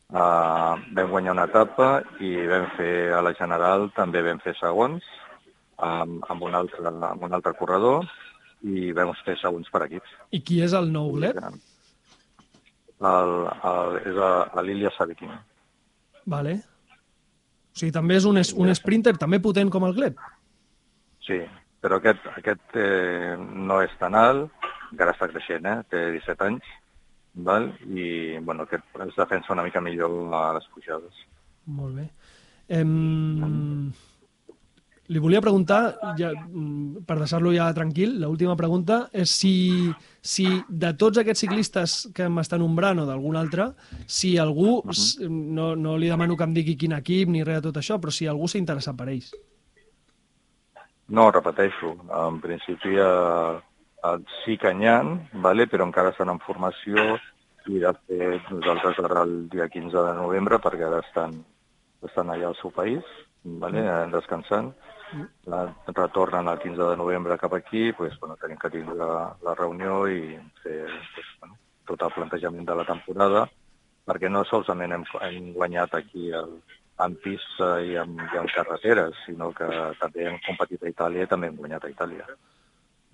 Uh, 0.07 0.79
vam 0.95 1.09
guanyar 1.11 1.33
una 1.35 1.47
etapa 1.51 1.87
i 2.23 2.31
vam 2.47 2.69
fer 2.77 3.11
a 3.13 3.23
la 3.27 3.33
general, 3.35 3.89
també 3.97 4.23
vam 4.23 4.39
fer 4.45 4.55
segons, 4.61 5.03
amb, 5.83 6.23
amb, 6.31 6.45
un, 6.47 6.55
altre, 6.55 6.85
amb 6.87 7.25
un 7.27 7.35
altre 7.35 7.53
corredor, 7.59 8.07
i 8.63 8.93
vam 8.97 9.13
fer 9.25 9.37
segons 9.41 9.69
per 9.73 9.83
equips. 9.87 10.15
I 10.31 10.41
qui 10.47 10.61
és 10.63 10.77
el 10.79 10.89
nou 10.93 11.11
Gleb? 11.19 11.41
El, 13.03 13.35
el, 13.73 13.99
és 14.07 14.23
l'Ilia 14.63 14.95
Sabikin. 14.97 15.35
Vale. 16.27 16.61
O 17.77 17.79
sigui, 17.79 17.93
també 17.93 18.17
és 18.17 18.25
un, 18.25 18.39
es, 18.41 18.55
un 18.57 18.73
sprinter 18.73 19.13
també 19.21 19.37
potent 19.45 19.69
com 19.69 19.85
el 19.85 19.93
Gleb? 19.99 20.21
Sí, 21.27 21.37
però 21.85 21.99
aquest, 22.01 22.25
aquest 22.39 22.79
eh, 22.81 23.37
no 23.37 23.83
és 23.85 23.93
tan 24.01 24.17
alt, 24.17 24.49
encara 24.95 25.13
està 25.13 25.29
creixent, 25.29 25.69
eh? 25.69 25.83
té 25.93 26.07
17 26.15 26.47
anys, 26.47 26.71
val? 27.45 27.69
i 27.85 28.39
bueno, 28.41 28.65
aquest 28.65 28.97
es 29.05 29.21
defensa 29.21 29.53
una 29.53 29.67
mica 29.67 29.85
millor 29.85 30.17
a 30.33 30.47
les 30.57 30.71
pujades. 30.73 31.21
Molt 31.77 32.01
bé. 32.01 32.07
Em... 32.81 33.93
Li 35.09 35.21
volia 35.23 35.41
preguntar, 35.41 35.95
ja, 36.19 36.33
mm, 36.35 37.05
per 37.07 37.19
deixar-lo 37.21 37.53
ja 37.55 37.69
tranquil, 37.75 38.17
l'última 38.21 38.57
pregunta 38.59 39.09
és 39.13 39.31
si, 39.31 39.95
si 40.21 40.47
de 40.69 40.93
tots 40.99 41.19
aquests 41.23 41.45
ciclistes 41.45 41.95
que 42.15 42.27
m'estan 42.29 42.61
nombrant 42.65 42.99
o 42.99 43.07
d'algun 43.07 43.37
altre, 43.39 43.69
si 44.07 44.37
algú, 44.39 44.81
no, 45.31 45.75
no 45.77 45.97
li 45.97 46.11
demano 46.11 46.37
que 46.37 46.49
em 46.49 46.57
digui 46.57 46.75
quin 46.77 46.97
equip 46.99 47.31
ni 47.31 47.45
res 47.45 47.61
de 47.61 47.69
tot 47.69 47.79
això, 47.79 48.01
però 48.03 48.11
si 48.11 48.27
algú 48.27 48.49
s'ha 48.51 48.59
interessat 48.59 48.99
per 48.99 49.09
ells. 49.13 49.31
No, 51.07 51.31
repeteixo, 51.31 51.95
en 52.11 52.41
principi 52.43 52.97
eh, 52.99 53.59
eh, 54.03 54.19
sí 54.43 54.57
que 54.59 54.73
n'hi 54.75 54.89
ha, 54.91 54.99
vale? 55.45 55.69
però 55.71 55.87
encara 55.87 56.11
estan 56.11 56.33
en 56.33 56.43
formació 56.43 57.15
i 57.71 57.79
de 57.83 57.93
fet 58.07 58.51
nosaltres 58.51 58.99
ara 59.05 59.23
el 59.23 59.47
dia 59.53 59.69
15 59.71 59.95
de 59.95 60.17
novembre, 60.19 60.59
perquè 60.63 60.87
ara 60.89 61.05
estan, 61.07 61.39
estan 62.07 62.35
allà 62.35 62.51
al 62.51 62.59
seu 62.59 62.75
país, 62.75 63.07
vale? 63.63 63.87
eh, 63.87 64.03
descansant, 64.11 64.73
la, 65.53 65.61
retornen 65.87 66.49
el 66.49 66.59
15 66.59 66.83
de 66.91 66.97
novembre 66.97 67.39
cap 67.39 67.55
aquí, 67.55 67.93
pues, 67.93 68.19
bueno, 68.21 68.37
tenim 68.41 68.59
que 68.59 68.71
tindre 68.71 68.97
la, 68.97 69.37
la 69.43 69.55
reunió 69.55 70.07
i 70.09 70.37
fer 70.63 70.81
pues, 71.15 71.29
bueno, 71.41 71.59
tot 71.87 72.03
el 72.03 72.15
plantejament 72.17 72.67
de 72.67 72.75
la 72.75 72.87
temporada, 72.89 73.47
perquè 74.07 74.31
no 74.31 74.45
solament 74.45 74.97
hem, 74.97 75.07
hem 75.23 75.53
guanyat 75.55 75.95
aquí 75.99 76.31
el, 76.35 76.59
en 77.05 77.17
pista 77.23 77.77
i 77.85 77.97
en, 78.01 78.17
i 78.17 78.39
en 78.41 78.51
carreteres, 78.55 79.17
sinó 79.27 79.53
que 79.55 79.69
també 80.01 80.27
hem 80.27 80.39
competit 80.47 80.83
a 80.83 80.93
Itàlia 80.93 81.27
i 81.27 81.31
també 81.31 81.51
hem 81.51 81.59
guanyat 81.61 81.85
a 81.85 81.93
Itàlia. 81.93 82.27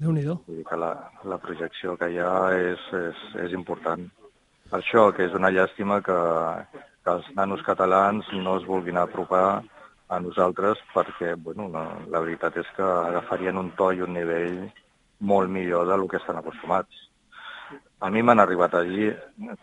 Déu-n'hi-do. 0.03 0.39
Vull 0.47 0.61
dir 0.61 0.67
que 0.67 0.79
la, 0.79 0.93
la 1.31 1.39
projecció 1.43 1.97
que 1.99 2.09
hi 2.11 2.19
ha 2.23 2.33
és, 2.57 2.87
és, 2.99 3.27
és 3.47 3.57
important. 3.59 4.09
Per 4.71 4.81
això 4.81 5.11
que 5.15 5.27
és 5.29 5.35
una 5.37 5.51
llàstima 5.53 6.01
que, 6.07 6.19
que 7.05 7.15
els 7.19 7.29
nanos 7.37 7.63
catalans 7.67 8.29
no 8.33 8.57
es 8.61 8.67
vulguin 8.67 8.99
apropar 8.99 9.63
a 10.13 10.19
nosaltres 10.21 10.81
perquè, 10.93 11.35
bueno, 11.41 11.69
la, 11.73 11.87
la 12.13 12.21
veritat 12.21 12.59
és 12.61 12.69
que 12.77 12.85
agafarien 12.85 13.57
un 13.57 13.71
to 13.79 13.89
i 13.97 14.03
un 14.05 14.13
nivell 14.13 14.59
molt 15.33 15.51
millor 15.51 15.89
del 15.89 16.05
que 16.11 16.19
estan 16.21 16.37
acostumats. 16.41 16.99
A 18.03 18.11
mi 18.11 18.21
m'han 18.21 18.43
arribat 18.43 18.75
allí 18.77 19.09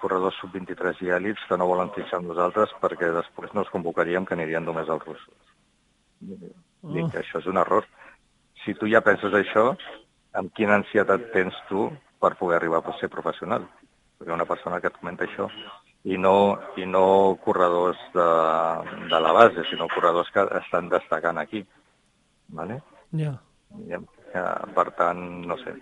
corredors 0.01 0.39
sub-23 0.41 1.03
i 1.05 1.11
èlits 1.19 1.43
que 1.49 1.57
no 1.59 1.67
volen 1.69 1.91
fixar 1.93 2.21
amb 2.21 2.31
nosaltres 2.31 2.73
perquè 2.81 3.11
després 3.13 3.53
no 3.53 3.65
els 3.65 3.73
convocaríem 3.73 4.25
que 4.25 4.37
anirien 4.37 4.65
només 4.65 4.89
als 4.89 5.05
russos. 5.05 5.53
Dic 6.19 7.11
que 7.11 7.21
això 7.21 7.43
és 7.43 7.49
un 7.51 7.59
error. 7.61 7.85
Si 8.63 8.73
tu 8.79 8.89
ja 8.89 9.03
penses 9.05 9.35
això, 9.35 9.67
amb 10.39 10.55
quina 10.55 10.79
ansietat 10.79 11.29
tens 11.35 11.57
tu 11.69 11.89
per 12.23 12.33
poder 12.39 12.57
arribar 12.57 12.81
a 12.81 12.97
ser 12.99 13.11
professional? 13.11 13.67
Perquè 14.17 14.33
una 14.33 14.47
persona 14.49 14.81
que 14.81 14.89
et 14.89 14.97
comenta 14.97 15.27
això, 15.27 15.47
i 16.03 16.17
no, 16.17 16.59
i 16.79 16.85
no 16.85 17.37
corredors 17.43 17.99
de, 18.13 18.27
de 19.11 19.19
la 19.19 19.31
base, 19.35 19.65
sinó 19.69 19.87
corredors 19.91 20.31
que 20.31 20.45
estan 20.61 20.89
destacant 20.89 21.37
aquí. 21.37 21.65
Vale? 22.55 22.81
Ja. 23.11 23.33
I, 23.77 23.97
eh, 23.99 24.45
per 24.75 24.87
tant, 24.97 25.21
no 25.45 25.57
sé, 25.63 25.75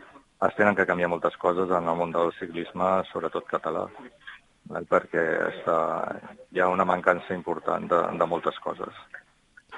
es 0.47 0.57
tenen 0.57 0.75
que 0.75 0.85
canviar 0.89 1.09
moltes 1.09 1.37
coses 1.41 1.69
en 1.69 1.87
el 1.87 1.99
món 1.99 2.11
del 2.15 2.33
ciclisme, 2.39 2.89
sobretot 3.11 3.47
català, 3.49 3.85
val? 4.71 4.89
perquè 4.89 5.23
està, 5.51 5.77
hi 6.51 6.61
ha 6.61 6.69
una 6.73 6.85
mancança 6.85 7.37
important 7.37 7.87
de, 7.93 8.01
de 8.19 8.29
moltes 8.29 8.59
coses 8.65 9.01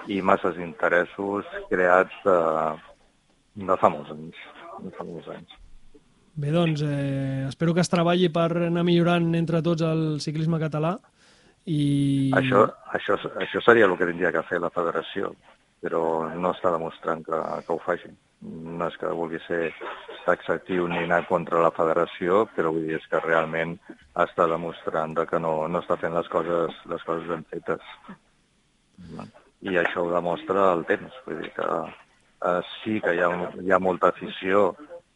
i 0.07 0.21
masses 0.23 0.57
interessos 0.63 1.47
creats 1.69 2.15
de, 2.25 2.37
de 3.69 3.79
fa 3.79 3.91
molts 3.91 4.11
anys. 4.15 4.45
De 4.79 4.91
fa 4.95 5.05
molts 5.07 5.27
anys. 5.35 5.58
Bé, 6.35 6.51
doncs, 6.51 6.81
eh, 6.85 7.45
espero 7.49 7.73
que 7.73 7.81
es 7.81 7.89
treballi 7.91 8.29
per 8.33 8.51
anar 8.69 8.83
millorant 8.87 9.33
entre 9.35 9.63
tots 9.65 9.83
el 9.85 10.19
ciclisme 10.23 10.59
català 10.61 10.97
i... 11.65 12.31
Això, 12.37 12.63
això, 12.95 13.17
això 13.41 13.61
seria 13.65 13.87
el 13.89 13.97
que 13.99 14.07
tindria 14.09 14.31
que 14.35 14.45
fer 14.47 14.61
la 14.61 14.71
federació, 14.73 15.33
però 15.83 16.01
no 16.35 16.53
està 16.55 16.71
demostrant 16.73 17.23
que, 17.25 17.39
que 17.65 17.75
ho 17.75 17.79
faci. 17.83 18.11
No 18.41 18.87
és 18.87 18.95
que 18.95 19.11
vulgui 19.11 19.41
ser 19.43 19.73
taxatiu 20.23 20.87
ni 20.87 21.01
anar 21.03 21.25
contra 21.27 21.61
la 21.63 21.73
federació, 21.75 22.45
però 22.55 22.71
vull 22.71 22.87
dir 22.87 22.99
és 22.99 23.07
que 23.11 23.19
realment 23.25 23.75
està 24.23 24.47
demostrant 24.47 25.15
de 25.17 25.25
que 25.27 25.41
no, 25.43 25.53
no 25.67 25.81
està 25.83 25.99
fent 25.99 26.15
les 26.15 26.29
coses, 26.31 26.77
les 26.91 27.03
coses 27.07 27.27
ben 27.27 27.43
fetes. 27.51 27.83
I 29.59 29.75
això 29.81 30.05
ho 30.05 30.13
demostra 30.13 30.69
el 30.77 30.85
temps. 30.87 31.19
Vull 31.25 31.43
dir 31.43 31.51
que 31.57 31.67
eh, 31.67 32.61
sí 32.79 32.99
que 33.03 33.17
hi 33.17 33.25
ha, 33.25 33.29
hi 33.59 33.75
ha 33.75 33.83
molta 33.83 34.13
afició 34.13 34.71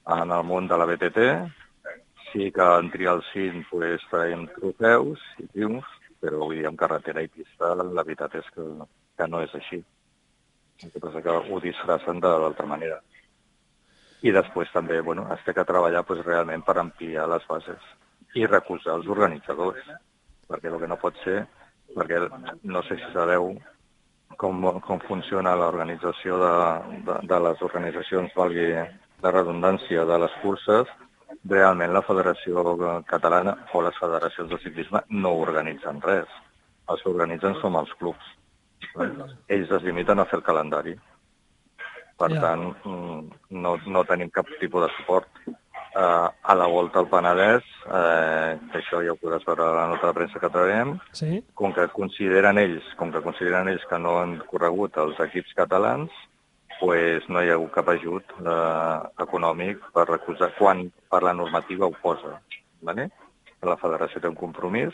en 0.07 0.31
el 0.31 0.43
món 0.43 0.67
de 0.67 0.77
la 0.77 0.85
BTT, 0.85 1.27
sí 2.31 2.51
que 2.51 2.67
en 2.79 2.91
triar 2.91 3.15
el 3.15 3.23
cim 3.31 3.63
pues, 3.69 4.01
traiem 4.11 4.47
trofeus 4.55 5.21
i 5.39 5.47
triomfs, 5.53 5.99
però 6.23 6.43
vull 6.43 6.57
dir, 6.57 6.67
en 6.67 6.77
carretera 6.79 7.23
i 7.23 7.31
pista 7.31 7.73
la 7.75 8.03
veritat 8.03 8.35
és 8.39 8.47
que, 8.55 8.67
que 9.17 9.27
no 9.27 9.41
és 9.43 9.53
així. 9.59 9.81
El 10.83 10.91
que 10.91 11.01
passa 11.03 11.21
que 11.23 11.33
ho 11.33 11.59
disfracen 11.63 12.19
de 12.23 12.31
l'altra 12.43 12.67
manera. 12.67 12.99
I 14.23 14.31
després 14.31 14.71
també, 14.71 15.01
bueno, 15.03 15.27
es 15.35 15.43
té 15.45 15.53
que 15.53 15.67
treballar 15.67 16.05
pues, 16.07 16.23
realment 16.25 16.63
per 16.63 16.77
ampliar 16.79 17.27
les 17.29 17.45
bases 17.47 17.91
i 18.39 18.47
recolzar 18.47 18.95
els 18.97 19.07
organitzadors, 19.07 19.83
perquè 20.49 20.71
el 20.71 20.79
que 20.81 20.89
no 20.89 20.97
pot 20.99 21.19
ser, 21.23 21.43
perquè 21.93 22.23
no 22.63 22.81
sé 22.87 22.97
si 22.97 23.11
sabeu 23.13 23.51
com, 24.39 24.63
com 24.81 25.01
funciona 25.07 25.53
l'organització 25.59 26.39
de, 26.41 26.53
de, 27.07 27.17
de 27.29 27.39
les 27.45 27.61
organitzacions, 27.67 28.33
valgui 28.35 28.71
la 29.23 29.31
redundància, 29.31 30.03
de 30.05 30.17
les 30.19 30.33
curses, 30.43 30.87
realment 31.49 31.93
la 31.95 32.01
Federació 32.05 32.63
Catalana 33.09 33.55
o 33.73 33.81
les 33.85 33.95
federacions 33.99 34.49
de 34.51 34.59
ciclisme 34.63 35.01
no 35.09 35.31
organitzen 35.43 36.01
res. 36.03 36.27
Els 36.91 37.01
que 37.01 37.09
organitzen 37.09 37.55
som 37.61 37.75
els 37.79 37.91
clubs. 37.99 38.23
Ells 39.47 39.71
es 39.71 39.83
limiten 39.87 40.19
a 40.19 40.25
fer 40.29 40.39
el 40.41 40.43
calendari. 40.45 40.95
Per 42.19 42.29
Ja. 42.31 42.41
tant, 42.41 42.75
mm, 42.85 43.29
no, 43.63 43.77
no 43.87 44.03
tenim 44.05 44.29
cap 44.29 44.45
tipus 44.59 44.83
de 44.85 44.89
suport. 44.97 45.27
Uh, 45.95 46.25
a 46.41 46.55
la 46.55 46.65
volta 46.65 46.97
al 46.99 47.05
Penedès, 47.07 47.61
eh, 47.85 48.57
que 48.71 48.79
això 48.79 48.97
ja 49.05 49.11
ho 49.13 49.15
podràs 49.21 49.43
veure 49.45 49.61
a 49.61 49.75
la 49.75 49.87
nota 49.91 50.07
de 50.07 50.13
premsa 50.13 50.39
que 50.39 50.49
traiem, 50.49 50.99
Sí? 51.11 51.43
com 51.53 51.71
que 51.71 51.87
consideren 51.89 52.57
ells, 52.57 52.83
com 52.97 53.11
que 53.11 53.21
consideren 53.21 53.67
ells 53.69 53.85
que 53.85 53.99
no 53.99 54.17
han 54.19 54.39
corregut 54.49 54.97
els 54.97 55.19
equips 55.19 55.53
catalans, 55.53 56.09
pues 56.83 57.23
no 57.31 57.39
hi 57.39 57.47
ha 57.47 57.53
hagut 57.55 57.71
cap 57.71 57.87
ajut 57.93 58.33
eh, 58.43 58.97
econòmic 59.23 59.79
per 59.95 60.03
recolzar 60.09 60.49
quan 60.57 60.81
per 61.09 61.21
la 61.23 61.31
normativa 61.31 61.87
ho 61.87 61.93
posa. 62.01 62.33
Vale? 62.83 63.05
La 63.63 63.77
federació 63.79 64.19
té 64.19 64.27
un 64.27 64.35
compromís 64.35 64.91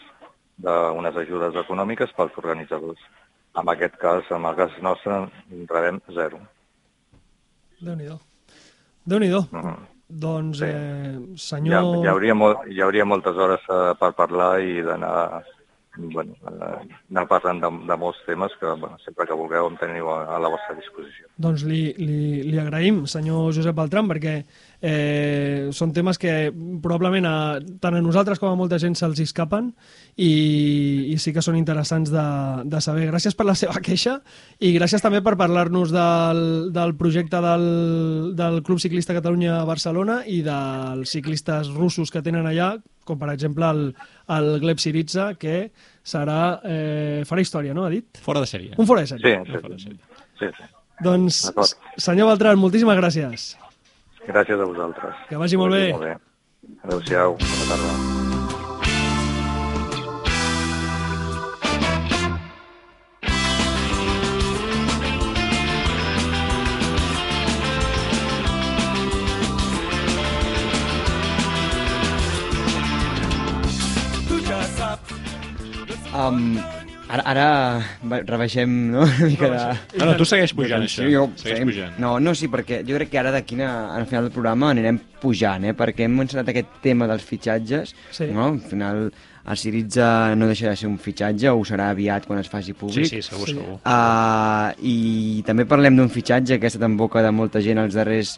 d'unes 0.62 1.16
ajudes 1.18 1.58
econòmiques 1.64 2.14
pels 2.14 2.36
organitzadors. 2.38 3.02
En 3.58 3.72
aquest 3.74 3.96
cas, 3.98 4.28
en 4.38 4.46
el 4.46 4.56
cas 4.60 4.76
nostre, 4.86 5.18
rebem 5.72 5.98
zero. 6.14 6.38
Déu-n'hi-do. 7.82 8.20
Déu-n'hi-do. 9.10 9.42
Mhm. 9.52 9.80
Doncs, 10.10 10.58
Sí. 10.60 10.66
eh, 10.66 11.18
Hi, 11.18 11.34
ha, 11.34 11.38
senyor... 11.38 12.04
hi, 12.04 12.08
hauria 12.08 12.36
molt, 12.36 12.68
hi 12.70 12.82
hauria 12.82 13.06
moltes 13.06 13.36
hores 13.36 13.66
eh, 13.70 13.94
per 14.00 14.14
parlar 14.14 14.60
i 14.62 14.82
d'anar 14.86 15.44
bueno, 15.98 16.36
eh, 16.48 16.88
anar 17.10 17.26
parlant 17.28 17.62
de, 17.64 17.70
de 17.90 17.98
molts 18.00 18.20
temes 18.28 18.54
que 18.60 18.74
bueno, 18.76 18.98
sempre 19.04 19.28
que 19.28 19.38
vulgueu 19.38 19.70
em 19.70 19.78
teniu 19.82 20.10
a, 20.14 20.20
a 20.36 20.40
la 20.42 20.52
vostra 20.54 20.76
disposició. 20.78 21.30
Doncs 21.42 21.66
li, 21.68 21.82
li, 21.98 22.20
li 22.48 22.60
agraïm, 22.62 23.06
senyor 23.10 23.54
Josep 23.58 23.78
Beltran, 23.78 24.10
perquè 24.12 24.40
eh, 24.82 25.70
són 25.76 25.92
temes 25.96 26.18
que 26.20 26.52
probablement 26.84 27.26
a, 27.28 27.36
tant 27.82 27.98
a 27.98 28.02
nosaltres 28.04 28.40
com 28.40 28.52
a 28.52 28.58
molta 28.60 28.80
gent 28.80 28.96
se'ls 28.96 29.20
escapen 29.24 29.74
i, 30.16 30.32
i 31.14 31.18
sí 31.20 31.34
que 31.36 31.44
són 31.44 31.58
interessants 31.60 32.12
de, 32.14 32.26
de 32.70 32.82
saber. 32.84 33.10
Gràcies 33.12 33.36
per 33.36 33.48
la 33.50 33.56
seva 33.60 33.82
queixa 33.84 34.20
i 34.60 34.72
gràcies 34.76 35.04
també 35.04 35.22
per 35.26 35.36
parlar-nos 35.40 35.92
del, 35.96 36.42
del 36.76 36.96
projecte 37.00 37.42
del, 37.44 37.68
del 38.40 38.62
Club 38.64 38.80
Ciclista 38.84 39.16
Catalunya 39.18 39.62
Barcelona 39.68 40.22
i 40.26 40.42
dels 40.46 41.12
ciclistes 41.12 41.72
russos 41.76 42.12
que 42.12 42.24
tenen 42.26 42.48
allà, 42.48 42.74
com 43.06 43.20
per 43.20 43.32
exemple 43.34 43.68
el, 43.70 43.86
el 44.36 44.52
Gleb 44.64 44.80
Siritza, 44.82 45.34
que 45.40 45.70
serà, 46.06 46.60
eh, 46.64 47.22
farà 47.28 47.44
història, 47.44 47.74
no? 47.76 47.86
Ha 47.86 47.94
dit? 47.94 48.20
Fora 48.24 48.44
de 48.44 48.50
sèrie. 48.50 48.76
Un 48.78 48.88
fora 48.90 49.04
de 49.06 49.12
sèrie. 49.12 49.40
Sí, 49.44 49.52
sí, 49.52 49.64
Fora 49.64 49.74
de 49.76 49.80
sí. 49.80 49.90
sèrie. 49.90 50.28
sí, 50.40 50.52
sí. 50.58 50.70
Doncs, 51.00 51.38
senyor 51.96 52.28
Beltran, 52.34 52.60
moltíssimes 52.60 52.98
gràcies. 53.00 53.54
Gràcies 54.28 54.60
a 54.60 54.66
vosaltres. 54.66 55.16
Que 55.30 55.38
vagi 55.38 55.58
molt 55.58 55.74
bé. 55.74 55.92
Molt 55.94 56.04
bé. 56.04 56.16
Adéu-siau. 56.84 57.38
Bona 57.40 57.70
tarda. 57.74 58.18
Um, 76.20 76.58
ara, 77.10 77.24
ara 77.26 78.22
rebaixem 78.26 78.70
no? 78.92 79.02
una 79.08 79.26
mica 79.28 79.50
de... 79.50 79.98
No, 80.00 80.06
no, 80.12 80.16
tu 80.20 80.26
segueix 80.30 80.54
pujant, 80.54 80.86
Sí, 80.88 81.02
això. 81.02 81.10
jo, 81.12 81.24
Segueix 81.36 81.58
seguim- 81.60 81.72
pujant. 81.74 81.98
No, 82.00 82.20
no, 82.20 82.36
sí, 82.38 82.48
perquè 82.48 82.84
jo 82.88 82.96
crec 83.00 83.10
que 83.12 83.20
ara 83.20 83.32
d'aquí 83.34 83.58
al 83.62 84.06
final 84.06 84.28
del 84.28 84.32
programa 84.36 84.70
anirem 84.72 85.00
pujant, 85.20 85.66
eh? 85.66 85.74
perquè 85.76 86.06
hem 86.08 86.16
mencionat 86.22 86.48
aquest 86.54 86.80
tema 86.84 87.08
dels 87.10 87.24
fitxatges, 87.26 87.96
Sí. 88.12 88.30
no? 88.32 88.48
Al 88.54 88.60
final 88.62 89.10
el 89.50 89.58
Siritza 89.58 90.36
no 90.38 90.46
deixarà 90.46 90.76
de 90.76 90.78
ser 90.78 90.88
un 90.92 91.00
fitxatge, 91.02 91.50
o 91.50 91.58
ho 91.58 91.66
serà 91.66 91.90
aviat 91.90 92.28
quan 92.28 92.38
es 92.40 92.50
faci 92.50 92.68
Sí, 92.72 92.74
públic. 92.78 93.06
sí, 93.10 93.22
segur, 93.26 93.48
Sí. 93.48 93.56
segur. 93.56 93.80
Uh, 93.84 94.70
I 94.86 95.44
també 95.48 95.66
parlem 95.66 95.96
d'un 95.98 96.10
fitxatge 96.14 96.60
que 96.60 96.68
ha 96.68 96.72
estat 96.74 96.84
en 96.86 96.96
boca 96.98 97.24
de 97.26 97.32
molta 97.32 97.60
gent 97.62 97.80
els 97.82 97.96
darrers 97.98 98.38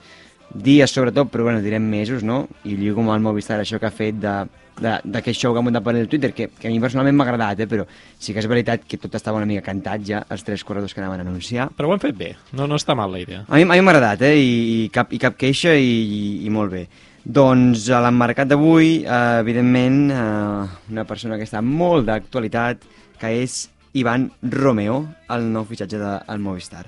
dies, 0.53 0.91
sobretot, 0.91 1.29
però 1.31 1.43
bueno, 1.43 1.61
direm 1.61 1.83
mesos, 1.83 2.23
no? 2.23 2.47
I 2.63 2.75
lligo 2.75 3.01
amb 3.01 3.11
el 3.11 3.21
Movistar 3.23 3.59
això 3.59 3.79
que 3.79 3.87
ha 3.87 3.91
fet 3.91 4.15
de- 4.19 4.47
d'aquest 4.79 5.39
show 5.39 5.53
que 5.53 5.59
ha 5.59 5.65
muntat 5.65 5.83
per 5.83 5.93
el 5.97 6.07
Twitter, 6.09 6.31
que, 6.33 6.47
que 6.57 6.69
a 6.69 6.71
mi 6.71 6.79
personalment 6.81 7.17
m'ha 7.17 7.27
agradat, 7.27 7.59
eh? 7.65 7.67
però 7.69 7.85
sí 8.17 8.33
que 8.33 8.41
és 8.41 8.47
veritat 8.49 8.85
que 8.87 8.97
tot 9.01 9.17
estava 9.17 9.41
una 9.41 9.49
mica 9.49 9.65
cantat 9.65 10.05
ja, 10.07 10.23
els 10.31 10.45
tres 10.47 10.63
corredors 10.63 10.95
que 10.95 11.03
anaven 11.03 11.21
a 11.21 11.27
anunciar. 11.27 11.69
Però 11.77 11.89
ho 11.89 11.95
han 11.95 12.01
fet 12.03 12.17
bé. 12.17 12.31
No, 12.57 12.67
no 12.69 12.79
està 12.79 12.95
mal 12.97 13.11
la 13.13 13.21
idea. 13.21 13.43
A 13.47 13.59
mi, 13.59 13.67
a 13.67 13.75
mi 13.75 13.81
m'ha 13.81 13.95
agradat, 13.95 14.25
eh? 14.29 14.35
I, 14.39 14.51
i, 14.85 14.89
cap, 14.93 15.13
i 15.13 15.19
cap 15.21 15.37
queixa 15.37 15.75
i, 15.75 15.91
i, 16.01 16.23
i 16.47 16.53
molt 16.53 16.73
bé. 16.73 16.85
Doncs 17.21 17.85
a 17.93 17.99
l'emmarcat 18.01 18.49
d'avui, 18.49 19.03
eh, 19.03 19.19
evidentment, 19.43 19.99
eh, 20.09 20.79
una 20.89 21.05
persona 21.05 21.37
que 21.37 21.45
està 21.45 21.61
molt 21.61 22.07
d'actualitat, 22.09 22.87
que 23.21 23.35
és 23.43 23.67
Ivan 23.93 24.31
Romeo, 24.41 25.03
el 25.29 25.45
nou 25.53 25.67
fitxatge 25.69 25.99
del 26.01 26.41
Movistar. 26.41 26.85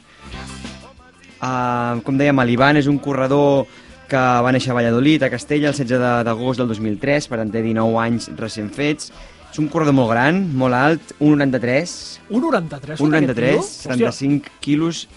Uh, 1.43 1.99
com 2.07 2.15
dèiem, 2.15 2.39
l'Ivan 2.47 2.79
és 2.79 2.87
un 2.87 2.95
corredor 3.03 3.67
que 4.13 4.21
va 4.45 4.53
néixer 4.53 4.71
a 4.71 4.77
Valladolid, 4.77 5.25
a 5.25 5.31
Castella, 5.33 5.71
el 5.71 5.77
16 5.77 5.97
de- 5.99 6.23
d'agost 6.27 6.61
del 6.61 6.69
2003, 6.69 7.27
per 7.31 7.39
tant 7.41 7.51
té 7.53 7.63
19 7.65 7.97
anys 8.03 8.29
recent 8.37 8.69
fets. 8.73 9.09
És 9.53 9.59
un 9.61 9.67
corredor 9.69 9.93
molt 9.93 10.09
gran, 10.09 10.39
molt 10.57 10.73
alt, 10.73 11.13
1,93, 11.19 12.19
Un 12.29 12.41
93? 12.41 13.01
un 13.01 13.13
aquest 13.13 13.27
93, 13.27 13.51
tio? 13.53 13.59
Hòstia, 13.61 14.11
75 14.13 14.57
quilos 14.61 15.07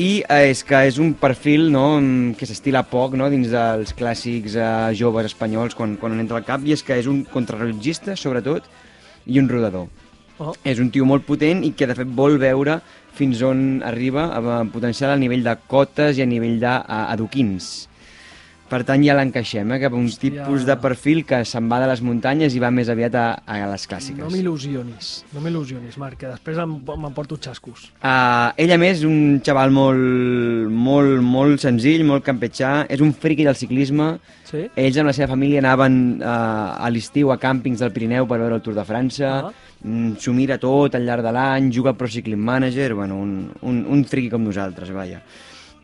i 0.00 0.22
eh, 0.24 0.48
és 0.50 0.62
que 0.64 0.80
és 0.88 0.96
un 0.98 1.12
perfil 1.20 1.68
no, 1.70 2.00
mm, 2.00 2.32
que 2.40 2.48
s'estila 2.48 2.82
poc 2.88 3.14
no, 3.18 3.28
dins 3.30 3.50
dels 3.52 3.92
clàssics 3.94 4.56
eh, 4.56 4.94
joves 4.98 5.28
espanyols 5.28 5.76
quan, 5.78 5.98
quan 6.00 6.18
entra 6.18 6.40
al 6.40 6.46
cap 6.48 6.64
i 6.64 6.72
és 6.72 6.82
que 6.82 6.96
és 6.98 7.06
un 7.06 7.22
contrarrellotgista 7.28 8.16
sobretot 8.16 8.66
i 9.26 9.38
un 9.38 9.50
rodador. 9.52 9.86
Oh. 10.40 10.54
És 10.64 10.80
un 10.82 10.90
tio 10.90 11.04
molt 11.06 11.26
potent 11.28 11.62
i 11.62 11.74
que 11.76 11.86
de 11.86 11.94
fet 11.94 12.08
vol 12.08 12.38
veure 12.42 12.80
fins 13.14 13.42
on 13.46 13.82
arriba 13.84 14.30
a 14.32 14.64
potenciar 14.64 15.12
a 15.12 15.20
nivell 15.20 15.44
de 15.44 15.54
cotes 15.68 16.18
i 16.18 16.24
a 16.24 16.26
nivell 16.26 16.58
d'adoquins. 16.58 17.91
Per 18.72 18.78
tant, 18.88 19.02
ja 19.04 19.12
l'encaixem, 19.18 19.68
eh, 19.74 19.78
cap 19.82 19.92
a 19.92 19.96
un 20.00 20.06
Hòstia. 20.08 20.30
tipus 20.46 20.62
de 20.64 20.76
perfil 20.80 21.26
que 21.28 21.42
se'n 21.44 21.66
va 21.68 21.76
de 21.82 21.88
les 21.90 22.00
muntanyes 22.00 22.54
i 22.56 22.60
va 22.62 22.70
més 22.72 22.88
aviat 22.88 23.14
a, 23.20 23.24
a 23.44 23.58
les 23.68 23.84
clàssiques. 23.90 24.22
No 24.22 24.30
m'il·lusionis, 24.32 25.10
no 25.34 25.42
m'il·lusionis, 25.44 25.98
Marc, 26.00 26.16
que 26.22 26.30
després 26.30 26.56
em- 26.62 26.78
m'emporto 27.02 27.36
xascos. 27.36 27.90
Uh, 28.00 28.48
ell, 28.56 28.72
a 28.72 28.78
més, 28.80 29.02
és 29.02 29.04
un 29.04 29.42
xaval 29.44 29.70
molt, 29.76 30.70
molt, 30.72 31.20
molt 31.20 31.60
senzill, 31.60 32.06
molt 32.08 32.24
campetxà, 32.24 32.86
és 32.88 33.02
un 33.04 33.12
friqui 33.12 33.44
del 33.44 33.58
ciclisme. 33.60 34.14
Sí? 34.48 34.64
Ells 34.76 34.96
amb 35.00 35.08
la 35.12 35.14
seva 35.16 35.28
família 35.34 35.60
anaven 35.60 36.00
uh, 36.22 36.80
a 36.80 36.88
l'estiu 36.92 37.30
a 37.32 37.36
càmpings 37.40 37.84
del 37.84 37.92
Pirineu 37.92 38.26
per 38.30 38.38
veure 38.40 38.56
el 38.56 38.64
Tour 38.64 38.74
de 38.80 38.84
França, 38.88 39.32
Ah. 39.42 39.52
mm, 39.84 40.16
s'ho 40.20 40.32
mira 40.32 40.56
tot 40.62 40.94
al 40.94 41.04
llarg 41.04 41.22
de 41.24 41.32
l'any, 41.32 41.68
juga 41.72 41.92
Pro 41.92 42.08
Cycling 42.08 42.40
Manager, 42.40 42.94
bueno, 42.94 43.16
un, 43.20 43.50
un, 43.62 43.84
un 43.88 44.04
friqui 44.04 44.30
com 44.30 44.42
nosaltres, 44.44 44.90
vaja. 44.96 45.20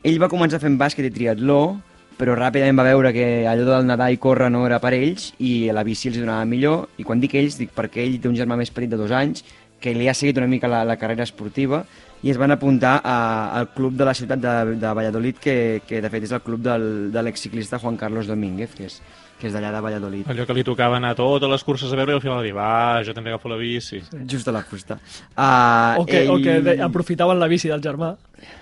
Ell 0.04 0.18
va 0.22 0.28
començar 0.30 0.60
fent 0.62 0.76
bàsquet 0.78 1.04
i 1.08 1.10
triatló, 1.10 1.80
però 2.18 2.34
ràpidament 2.34 2.78
va 2.78 2.88
veure 2.88 3.12
que 3.14 3.46
allò 3.46 3.64
del 3.68 3.86
nedar 3.86 4.10
i 4.10 4.18
córrer 4.18 4.50
no 4.50 4.64
era 4.66 4.80
per 4.82 4.92
ells 4.96 5.30
i 5.38 5.70
la 5.74 5.84
bici 5.86 6.10
els 6.10 6.18
donava 6.18 6.44
millor. 6.50 6.88
I 6.98 7.06
quan 7.06 7.22
dic 7.22 7.36
ells 7.38 7.60
dic 7.60 7.70
perquè 7.76 8.02
ell 8.02 8.18
té 8.18 8.28
un 8.30 8.36
germà 8.38 8.58
més 8.58 8.74
petit 8.74 8.90
de 8.90 8.98
dos 8.98 9.14
anys 9.14 9.44
que 9.78 9.94
li 9.94 10.08
ha 10.10 10.14
seguit 10.18 10.38
una 10.42 10.50
mica 10.50 10.66
la, 10.66 10.82
la 10.84 10.98
carrera 10.98 11.22
esportiva 11.22 11.84
i 12.22 12.32
es 12.32 12.38
van 12.40 12.50
apuntar 12.50 12.98
a, 13.04 13.16
al 13.58 13.68
club 13.74 13.94
de 13.94 14.04
la 14.08 14.14
ciutat 14.14 14.40
de, 14.42 14.74
de 14.80 14.92
Valladolid 14.94 15.38
que, 15.38 15.82
que 15.86 16.02
de 16.02 16.10
fet 16.10 16.26
és 16.26 16.34
el 16.34 16.42
club 16.42 16.64
del, 16.64 16.84
de 17.14 17.22
l'exciclista 17.22 17.78
Juan 17.78 17.96
Carlos 17.96 18.26
Domínguez 18.26 18.74
que 18.74 18.88
és, 18.88 18.98
que 19.38 19.46
és 19.46 19.54
d'allà 19.54 19.70
de 19.76 19.82
Valladolid 19.84 20.30
Allò 20.32 20.46
que 20.48 20.56
li 20.56 20.64
tocava 20.66 20.98
anar 20.98 21.12
a 21.14 21.18
totes 21.18 21.50
les 21.50 21.64
curses 21.66 21.92
a 21.92 22.00
veure 22.00 22.16
i 22.16 22.18
al 22.18 22.24
final 22.24 22.40
va 22.40 22.46
dir, 22.46 22.54
va, 22.56 22.72
jo 23.06 23.14
també 23.14 23.30
agafo 23.30 23.52
la 23.52 23.60
bici. 23.60 24.02
just 24.26 24.50
a 24.50 24.56
la 24.56 24.64
fusta 24.66 24.98
uh, 24.98 26.02
O 26.02 26.06
que, 26.06 26.26
o 26.28 26.40
que 26.42 26.58
de, 26.60 26.78
aprofitaven 26.82 27.38
la 27.38 27.46
bici 27.46 27.70
del 27.70 27.82
germà. 27.82 28.16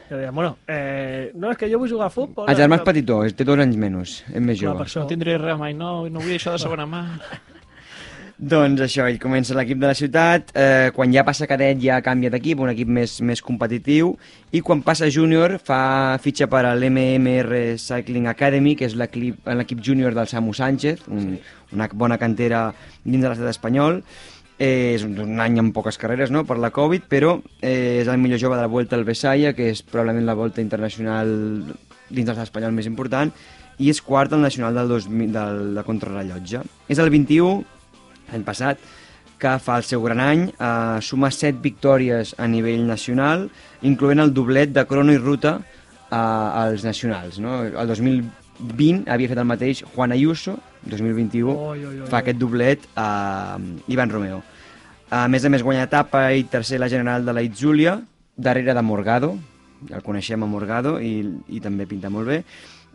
Que 0.08 0.14
deien, 0.14 0.34
bueno, 0.34 0.56
eh, 0.68 1.32
no, 1.34 1.50
és 1.50 1.58
que 1.58 1.68
jo 1.68 1.80
vull 1.80 1.90
jugar 1.90 2.06
a 2.06 2.14
futbol. 2.14 2.46
el 2.48 2.56
germà 2.56 2.78
és 2.78 2.86
petitó, 2.86 3.18
té 3.36 3.44
dos 3.44 3.58
anys 3.60 3.76
menys 3.80 4.20
és 4.30 4.40
més 4.40 4.60
Clar, 4.60 4.70
jove 4.70 4.78
per 4.84 4.86
això. 4.86 5.02
No 5.02 5.10
tindré 5.10 5.36
res 5.40 5.58
mai, 5.58 5.74
no, 5.74 5.98
no 6.08 6.22
vull 6.22 6.36
això 6.36 6.54
de 6.54 6.62
segona 6.62 6.86
mà. 6.88 7.04
Doncs 8.36 8.82
això, 8.84 9.06
ell 9.08 9.16
comença 9.16 9.54
l'equip 9.56 9.78
de 9.80 9.88
la 9.88 9.96
ciutat, 9.96 10.50
eh, 10.52 10.90
quan 10.92 11.08
ja 11.12 11.22
passa 11.24 11.46
cadet 11.48 11.78
ja 11.80 12.02
canvia 12.04 12.28
d'equip, 12.28 12.60
un 12.60 12.68
equip 12.68 12.88
més, 12.88 13.14
més 13.24 13.40
competitiu, 13.40 14.10
i 14.52 14.60
quan 14.60 14.82
passa 14.84 15.08
júnior 15.08 15.56
fa 15.64 16.18
fitxa 16.20 16.44
per 16.52 16.66
a 16.68 16.74
l'MMR 16.76 17.78
Cycling 17.80 18.28
Academy, 18.28 18.74
que 18.76 18.84
és 18.84 18.94
l'equip 18.94 19.48
l'equip 19.48 19.80
júnior 19.80 20.12
del 20.12 20.28
Samu 20.28 20.52
Sánchez, 20.52 21.06
un, 21.08 21.38
una 21.72 21.88
bona 21.94 22.18
cantera 22.20 22.74
dins 23.04 23.22
de 23.22 23.28
l'estat 23.28 23.54
espanyol, 23.56 24.02
Eh, 24.58 24.94
és 24.96 25.02
un, 25.04 25.10
un 25.20 25.40
any 25.44 25.58
amb 25.60 25.74
poques 25.76 25.98
carreres 26.00 26.30
no? 26.32 26.46
per 26.48 26.56
la 26.56 26.70
Covid, 26.72 27.02
però 27.12 27.34
eh, 27.60 28.00
és 28.00 28.08
el 28.08 28.16
millor 28.16 28.40
jove 28.40 28.56
de 28.56 28.62
la 28.64 28.70
Volta 28.72 28.96
al 28.96 29.04
Besaya, 29.04 29.52
que 29.52 29.66
és 29.68 29.82
probablement 29.84 30.24
la 30.24 30.32
volta 30.32 30.62
internacional 30.64 31.28
dins 32.08 32.24
de 32.24 32.30
l'estat 32.30 32.46
espanyol 32.46 32.72
més 32.72 32.88
important, 32.88 33.34
i 33.76 33.90
és 33.92 34.00
quart 34.00 34.32
al 34.32 34.40
nacional 34.40 34.78
del 34.80 34.88
2000, 34.88 35.32
del, 35.34 35.60
de 35.76 35.84
contrarrellotge. 35.84 36.62
És 36.88 37.02
el 37.04 37.12
21, 37.12 37.75
l'any 38.30 38.44
passat, 38.46 38.80
que 39.38 39.52
fa 39.60 39.76
el 39.80 39.84
seu 39.84 40.02
gran 40.02 40.20
any, 40.20 40.46
eh, 40.48 40.98
suma 41.02 41.30
7 41.30 41.60
victòries 41.62 42.34
a 42.38 42.46
nivell 42.48 42.86
nacional, 42.88 43.48
incloent 43.82 44.22
el 44.24 44.32
doblet 44.32 44.72
de 44.72 44.86
crono 44.88 45.12
i 45.12 45.20
ruta 45.20 45.58
eh, 46.10 46.16
als 46.16 46.84
nacionals. 46.84 47.38
No? 47.38 47.62
El 47.64 47.92
2020 47.92 49.10
havia 49.12 49.28
fet 49.28 49.42
el 49.42 49.48
mateix 49.48 49.84
Juan 49.94 50.12
Ayuso, 50.16 50.56
2021 50.86 51.50
Oi, 51.50 51.84
oi, 51.84 52.00
oi, 52.00 52.08
fa 52.08 52.22
aquest 52.22 52.38
doblet 52.38 52.86
a 52.96 53.58
Ivan 53.92 54.10
Romeo. 54.10 54.42
A 55.10 55.26
més 55.30 55.44
a 55.44 55.50
més 55.52 55.62
guanya 55.62 55.84
etapa 55.86 56.30
i 56.34 56.46
tercer 56.50 56.80
la 56.82 56.88
general 56.90 57.26
de 57.26 57.34
la 57.34 57.44
Itzulia, 57.46 58.00
darrere 58.36 58.74
de 58.74 58.82
Morgado, 58.82 59.36
el 59.90 60.02
coneixem 60.02 60.42
a 60.42 60.48
Morgado 60.50 60.96
i, 61.02 61.20
i 61.52 61.60
també 61.60 61.86
pinta 61.86 62.10
molt 62.10 62.30
bé. 62.30 62.40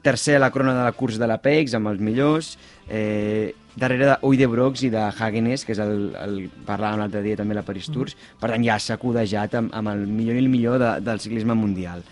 Tercer 0.01 0.39
la 0.41 0.49
crona 0.49 0.73
de 0.73 0.83
la 0.85 0.93
curs 0.97 1.19
de 1.21 1.27
l'Apex 1.29 1.75
amb 1.77 1.91
els 1.91 1.99
millors, 2.01 2.55
eh, 2.89 3.53
darrere 3.75 4.17
de 4.17 4.47
Brox 4.47 4.83
i 4.83 4.89
de 4.89 5.01
Hagenes, 5.01 5.63
que 5.65 5.73
és 5.73 5.79
el, 5.79 6.15
el 6.17 6.49
parlàvem 6.65 6.99
l'altre 6.99 7.21
dia 7.21 7.37
també 7.37 7.53
a 7.53 7.61
la 7.61 7.67
Paris 7.67 7.91
Tours, 7.91 8.17
per 8.39 8.49
tant 8.51 8.63
ja 8.65 8.79
s'ha 8.79 8.97
codejat 8.97 9.55
amb, 9.55 9.73
amb 9.73 9.93
el 9.93 10.07
millor 10.07 10.35
i 10.35 10.43
el 10.43 10.49
millor 10.49 10.79
de, 10.81 10.91
del 11.05 11.19
ciclisme 11.19 11.53
mundial. 11.53 12.03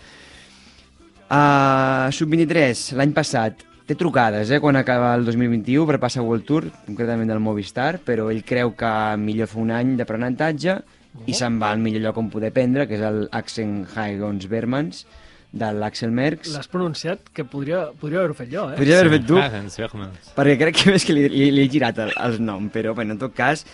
Uh, 1.30 2.10
Sub-23, 2.10 2.94
l'any 2.98 3.12
passat, 3.14 3.66
té 3.86 3.94
trucades, 3.98 4.50
eh, 4.50 4.60
quan 4.62 4.78
acaba 4.78 5.12
el 5.14 5.24
2021 5.26 5.86
per 5.86 5.98
passar 5.98 6.22
World 6.22 6.46
Tour, 6.46 6.68
concretament 6.86 7.30
del 7.30 7.42
Movistar, 7.42 7.98
però 8.06 8.28
ell 8.30 8.44
creu 8.46 8.74
que 8.78 8.90
millor 9.18 9.50
fer 9.50 9.60
un 9.62 9.72
any 9.74 9.96
d'aprenentatge 9.98 10.76
i 11.26 11.34
se'n 11.34 11.58
va 11.58 11.72
al 11.74 11.82
millor 11.82 12.04
lloc 12.04 12.20
on 12.22 12.30
poder 12.30 12.52
prendre, 12.54 12.86
que 12.86 12.94
és 12.94 13.02
el 13.02 13.24
Axen 13.34 13.82
Haigons 13.94 14.46
Bermans, 14.50 15.04
de 15.52 15.68
l'Axel 15.74 16.10
Merckx. 16.14 16.52
L'has 16.54 16.68
pronunciat 16.70 17.30
que 17.34 17.44
podria, 17.44 17.88
podria 17.98 18.20
haver-ho 18.20 18.34
fet 18.38 18.50
jo, 18.52 18.68
eh? 18.70 18.76
Podria 18.78 19.00
haver 19.00 19.16
fet 19.18 19.26
tu, 19.26 19.38
Ah, 19.38 19.48
Bergmans. 19.50 20.32
perquè 20.36 20.58
crec 20.60 20.76
que 20.84 20.90
més 20.94 21.04
que 21.04 21.12
li, 21.16 21.28
li, 21.28 21.50
li 21.50 21.64
he 21.64 21.68
girat 21.72 21.98
el, 21.98 22.12
el 22.22 22.38
nom, 22.44 22.68
però 22.70 22.94
bueno, 22.94 23.12
en 23.16 23.18
tot 23.18 23.34
cas 23.34 23.64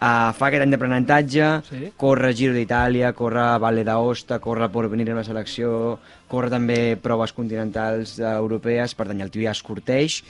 uh, 0.00 0.32
fa 0.32 0.48
aquest 0.48 0.62
any 0.64 0.72
d'aprenentatge, 0.72 1.50
Sí. 1.68 1.90
corre 1.96 2.32
Giro 2.34 2.54
d'Itàlia, 2.56 3.12
corre 3.12 3.58
Valle 3.60 3.84
d'Aosta, 3.84 4.38
corre 4.40 4.68
por 4.72 4.88
venir 4.88 5.10
a 5.10 5.14
la 5.20 5.24
selecció, 5.24 5.98
corre 6.28 6.48
també 6.50 6.96
proves 6.96 7.32
continentals 7.36 8.18
eh, 8.18 8.24
europees, 8.36 8.94
per 8.94 9.06
tant 9.08 9.20
el 9.20 9.30
tio 9.30 9.44
ja 9.44 9.52
es 9.52 9.62
curteix, 9.62 10.22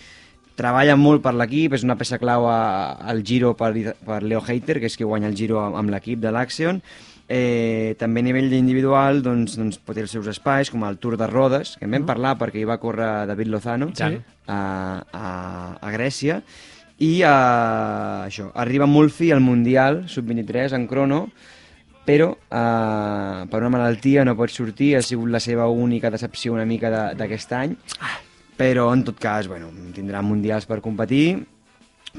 treballa 0.56 0.96
molt 0.96 1.22
per 1.22 1.34
l'equip, 1.36 1.74
és 1.76 1.82
una 1.84 1.96
peça 2.00 2.18
clau 2.18 2.46
a- 2.48 2.94
al 3.06 3.22
Giro 3.22 3.54
per, 3.56 3.72
per 4.06 4.22
Leo 4.24 4.42
Heiter, 4.46 4.78
que 4.80 4.86
és 4.86 4.96
qui 4.96 5.04
guanya 5.04 5.28
el 5.28 5.36
Giro 5.36 5.60
amb, 5.60 5.76
amb 5.76 5.90
l'equip 5.92 6.18
de 6.22 6.32
l'Axion, 6.32 6.82
Eh, 7.28 7.96
també 7.98 8.22
a 8.22 8.26
nivell 8.28 8.52
individual 8.54 9.18
doncs, 9.24 9.56
doncs, 9.58 9.80
pot 9.82 9.98
els 9.98 10.12
seus 10.14 10.28
espais, 10.30 10.70
com 10.70 10.84
el 10.86 10.98
Tour 11.02 11.16
de 11.18 11.26
Rodes, 11.26 11.74
que 11.76 11.88
en 11.88 11.96
vam 11.96 12.06
parlar 12.06 12.36
perquè 12.38 12.60
hi 12.60 12.68
va 12.68 12.78
córrer 12.78 13.26
David 13.26 13.50
Lozano 13.50 13.90
Sí. 13.98 14.12
a, 14.46 14.58
a, 15.10 15.30
a 15.82 15.90
Grècia, 15.90 16.40
i 17.02 17.20
uh, 17.26 18.24
això, 18.24 18.52
arriba 18.54 18.86
molt 18.86 19.12
fi 19.12 19.32
al 19.34 19.42
Mundial 19.44 20.04
Sub-23 20.08 20.76
en 20.78 20.86
crono, 20.88 21.26
però 22.06 22.30
uh, 22.30 23.42
per 23.50 23.58
una 23.58 23.72
malaltia 23.74 24.22
no 24.24 24.36
pot 24.38 24.54
sortir, 24.54 24.94
ha 24.96 25.02
sigut 25.02 25.28
la 25.28 25.40
seva 25.42 25.66
única 25.66 26.12
decepció 26.14 26.54
una 26.54 26.64
mica 26.64 27.12
d'aquest 27.18 27.52
any, 27.58 27.74
però 28.56 28.86
en 28.94 29.02
tot 29.04 29.18
cas 29.20 29.50
bueno, 29.50 29.72
tindrà 29.92 30.22
mundials 30.22 30.64
per 30.64 30.78
competir. 30.80 31.42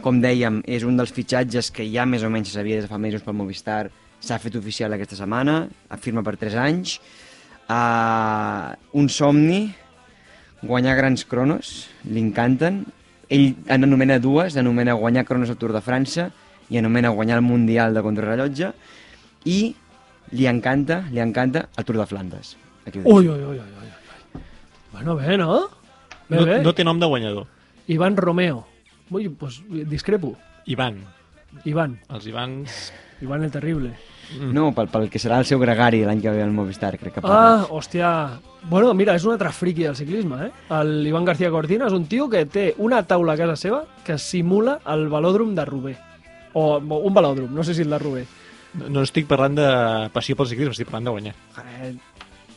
Com 0.03 0.20
dèiem, 0.22 0.60
és 0.70 0.84
un 0.86 0.99
dels 0.99 1.10
fitxatges 1.16 1.72
que 1.74 1.88
ja 1.89 2.03
més 2.05 2.22
o 2.22 2.30
menys 2.30 2.51
sabia 2.53 2.76
des 2.78 2.86
de 2.86 2.91
fa 2.91 2.99
mesos 3.01 3.24
pel 3.26 3.34
Movistar, 3.34 3.88
s'ha 4.20 4.39
fet 4.41 4.55
oficial 4.59 4.93
aquesta 4.93 5.15
setmana, 5.20 5.68
firma 6.01 6.24
per 6.26 6.36
3 6.38 6.55
anys. 6.61 6.97
Uh, 7.68 8.72
un 8.95 9.09
somni, 9.11 9.68
guanyar 10.63 10.95
grans 10.97 11.26
cronos, 11.28 11.88
li 12.07 12.22
encanten. 12.24 12.86
Ell 13.30 13.55
en 13.68 13.84
anomena 13.84 14.20
dues, 14.24 14.55
anomena 14.55 14.95
guanyar 14.95 15.26
cronos 15.28 15.49
al 15.51 15.57
Tour 15.59 15.74
de 15.76 15.82
França 15.84 16.30
i 16.72 16.78
anomena 16.80 17.09
guanyar 17.11 17.41
el 17.41 17.43
Mundial 17.43 17.93
de 17.93 18.03
Contrarrellotge 18.03 18.72
i 19.47 19.76
li 20.32 20.47
encanta, 20.47 21.01
li 21.11 21.20
encanta 21.20 21.68
el 21.76 21.86
Tour 21.88 21.99
de 21.99 22.05
Flandes. 22.07 22.55
Aquí. 22.88 23.01
Ui, 23.03 23.28
ui, 23.28 23.28
ui, 23.28 23.43
ui, 23.43 23.59
ui. 23.59 23.84
ui. 24.39 24.41
Bueno, 24.93 25.15
bé, 25.20 25.38
no? 25.38 25.68
Bé, 26.30 26.38
No, 26.39 26.45
bé. 26.45 26.61
no 26.63 26.74
té 26.74 26.84
nom 26.84 26.99
de 26.99 27.05
guanyador. 27.05 27.47
Ivan 27.88 28.15
Romeo. 28.18 28.65
Ui, 29.11 29.28
pues 29.30 29.61
discrepo. 29.88 30.36
Ivan. 30.65 31.03
Ivan. 31.65 31.99
Els 32.09 32.28
Ivans... 32.28 32.80
Ivan 33.22 33.43
el 33.43 33.51
Terrible. 33.51 33.93
No, 34.41 34.74
pel, 34.76 34.89
pel 34.91 35.05
que 35.09 35.20
serà 35.20 35.38
el 35.39 35.45
seu 35.47 35.59
gregari 35.59 36.01
l'any 36.03 36.20
que 36.22 36.30
ve 36.36 36.41
al 36.43 36.51
Movistar, 36.51 36.97
crec 36.99 37.13
que 37.15 37.22
Ah, 37.24 37.24
parla. 37.24 37.68
hòstia. 37.70 38.09
Bueno, 38.70 38.93
mira, 38.93 39.15
és 39.15 39.24
un 39.24 39.32
altre 39.32 39.49
friki 39.55 39.84
del 39.84 39.95
ciclisme, 39.95 40.47
eh? 40.47 40.51
El 40.76 41.07
Ivan 41.07 41.24
García 41.26 41.49
Cortina 41.49 41.88
és 41.88 41.93
un 41.93 42.05
tio 42.07 42.28
que 42.30 42.45
té 42.45 42.74
una 42.78 43.01
taula 43.07 43.34
a 43.34 43.38
casa 43.38 43.55
seva 43.55 43.86
que 44.03 44.18
simula 44.18 44.80
el 44.86 45.07
velòdrom 45.09 45.55
de 45.55 45.65
Rubé. 45.65 45.95
O 46.53 46.76
o 46.78 46.97
un 47.07 47.13
velòdrom, 47.13 47.53
no 47.55 47.63
sé 47.63 47.74
si 47.74 47.84
el 47.84 47.89
de 47.89 47.99
Rubé. 47.99 48.26
No, 48.74 48.89
no 48.89 49.01
estic 49.07 49.26
parlant 49.28 49.55
de 49.55 50.09
passió 50.11 50.36
pel 50.36 50.47
ciclisme, 50.47 50.72
estic 50.76 50.88
parlant 50.91 51.05
de 51.05 51.11
guanyar. 51.11 51.36
Eh, 51.82 51.93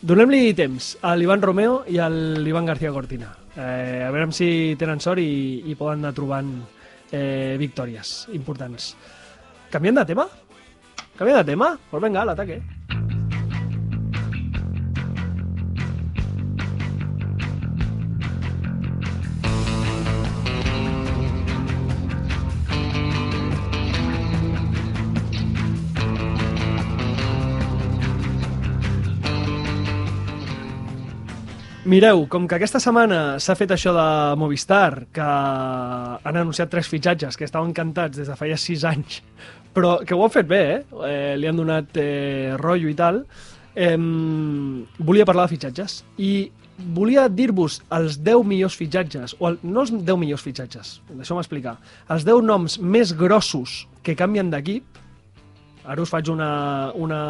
Donem-li 0.02 0.54
temps 0.56 0.96
a 1.02 1.14
l'Ivan 1.14 1.42
Romeo 1.42 1.84
i 1.86 1.98
a 2.00 2.08
l'Ivan 2.11 2.64
García 2.66 2.90
Cortina. 2.90 3.34
Eh, 3.54 4.02
a 4.06 4.11
veure 4.11 4.32
si 4.32 4.74
tenen 4.78 4.98
sort 4.98 5.20
i, 5.20 5.62
i 5.70 5.74
poden 5.76 6.00
anar 6.00 6.14
trobant 6.16 6.50
eh, 7.12 7.56
victòries 7.61 8.26
importants. 8.32 8.96
Canviem 9.70 9.94
de 9.94 10.04
tema? 10.06 10.24
Canviem 11.21 11.37
de 11.37 11.45
tema? 11.45 11.79
Pues 11.91 12.03
venga, 12.03 12.23
al 12.23 12.31
ataque. 12.31 12.62
Mireu, 31.91 32.28
com 32.30 32.45
que 32.47 32.55
aquesta 32.55 32.78
setmana 32.78 33.41
s'ha 33.43 33.57
fet 33.59 33.72
això 33.74 33.91
de 33.97 34.03
Movistar, 34.38 35.09
que 35.11 35.24
han 35.24 36.36
anunciat 36.38 36.70
tres 36.70 36.86
fitxatges, 36.86 37.34
que 37.34 37.49
estaven 37.49 37.72
cantats 37.74 38.20
des 38.20 38.28
de 38.30 38.36
feia 38.38 38.59
sis 38.61 38.84
anys, 38.86 39.16
però 39.74 39.97
que 40.07 40.14
ho 40.14 40.20
han 40.22 40.30
fet 40.30 40.47
bé, 40.47 40.61
eh? 40.76 41.01
eh 41.09 41.32
li 41.41 41.49
han 41.51 41.59
donat 41.59 41.97
eh, 41.99 42.53
rotllo 42.61 42.93
i 42.93 42.95
tal, 42.95 43.18
eh, 43.74 43.97
volia 45.09 45.26
parlar 45.26 45.49
de 45.49 45.57
fitxatges. 45.57 45.97
I 46.22 46.30
volia 46.95 47.24
dir-vos 47.26 47.80
els 47.99 48.20
10 48.22 48.47
millors 48.47 48.76
fitxatges, 48.78 49.34
o 49.41 49.49
el, 49.49 49.59
no 49.64 49.82
els 49.82 49.91
10 49.91 50.20
millors 50.20 50.45
fitxatges, 50.47 51.01
deixeu-me 51.11 51.43
explicar, 51.43 51.80
els 52.07 52.28
10 52.28 52.45
noms 52.53 52.78
més 52.78 53.16
grossos 53.18 53.88
que 54.07 54.14
canvien 54.14 54.53
d'equip, 54.53 55.03
ara 55.82 56.07
us 56.07 56.14
faig 56.14 56.30
una, 56.30 56.53
una, 56.95 57.24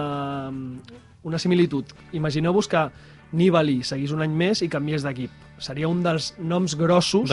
una 1.22 1.40
similitud. 1.40 1.96
Imagineu-vos 2.12 2.68
que 2.68 2.84
Nibali 3.32 3.80
seguís 3.86 4.10
un 4.12 4.22
any 4.24 4.32
més 4.34 4.62
i 4.62 4.68
canviés 4.68 5.04
d'equip. 5.06 5.30
Seria 5.60 5.88
un 5.88 6.02
dels 6.02 6.32
noms 6.38 6.74
grossos 6.80 7.30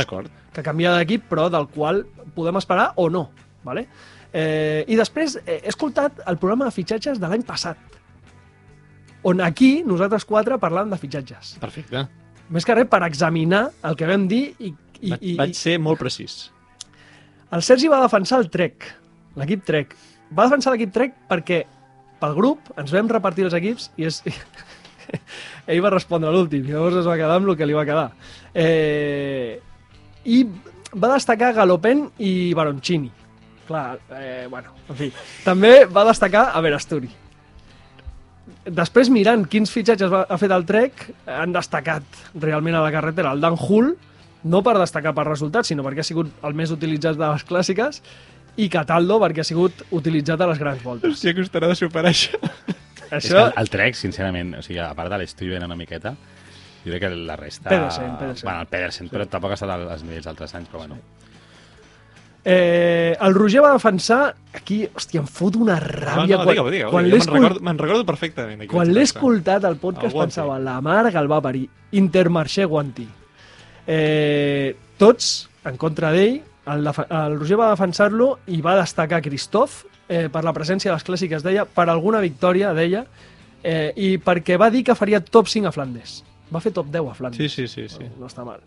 que 0.54 0.64
canvia 0.66 0.94
d'equip, 0.98 1.26
però 1.30 1.48
del 1.50 1.68
qual 1.74 2.04
podem 2.36 2.60
esperar 2.60 2.92
o 2.96 3.08
no. 3.10 3.30
Vale? 3.64 3.88
Eh, 4.34 4.84
I 4.88 4.96
després 5.00 5.38
eh, 5.40 5.62
he 5.64 5.72
escoltat 5.72 6.22
el 6.28 6.38
programa 6.38 6.68
de 6.68 6.76
fitxatges 6.76 7.20
de 7.20 7.30
l'any 7.32 7.44
passat, 7.48 7.78
on 9.28 9.42
aquí 9.42 9.82
nosaltres 9.88 10.26
quatre 10.28 10.60
parlàvem 10.62 10.92
de 10.94 11.00
fitxatges. 11.02 11.56
Perfecte. 11.62 12.06
Més 12.54 12.68
que 12.68 12.76
res 12.78 12.88
per 12.92 13.02
examinar 13.08 13.66
el 13.88 13.98
que 14.00 14.08
vam 14.08 14.28
dir 14.30 14.44
i, 14.60 14.70
i, 15.02 15.10
Va, 15.12 15.18
i, 15.20 15.34
vaig 15.40 15.56
ser 15.58 15.78
molt 15.84 16.00
precís. 16.00 16.52
el 17.52 17.64
Sergi 17.64 17.90
va 17.92 18.02
defensar 18.04 18.40
el 18.44 18.50
Trek, 18.54 18.86
l'equip 19.36 19.66
Trek. 19.68 19.96
Va 20.32 20.46
defensar 20.48 20.74
l'equip 20.74 20.94
Trek 20.96 21.16
perquè 21.28 21.64
pel 22.22 22.34
grup 22.36 22.72
ens 22.78 22.92
vam 22.94 23.10
repartir 23.12 23.48
els 23.48 23.56
equips 23.58 23.92
i 23.98 24.08
és... 24.08 24.22
ell 25.72 25.84
va 25.84 25.94
respondre 25.94 26.32
l'últim, 26.34 26.66
llavors 26.68 27.02
es 27.02 27.08
va 27.08 27.18
quedar 27.20 27.38
amb 27.40 27.52
el 27.52 27.58
que 27.60 27.68
li 27.70 27.78
va 27.78 27.86
quedar. 27.88 28.10
Eh... 28.54 29.60
I 30.28 30.42
va 30.92 31.14
destacar 31.14 31.54
Galopén 31.56 32.04
i 32.20 32.54
Baroncini. 32.58 33.08
Clar, 33.68 34.00
eh, 34.16 34.48
bueno, 34.50 34.74
en 34.90 34.96
fi. 34.96 35.08
També 35.44 35.86
va 35.86 36.04
destacar 36.08 36.50
a 36.56 36.62
Verasturi. 36.64 37.10
Després, 38.68 39.10
mirant 39.12 39.46
quins 39.48 39.72
fitxatges 39.72 40.12
va, 40.12 40.26
ha 40.28 40.38
fet 40.40 40.52
el 40.52 40.66
Trek, 40.68 41.06
han 41.32 41.56
destacat 41.56 42.24
realment 42.36 42.76
a 42.76 42.84
la 42.84 42.92
carretera 42.92 43.32
el 43.36 43.44
Dan 43.44 43.56
Hull, 43.56 43.94
no 44.48 44.62
per 44.64 44.78
destacar 44.80 45.14
per 45.16 45.28
resultats, 45.28 45.72
sinó 45.72 45.84
perquè 45.86 46.04
ha 46.04 46.08
sigut 46.08 46.32
el 46.48 46.56
més 46.56 46.72
utilitzat 46.76 47.20
de 47.20 47.28
les 47.28 47.48
clàssiques, 47.48 48.02
i 48.58 48.68
Cataldo 48.74 49.20
perquè 49.22 49.44
ha 49.44 49.48
sigut 49.48 49.86
utilitzat 49.94 50.42
a 50.42 50.50
les 50.52 50.60
grans 50.60 50.84
voltes. 50.84 51.16
Hòstia, 51.16 51.36
costarà 51.38 51.72
de 51.72 51.80
superar 51.80 52.12
això. 52.12 52.40
És 53.12 53.26
Això, 53.26 53.46
que 53.54 53.62
el 53.62 53.70
Trek, 53.70 53.96
sincerament, 53.96 54.56
o 54.60 54.62
sigui, 54.66 54.80
a 54.84 54.94
part 54.98 55.10
de 55.14 55.18
l'estull 55.22 55.50
ben 55.56 55.64
una 55.64 55.76
miqueta, 55.80 56.16
jo 56.84 56.92
crec 56.92 57.02
que 57.08 57.10
la 57.16 57.36
resta... 57.36 57.70
Pedersen, 57.70 58.18
Pedersen. 58.20 58.48
Bueno, 58.48 58.62
el 58.62 58.68
Pedersen, 58.68 59.10
però 59.10 59.26
tampoc 59.28 59.52
ha 59.52 59.60
estat 59.60 59.70
al- 59.76 59.90
als 59.92 60.04
nivells 60.04 60.26
d'altres 60.30 60.54
anys, 60.56 60.68
però 60.72 60.84
bueno. 60.86 60.98
Eh, 62.50 63.18
el 63.20 63.34
Roger 63.36 63.62
va 63.66 63.74
defensar... 63.74 64.34
Aquí, 64.58 64.86
hòstia, 64.96 65.20
em 65.22 65.28
fot 65.28 65.58
una 65.60 65.76
No, 65.80 65.86
ràbia. 65.86 66.38
no, 66.38 66.44
quan, 66.46 66.48
digue-ho, 66.56 66.70
digue-ho. 66.72 66.92
quan 66.92 67.06
digue-ho. 67.06 67.20
l'he 67.20 67.26
Me'n 67.32 67.44
recordo, 67.44 67.62
me'n 67.68 67.78
recordo 67.82 68.06
perfectament. 68.08 68.60
d'aquí 68.62 68.72
quan 68.72 68.92
l'he 68.94 69.04
escoltat 69.04 69.66
al 69.68 69.76
podcast 69.82 70.16
El 70.16 70.22
pensava, 70.24 70.58
la 70.60 70.78
marga 70.82 71.20
el 71.20 71.28
va 71.32 71.42
parir. 71.44 71.68
Intermarché 72.00 72.66
Guanti. 72.66 73.08
Eh, 73.88 74.76
tots 74.98 75.50
en 75.68 75.76
contra 75.78 76.12
d'ell, 76.16 76.40
el, 76.68 76.88
el 76.88 77.38
Roger 77.40 77.60
va 77.60 77.70
defensar-lo 77.76 78.32
i 78.48 78.62
va 78.64 78.78
destacar 78.80 79.22
Christoph 79.22 79.84
eh, 80.10 80.28
per 80.30 80.44
la 80.44 80.54
presència 80.54 80.92
a 80.92 80.96
les 80.96 81.06
clàssiques, 81.06 81.44
deia, 81.44 81.66
per 81.66 81.88
alguna 81.90 82.20
victòria, 82.24 82.74
deia, 82.74 83.06
eh, 83.64 83.92
i 83.96 84.18
perquè 84.18 84.58
va 84.58 84.70
dir 84.72 84.84
que 84.84 84.96
faria 84.96 85.20
top 85.22 85.48
5 85.52 85.68
a 85.68 85.72
Flandes. 85.76 86.24
Va 86.54 86.62
fer 86.64 86.72
top 86.72 86.88
10 86.94 87.10
a 87.12 87.16
Flandes. 87.18 87.38
Sí, 87.42 87.50
sí, 87.50 87.68
sí. 87.68 87.90
sí. 87.90 88.04
No, 88.16 88.24
no 88.26 88.28
està 88.32 88.46
mal. 88.48 88.62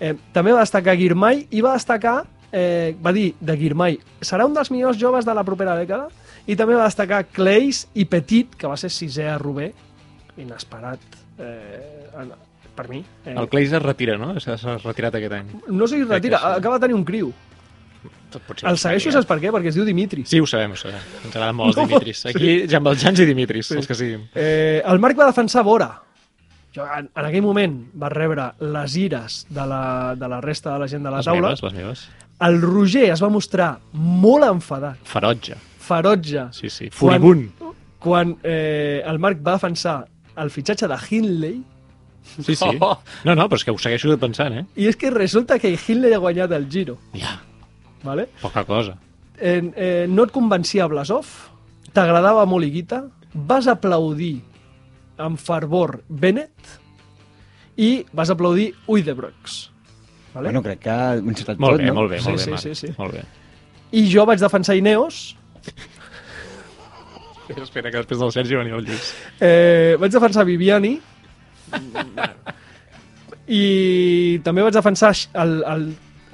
Eh, 0.00 0.14
també 0.32 0.52
va 0.52 0.60
destacar 0.62 0.96
Guirmay 0.98 1.46
i 1.50 1.60
va 1.62 1.72
destacar, 1.74 2.24
eh, 2.52 2.94
va 3.04 3.12
dir 3.12 3.34
de 3.40 3.56
Guirmay, 3.56 3.98
serà 4.20 4.46
un 4.46 4.54
dels 4.54 4.70
millors 4.70 4.98
joves 4.98 5.24
de 5.26 5.34
la 5.34 5.44
propera 5.46 5.76
dècada, 5.78 6.08
i 6.46 6.54
també 6.56 6.74
va 6.76 6.84
destacar 6.84 7.24
Clays 7.32 7.86
i 7.94 8.04
Petit, 8.04 8.54
que 8.58 8.66
va 8.68 8.76
ser 8.76 8.90
sisè 8.90 9.28
a 9.32 9.38
Roubaix, 9.38 9.72
inesperat 10.36 10.98
eh, 11.38 12.10
en- 12.20 12.32
per 12.74 12.88
mi. 12.88 13.04
Eh, 13.24 13.34
El 13.38 13.48
Clays 13.48 13.72
es 13.72 13.82
retira, 13.82 14.16
no? 14.18 14.32
S'ha 14.40 14.56
retirat 14.82 15.14
aquest 15.14 15.32
any. 15.32 15.46
no 15.68 15.86
sé 15.86 15.94
si 15.96 16.02
es 16.02 16.08
retira, 16.08 16.38
sí. 16.38 16.44
acaba 16.58 16.76
de 16.78 16.80
tenir 16.88 16.94
un 16.96 17.04
criu. 17.04 17.32
Tot 18.34 18.42
pot 18.48 18.60
ser 18.60 18.68
El 18.70 18.78
segueixo, 18.82 19.12
saps 19.14 19.26
per 19.30 19.38
què? 19.42 19.50
Perquè 19.54 19.70
es 19.70 19.76
diu 19.78 19.84
Dimitris. 19.86 20.28
Sí, 20.30 20.40
ho 20.42 20.46
sabem, 20.50 20.74
ho 20.74 20.78
sabem. 20.80 20.98
Ens 21.24 21.34
agraden 21.34 21.56
molt 21.60 21.70
els 21.72 21.76
No, 21.80 21.86
Dimitris. 21.88 22.24
Aquí, 22.30 22.54
Jambal-Jans 22.70 23.22
i 23.22 23.26
Dimitris, 23.30 23.70
els 23.78 23.86
que 23.90 23.94
siguin. 23.98 24.26
Eh, 24.34 24.82
el 24.84 24.98
Marc 25.02 25.18
va 25.18 25.30
defensar 25.30 25.62
Bora. 25.66 25.92
Jo, 26.74 26.82
en, 26.90 27.06
en 27.14 27.26
aquell 27.28 27.44
moment 27.44 27.74
va 28.02 28.08
rebre 28.10 28.48
les 28.74 28.96
ires 28.98 29.44
de 29.48 29.64
la, 29.70 29.82
de 30.18 30.28
la 30.28 30.40
resta 30.42 30.72
de 30.74 30.80
la 30.82 30.88
gent 30.90 31.04
de 31.06 31.10
la 31.12 31.20
Les 31.22 31.28
taula. 31.30 31.42
meves, 31.52 31.62
les 31.62 31.72
meves. 31.78 32.02
El 32.42 32.56
Roger 32.64 33.04
es 33.14 33.22
va 33.22 33.28
mostrar 33.30 33.68
molt 33.92 34.42
enfadat, 34.48 34.98
Ferotge. 35.06 35.54
ferotge, 35.78 36.48
Sí, 36.56 36.68
sí. 36.70 36.88
Quan- 36.90 37.20
Furibund. 37.22 37.52
quan 38.02 38.34
eh, 38.42 39.02
el 39.06 39.20
Marc 39.22 39.38
va 39.46 39.52
defensar 39.54 40.00
el 40.36 40.50
fitxatge 40.50 40.88
de 40.90 40.98
Hindley 41.10 41.62
Sí, 42.42 42.56
sí. 42.56 42.64
No, 43.24 43.34
no, 43.36 43.46
però 43.48 43.54
és 43.60 43.64
que 43.64 43.70
ho 43.70 43.78
segueixo 43.78 44.18
pensant, 44.18 44.54
eh? 44.58 44.64
i 44.74 44.88
és 44.90 44.96
que 44.96 45.10
resulta 45.14 45.60
que 45.60 45.70
Hindley 45.78 46.12
ha 46.16 46.18
guanyat 46.18 46.50
el 46.56 46.66
Giro. 46.72 46.98
Ja, 47.14 47.36
¿vale? 48.04 48.28
poca 48.42 48.64
cosa. 48.64 48.98
Eh, 49.38 49.72
eh, 49.74 50.06
no 50.08 50.24
et 50.28 50.30
convencia 50.30 50.86
Blasov, 50.86 51.26
t'agradava 51.92 52.44
molt 52.46 52.68
Iguita, 52.68 53.02
vas 53.34 53.66
aplaudir 53.66 54.36
amb 55.18 55.38
fervor 55.40 56.02
Bennett 56.08 56.78
i 57.76 58.04
vas 58.14 58.30
aplaudir 58.30 58.72
Uydebrox. 58.86 59.70
Vale? 60.34 60.48
Bueno, 60.50 60.62
crec 60.62 60.80
que 60.82 60.90
ha 60.90 61.14
encertat 61.18 61.58
Molt 61.62 61.76
tot, 61.78 61.82
bé, 61.82 61.88
no? 61.90 61.94
molt 61.94 62.10
bé, 62.10 62.20
Sí, 62.20 62.28
molt 62.30 62.46
bé, 62.46 62.58
sí, 62.58 62.74
sí, 62.74 62.86
sí. 62.86 62.94
Molt 62.98 63.14
bé. 63.14 63.24
I 63.94 64.06
jo 64.10 64.24
vaig 64.26 64.40
defensar 64.42 64.76
Ineos, 64.78 65.36
Espera, 67.60 67.90
que 67.90 68.00
després 68.00 68.20
del 68.20 68.32
Sergi 68.32 68.56
venia 68.56 68.74
el 68.78 68.86
Lluís. 68.86 69.10
eh, 69.40 69.96
vaig 70.00 70.12
defensar 70.14 70.46
Viviani 70.48 70.94
i 73.60 74.40
també 74.44 74.64
vaig 74.64 74.74
defensar 74.74 75.12
el, 75.42 75.52
el, 75.68 75.84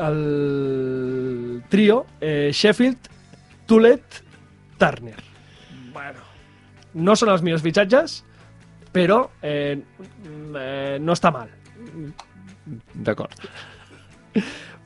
el 0.01 1.63
trio 1.69 2.07
eh, 2.21 2.51
Sheffield, 2.53 3.11
Tulet, 3.67 4.23
Turner. 4.81 5.17
Bueno, 5.93 6.25
no 6.95 7.17
són 7.19 7.33
els 7.35 7.45
millors 7.47 7.63
fitxatges, 7.65 8.21
però 8.95 9.23
eh, 9.43 9.77
mm, 9.77 10.57
eh, 10.57 10.97
no 11.03 11.15
està 11.15 11.33
mal. 11.35 11.53
D'acord. 12.95 13.37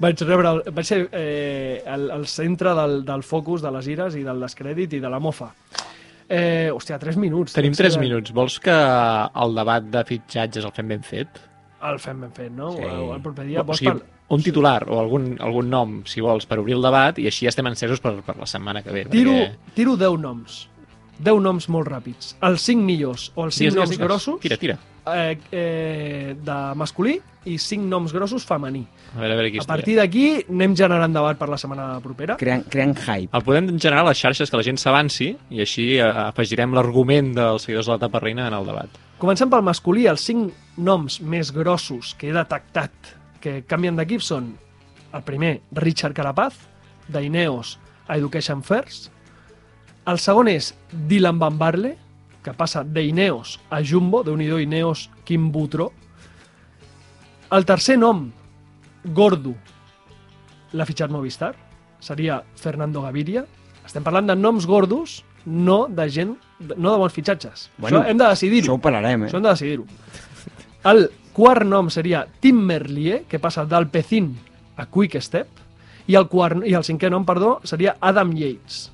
Vaig 0.03 0.21
rebre, 0.27 0.51
el, 0.51 0.63
vaig 0.75 0.89
ser 0.89 1.05
eh, 1.13 1.83
el, 1.87 2.09
el 2.11 2.27
centre 2.27 2.75
del, 2.75 3.03
del 3.07 3.23
focus 3.23 3.63
de 3.63 3.71
les 3.77 3.89
ires 3.93 4.17
i 4.19 4.25
del 4.27 4.43
descrèdit 4.43 4.99
i 4.99 5.03
de 5.03 5.11
la 5.13 5.21
mofa. 5.23 5.53
Eh, 6.25 6.71
hòstia, 6.73 6.99
3 6.99 7.19
minuts. 7.21 7.55
Tenim 7.55 7.75
Sí, 7.77 7.83
3 7.85 7.99
minuts. 8.01 8.33
Vols 8.35 8.57
que 8.65 8.75
el 8.75 9.59
debat 9.59 9.85
de 9.93 10.05
fitxatges 10.09 10.65
el 10.65 10.73
fem 10.75 10.89
ben 10.95 11.05
fet? 11.05 11.41
El 11.85 11.99
fem 12.01 12.21
ben 12.25 12.33
fet, 12.33 12.51
no? 12.53 12.73
Sí. 12.73 12.83
El, 12.83 13.03
el 13.17 13.21
proper 13.23 13.45
dia. 13.47 13.61
o 13.61 13.65
Vols 13.69 13.79
sigui, 13.83 13.93
un 14.35 14.43
titular 14.43 14.87
o 14.89 14.99
algun, 15.03 15.35
algun 15.45 15.69
nom, 15.69 15.99
si 16.09 16.23
vols, 16.25 16.47
per 16.49 16.59
obrir 16.63 16.79
el 16.79 16.83
debat 16.87 17.19
i 17.21 17.27
així 17.29 17.45
ja 17.45 17.53
estem 17.53 17.67
encesos 17.69 18.01
per, 18.01 18.15
per 18.25 18.39
la 18.41 18.47
setmana 18.49 18.81
que 18.83 18.91
ve. 18.95 19.05
Tiro, 19.13 19.33
perquè- 19.33 19.75
tiro 19.77 19.97
10 20.01 20.17
noms. 20.23 20.63
10 21.19 21.39
noms 21.45 21.69
molt 21.71 21.87
ràpids. 21.93 22.33
Els 22.43 22.65
5 22.67 22.83
millors 22.83 23.29
o 23.37 23.45
els 23.45 23.55
5 23.55 23.69
Digues, 23.71 23.77
noms 23.77 23.91
digues, 23.93 24.05
grossos 24.09 24.41
Tira, 24.43 24.57
tira. 24.59 24.79
eh, 25.13 25.37
eh, 25.53 26.35
de 26.43 26.57
masculí 26.75 27.21
i 27.45 27.59
5 27.61 27.85
noms 27.87 28.13
grossos 28.17 28.43
femení. 28.49 28.83
A 29.15 29.21
veure, 29.21 29.35
a 29.35 29.37
veure 29.37 29.53
qui 29.53 29.61
A 29.61 29.67
partir 29.69 29.95
d'aquí 30.01 30.25
anem 30.49 30.75
generant 30.75 31.13
debat 31.15 31.37
per 31.39 31.49
la 31.53 31.59
setmana 31.61 32.01
propera. 32.03 32.39
Creant, 32.41 32.65
creant 32.73 32.97
hype. 32.99 33.29
El 33.37 33.45
podem 33.47 33.69
generar 33.79 34.01
a 34.03 34.09
les 34.09 34.19
xarxes 34.25 34.51
que 34.51 34.57
la 34.57 34.65
gent 34.67 34.81
s'avanci 34.81 35.35
i 35.51 35.61
així 35.61 35.99
eh, 36.01 36.03
afegirem 36.03 36.73
l'argument 36.75 37.35
dels 37.37 37.63
seguidors 37.69 37.87
de 37.87 37.93
la 37.93 37.99
tapa 38.09 38.19
reina 38.25 38.49
en 38.49 38.55
el 38.59 38.65
debat. 38.67 38.89
Comencem 39.25 39.49
pel 39.49 39.63
masculí, 39.65 40.03
els 40.05 40.21
5 40.29 40.83
noms 40.85 41.15
més 41.25 41.49
grossos 41.57 42.11
que 42.21 42.27
he 42.29 42.33
detectat 42.37 43.07
que 43.41 43.63
canvien 43.65 43.97
d'equip 43.97 44.21
són 44.21 44.51
el 45.17 45.23
primer, 45.25 45.63
Richard 45.81 46.13
Carapaz, 46.13 46.59
d'Ineos 47.09 47.71
a 48.05 48.19
Education 48.19 48.61
First. 48.61 49.09
El 50.05 50.21
segon 50.21 50.51
és 50.53 50.75
Dylan 50.93 51.41
Van 51.41 51.57
Barle, 51.57 51.95
que 52.45 52.53
passa 52.53 52.83
d'Ineos 52.85 53.55
a 53.73 53.81
Jumbo, 53.81 54.21
de 54.29 54.35
Unido 54.35 54.61
Ineos 54.61 55.07
Quim 55.25 55.49
Butró. 55.57 55.89
El 57.49 57.65
tercer 57.65 57.97
nom, 57.97 58.27
Gordo, 59.09 59.55
l'ha 60.77 60.85
fitxat 60.85 61.09
Movistar, 61.09 61.55
seria 61.97 62.43
Fernando 62.61 63.09
Gaviria. 63.09 63.47
Estem 63.89 64.05
parlant 64.05 64.29
de 64.29 64.37
noms 64.37 64.69
gordos, 64.69 65.23
no 65.47 65.87
de 65.89 66.11
gent, 66.13 66.37
no 66.77 66.93
de 66.93 66.99
bons 67.03 67.13
fitxatges. 67.13 67.69
Bueno, 67.79 68.01
Això 68.01 68.11
hem 68.11 68.19
de 68.21 68.29
decidir-ho. 68.33 68.65
Això 68.67 68.79
ho 68.79 68.83
parlarem, 68.83 69.25
eh? 69.25 69.29
Això 69.29 69.39
hem 69.41 69.47
de 69.47 69.53
decidir-ho. 69.55 69.87
El 70.91 71.07
quart 71.35 71.67
nom 71.67 71.89
seria 71.91 72.25
Tim 72.41 72.61
Merlier, 72.69 73.23
que 73.29 73.41
passa 73.43 73.65
del 73.67 73.89
Pecín 73.89 74.33
a 74.77 74.87
Quick 74.87 75.21
Step, 75.23 75.49
i 76.07 76.15
el, 76.19 76.27
quart, 76.29 76.61
i 76.69 76.75
el 76.77 76.85
cinquè 76.85 77.09
nom, 77.11 77.25
perdó, 77.25 77.59
seria 77.65 77.97
Adam 78.05 78.35
Yates, 78.37 78.91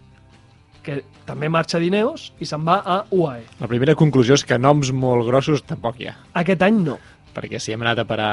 que 0.87 1.01
també 1.27 1.49
marxa 1.53 1.81
d'Ineos 1.83 2.31
i 2.41 2.47
se'n 2.47 2.63
va 2.67 2.79
a 2.87 3.01
UAE. 3.11 3.43
La 3.61 3.69
primera 3.69 3.97
conclusió 3.99 4.37
és 4.39 4.45
que 4.47 4.57
noms 4.59 4.93
molt 4.95 5.27
grossos 5.27 5.65
tampoc 5.67 5.99
hi 6.01 6.07
ha, 6.13 6.15
Aquest 6.41 6.63
any 6.63 6.79
no. 6.87 6.97
perquè 7.35 7.61
si 7.63 7.75
hem 7.75 7.83
anat 7.85 7.99
a 8.03 8.05
parar 8.09 8.31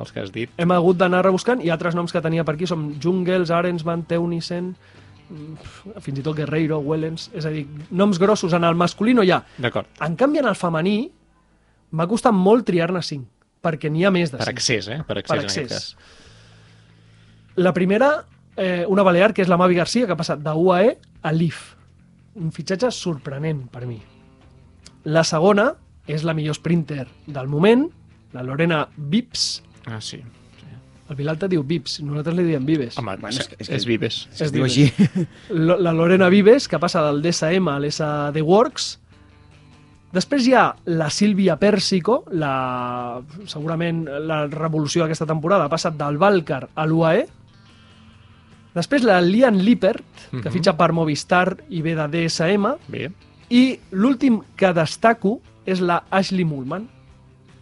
els 0.00 0.12
que 0.12 0.20
has 0.20 0.32
dit, 0.34 0.50
Hem 0.58 0.70
hagut 0.74 0.98
d'anar 0.98 1.22
rebuscant 1.24 1.62
i 1.64 1.70
altres 1.70 1.94
noms 1.98 2.12
que 2.12 2.20
tenia 2.22 2.44
per 2.44 2.54
aquí 2.54 2.66
són 2.66 2.92
Jungels, 3.02 3.50
Arensman, 3.50 4.04
Teunissen, 4.06 4.74
fins 6.00 6.18
i 6.18 6.22
tot 6.22 6.36
Guerreiro, 6.36 6.78
Wellens, 6.80 7.30
és 7.34 7.44
a 7.46 7.50
dir, 7.50 7.66
noms 7.90 8.18
grossos 8.18 8.52
en 8.54 8.64
el 8.64 8.74
masculí 8.78 9.14
no 9.14 9.22
hi 9.26 9.30
ha. 9.34 9.40
d'acord, 9.58 9.86
En 10.00 10.14
canvi, 10.16 10.38
en 10.38 10.46
el 10.46 10.54
femení 10.54 11.10
m'ha 11.90 12.06
costat 12.06 12.32
molt 12.34 12.66
triar-ne 12.66 13.02
cinc, 13.02 13.26
perquè 13.62 13.90
n'hi 13.90 14.04
ha 14.04 14.10
més 14.10 14.30
de 14.30 14.38
per 14.38 14.46
cinc. 14.46 14.58
accés, 14.58 14.88
eh? 14.88 15.00
Per 15.06 15.18
accés, 15.18 15.28
per 15.34 15.38
en 15.38 15.44
accés. 15.44 15.68
cas. 15.72 15.96
La 17.56 17.72
primera, 17.72 18.24
eh, 18.56 18.84
una 18.88 19.02
balear, 19.02 19.32
que 19.34 19.42
és 19.42 19.48
la 19.48 19.56
Mavi 19.56 19.74
Garcia, 19.74 20.06
que 20.06 20.12
ha 20.12 20.16
passat 20.16 20.38
de 20.44 20.52
UAE 20.52 20.98
a 21.22 21.32
LIF. 21.32 21.74
Un 22.36 22.52
fitxatge 22.52 22.90
sorprenent 22.92 23.66
per 23.72 23.86
mi. 23.86 24.00
La 25.04 25.24
segona 25.24 25.74
és 26.06 26.22
la 26.22 26.34
millor 26.34 26.54
sprinter 26.54 27.06
del 27.26 27.48
moment, 27.48 27.88
la 28.32 28.42
Lorena 28.42 28.88
Vips. 28.96 29.62
Ah, 29.86 30.00
sí. 30.00 30.20
El 31.08 31.14
Vilalta 31.16 31.46
diu 31.48 31.62
Vips, 31.62 32.00
nosaltres 32.02 32.34
li 32.36 32.42
diem 32.44 32.64
Vives. 32.66 32.96
Home, 32.98 33.16
Bueno, 33.16 33.28
és, 33.28 33.38
és 33.40 33.48
que- 33.48 33.56
és 33.60 33.68
és 33.70 33.82
que- 33.84 33.88
Vives. 33.88 34.28
Es 34.32 34.40
és 34.40 34.52
diu 34.52 34.64
Vives. 34.64 35.00
així. 35.00 35.26
La 35.84 35.92
Lorena 35.92 36.28
Vives, 36.28 36.66
que 36.68 36.78
passa 36.78 37.02
del 37.02 37.22
DSM 37.22 37.68
a 37.68 37.78
l'SD 37.78 38.42
Works. 38.42 39.00
Després 40.12 40.46
hi 40.48 40.54
ha 40.54 40.74
la 40.86 41.10
Sílvia 41.10 41.58
Pèrsico, 41.60 42.24
la, 42.32 43.20
segurament 43.44 44.04
la 44.26 44.46
revolució 44.46 45.02
d'aquesta 45.04 45.26
temporada, 45.26 45.64
ha 45.66 45.68
passat 45.68 45.94
del 45.98 46.16
Valcar 46.18 46.68
a 46.74 46.86
l'UAE. 46.86 47.26
Després 48.74 49.02
la 49.04 49.20
Lian 49.20 49.58
Lippert, 49.64 50.04
que 50.30 50.36
Mhm. 50.48 50.52
fitxa 50.52 50.76
per 50.76 50.92
Movistar 50.92 51.56
i 51.70 51.82
ve 51.82 51.94
de 51.94 52.08
DSM. 52.08 52.74
Bé, 52.88 53.10
I 53.48 53.78
l'últim 53.92 54.40
que 54.56 54.72
destaco 54.72 55.40
és 55.64 55.80
la 55.80 56.02
Ashley 56.10 56.44
Mullman, 56.44 56.88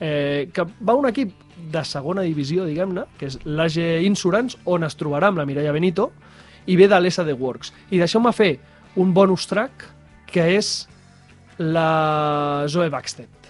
eh, 0.01 0.49
que 0.53 0.65
va 0.81 0.95
un 0.95 1.07
equip 1.07 1.31
de 1.73 1.85
segona 1.89 2.25
divisió, 2.27 2.67
diguem-ne, 2.69 3.07
que 3.19 3.29
és 3.31 3.39
l'AG 3.45 3.79
Insurance, 4.07 4.59
on 4.65 4.85
es 4.87 4.97
trobarà 5.01 5.31
amb 5.33 5.41
la 5.43 5.47
Mireia 5.49 5.73
Benito, 5.73 6.11
i 6.67 6.77
ve 6.81 6.89
de 6.89 6.99
l'SD 7.01 7.37
Works. 7.39 7.73
I 7.91 8.01
deixeu-me 8.01 8.33
fer 8.33 8.57
un 9.01 9.13
bonus 9.15 9.49
track, 9.51 9.89
que 10.31 10.49
és 10.57 10.75
la 11.59 12.65
Zoe 12.69 12.91
Baxted 12.91 13.45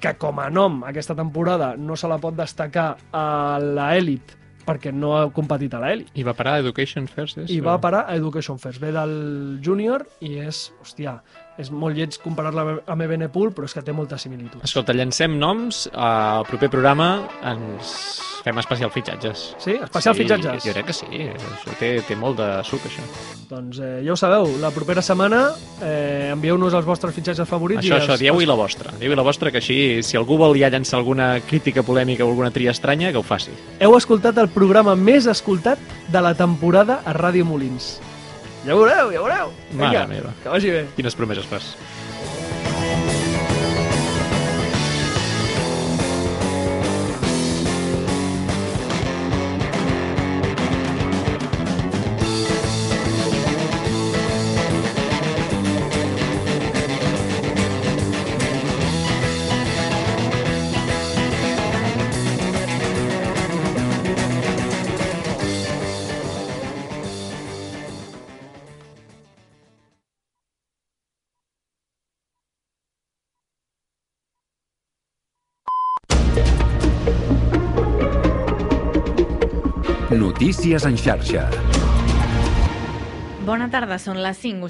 que 0.00 0.16
com 0.16 0.40
a 0.40 0.48
nom 0.50 0.80
aquesta 0.88 1.14
temporada 1.14 1.74
no 1.76 1.96
se 1.96 2.08
la 2.08 2.18
pot 2.18 2.36
destacar 2.36 2.94
a 3.12 3.58
l'elit 3.60 4.36
perquè 4.64 4.92
no 4.94 5.12
ha 5.16 5.26
competit 5.34 5.74
a 5.76 5.80
l'elit 5.82 6.08
i 6.16 6.24
va 6.24 6.34
parar 6.36 6.56
a 6.56 6.62
Education 6.64 7.06
First, 7.10 7.42
és? 7.44 7.52
i 7.52 7.60
va 7.64 7.76
parar 7.82 8.06
a 8.06 8.16
Education 8.16 8.58
First. 8.60 8.80
Ve 8.80 8.92
del 8.96 9.12
júnior 9.64 10.06
i 10.24 10.38
és, 10.40 10.68
hòstia, 10.80 11.18
és 11.60 11.70
molt 11.70 11.98
lleig 11.98 12.16
comparar-la 12.22 12.80
amb 12.90 13.06
Ebenepool, 13.06 13.52
però 13.56 13.68
és 13.68 13.76
que 13.76 13.84
té 13.84 13.94
moltes 13.96 14.26
similituds. 14.26 14.64
Escolta, 14.66 14.96
llancem 14.96 15.36
noms. 15.38 15.86
Al 15.92 16.46
proper 16.48 16.70
programa 16.72 17.12
ens 17.52 17.94
fem 18.40 18.58
especial 18.60 18.90
fitxatges. 18.90 19.50
Sí? 19.60 19.76
Especial 19.76 20.14
sí, 20.14 20.22
fitxatges? 20.22 20.64
Jo 20.64 20.74
crec 20.74 20.88
que 20.88 20.96
sí. 20.96 21.08
Això 21.28 21.76
té, 21.80 21.90
té 22.08 22.16
molt 22.16 22.40
de 22.40 22.48
suc, 22.66 22.84
això. 22.88 23.04
Doncs 23.50 23.80
eh, 23.84 23.92
ja 24.06 24.14
ho 24.14 24.18
sabeu, 24.18 24.48
la 24.62 24.72
propera 24.74 25.04
setmana 25.04 25.42
eh, 25.84 26.30
envieu-nos 26.32 26.76
els 26.78 26.88
vostres 26.88 27.14
fitxatges 27.16 27.48
favorits. 27.48 27.84
Això, 27.84 27.98
i 27.98 28.04
això, 28.04 28.18
dieu-hi 28.20 28.48
la 28.48 28.56
vostra. 28.58 28.94
Dieu-hi 29.00 29.18
la 29.18 29.26
vostra, 29.26 29.52
que 29.52 29.60
així, 29.60 29.78
si 30.06 30.18
algú 30.20 30.38
vol 30.40 30.56
ja 30.60 30.72
llançar 30.72 31.00
alguna 31.00 31.32
crítica 31.46 31.84
polèmica 31.86 32.24
o 32.24 32.32
alguna 32.32 32.52
tria 32.54 32.72
estranya, 32.74 33.12
que 33.12 33.20
ho 33.20 33.26
faci. 33.26 33.54
Heu 33.80 33.96
escoltat 33.98 34.40
el 34.40 34.48
programa 34.54 34.96
més 34.96 35.28
escoltat 35.30 35.80
de 36.10 36.24
la 36.24 36.34
temporada 36.38 37.02
a 37.04 37.16
Ràdio 37.16 37.44
Molins. 37.48 37.98
Ja 38.66 38.74
ho 38.76 38.80
veureu, 38.82 39.10
ja 39.14 39.20
ho 39.20 39.24
veureu. 39.24 39.52
Mare 39.72 40.06
meva. 40.10 40.34
Que 40.42 40.52
vagi 40.52 40.72
bé. 40.74 40.82
Quines 40.96 41.16
promeses 41.16 41.46
fas? 41.48 41.72
Notícies 80.60 80.84
en 80.84 80.96
xarxa. 81.00 81.42
Bona 83.46 83.70
tarda, 83.72 83.96
són 83.96 84.18
les 84.20 84.36
5. 84.42 84.68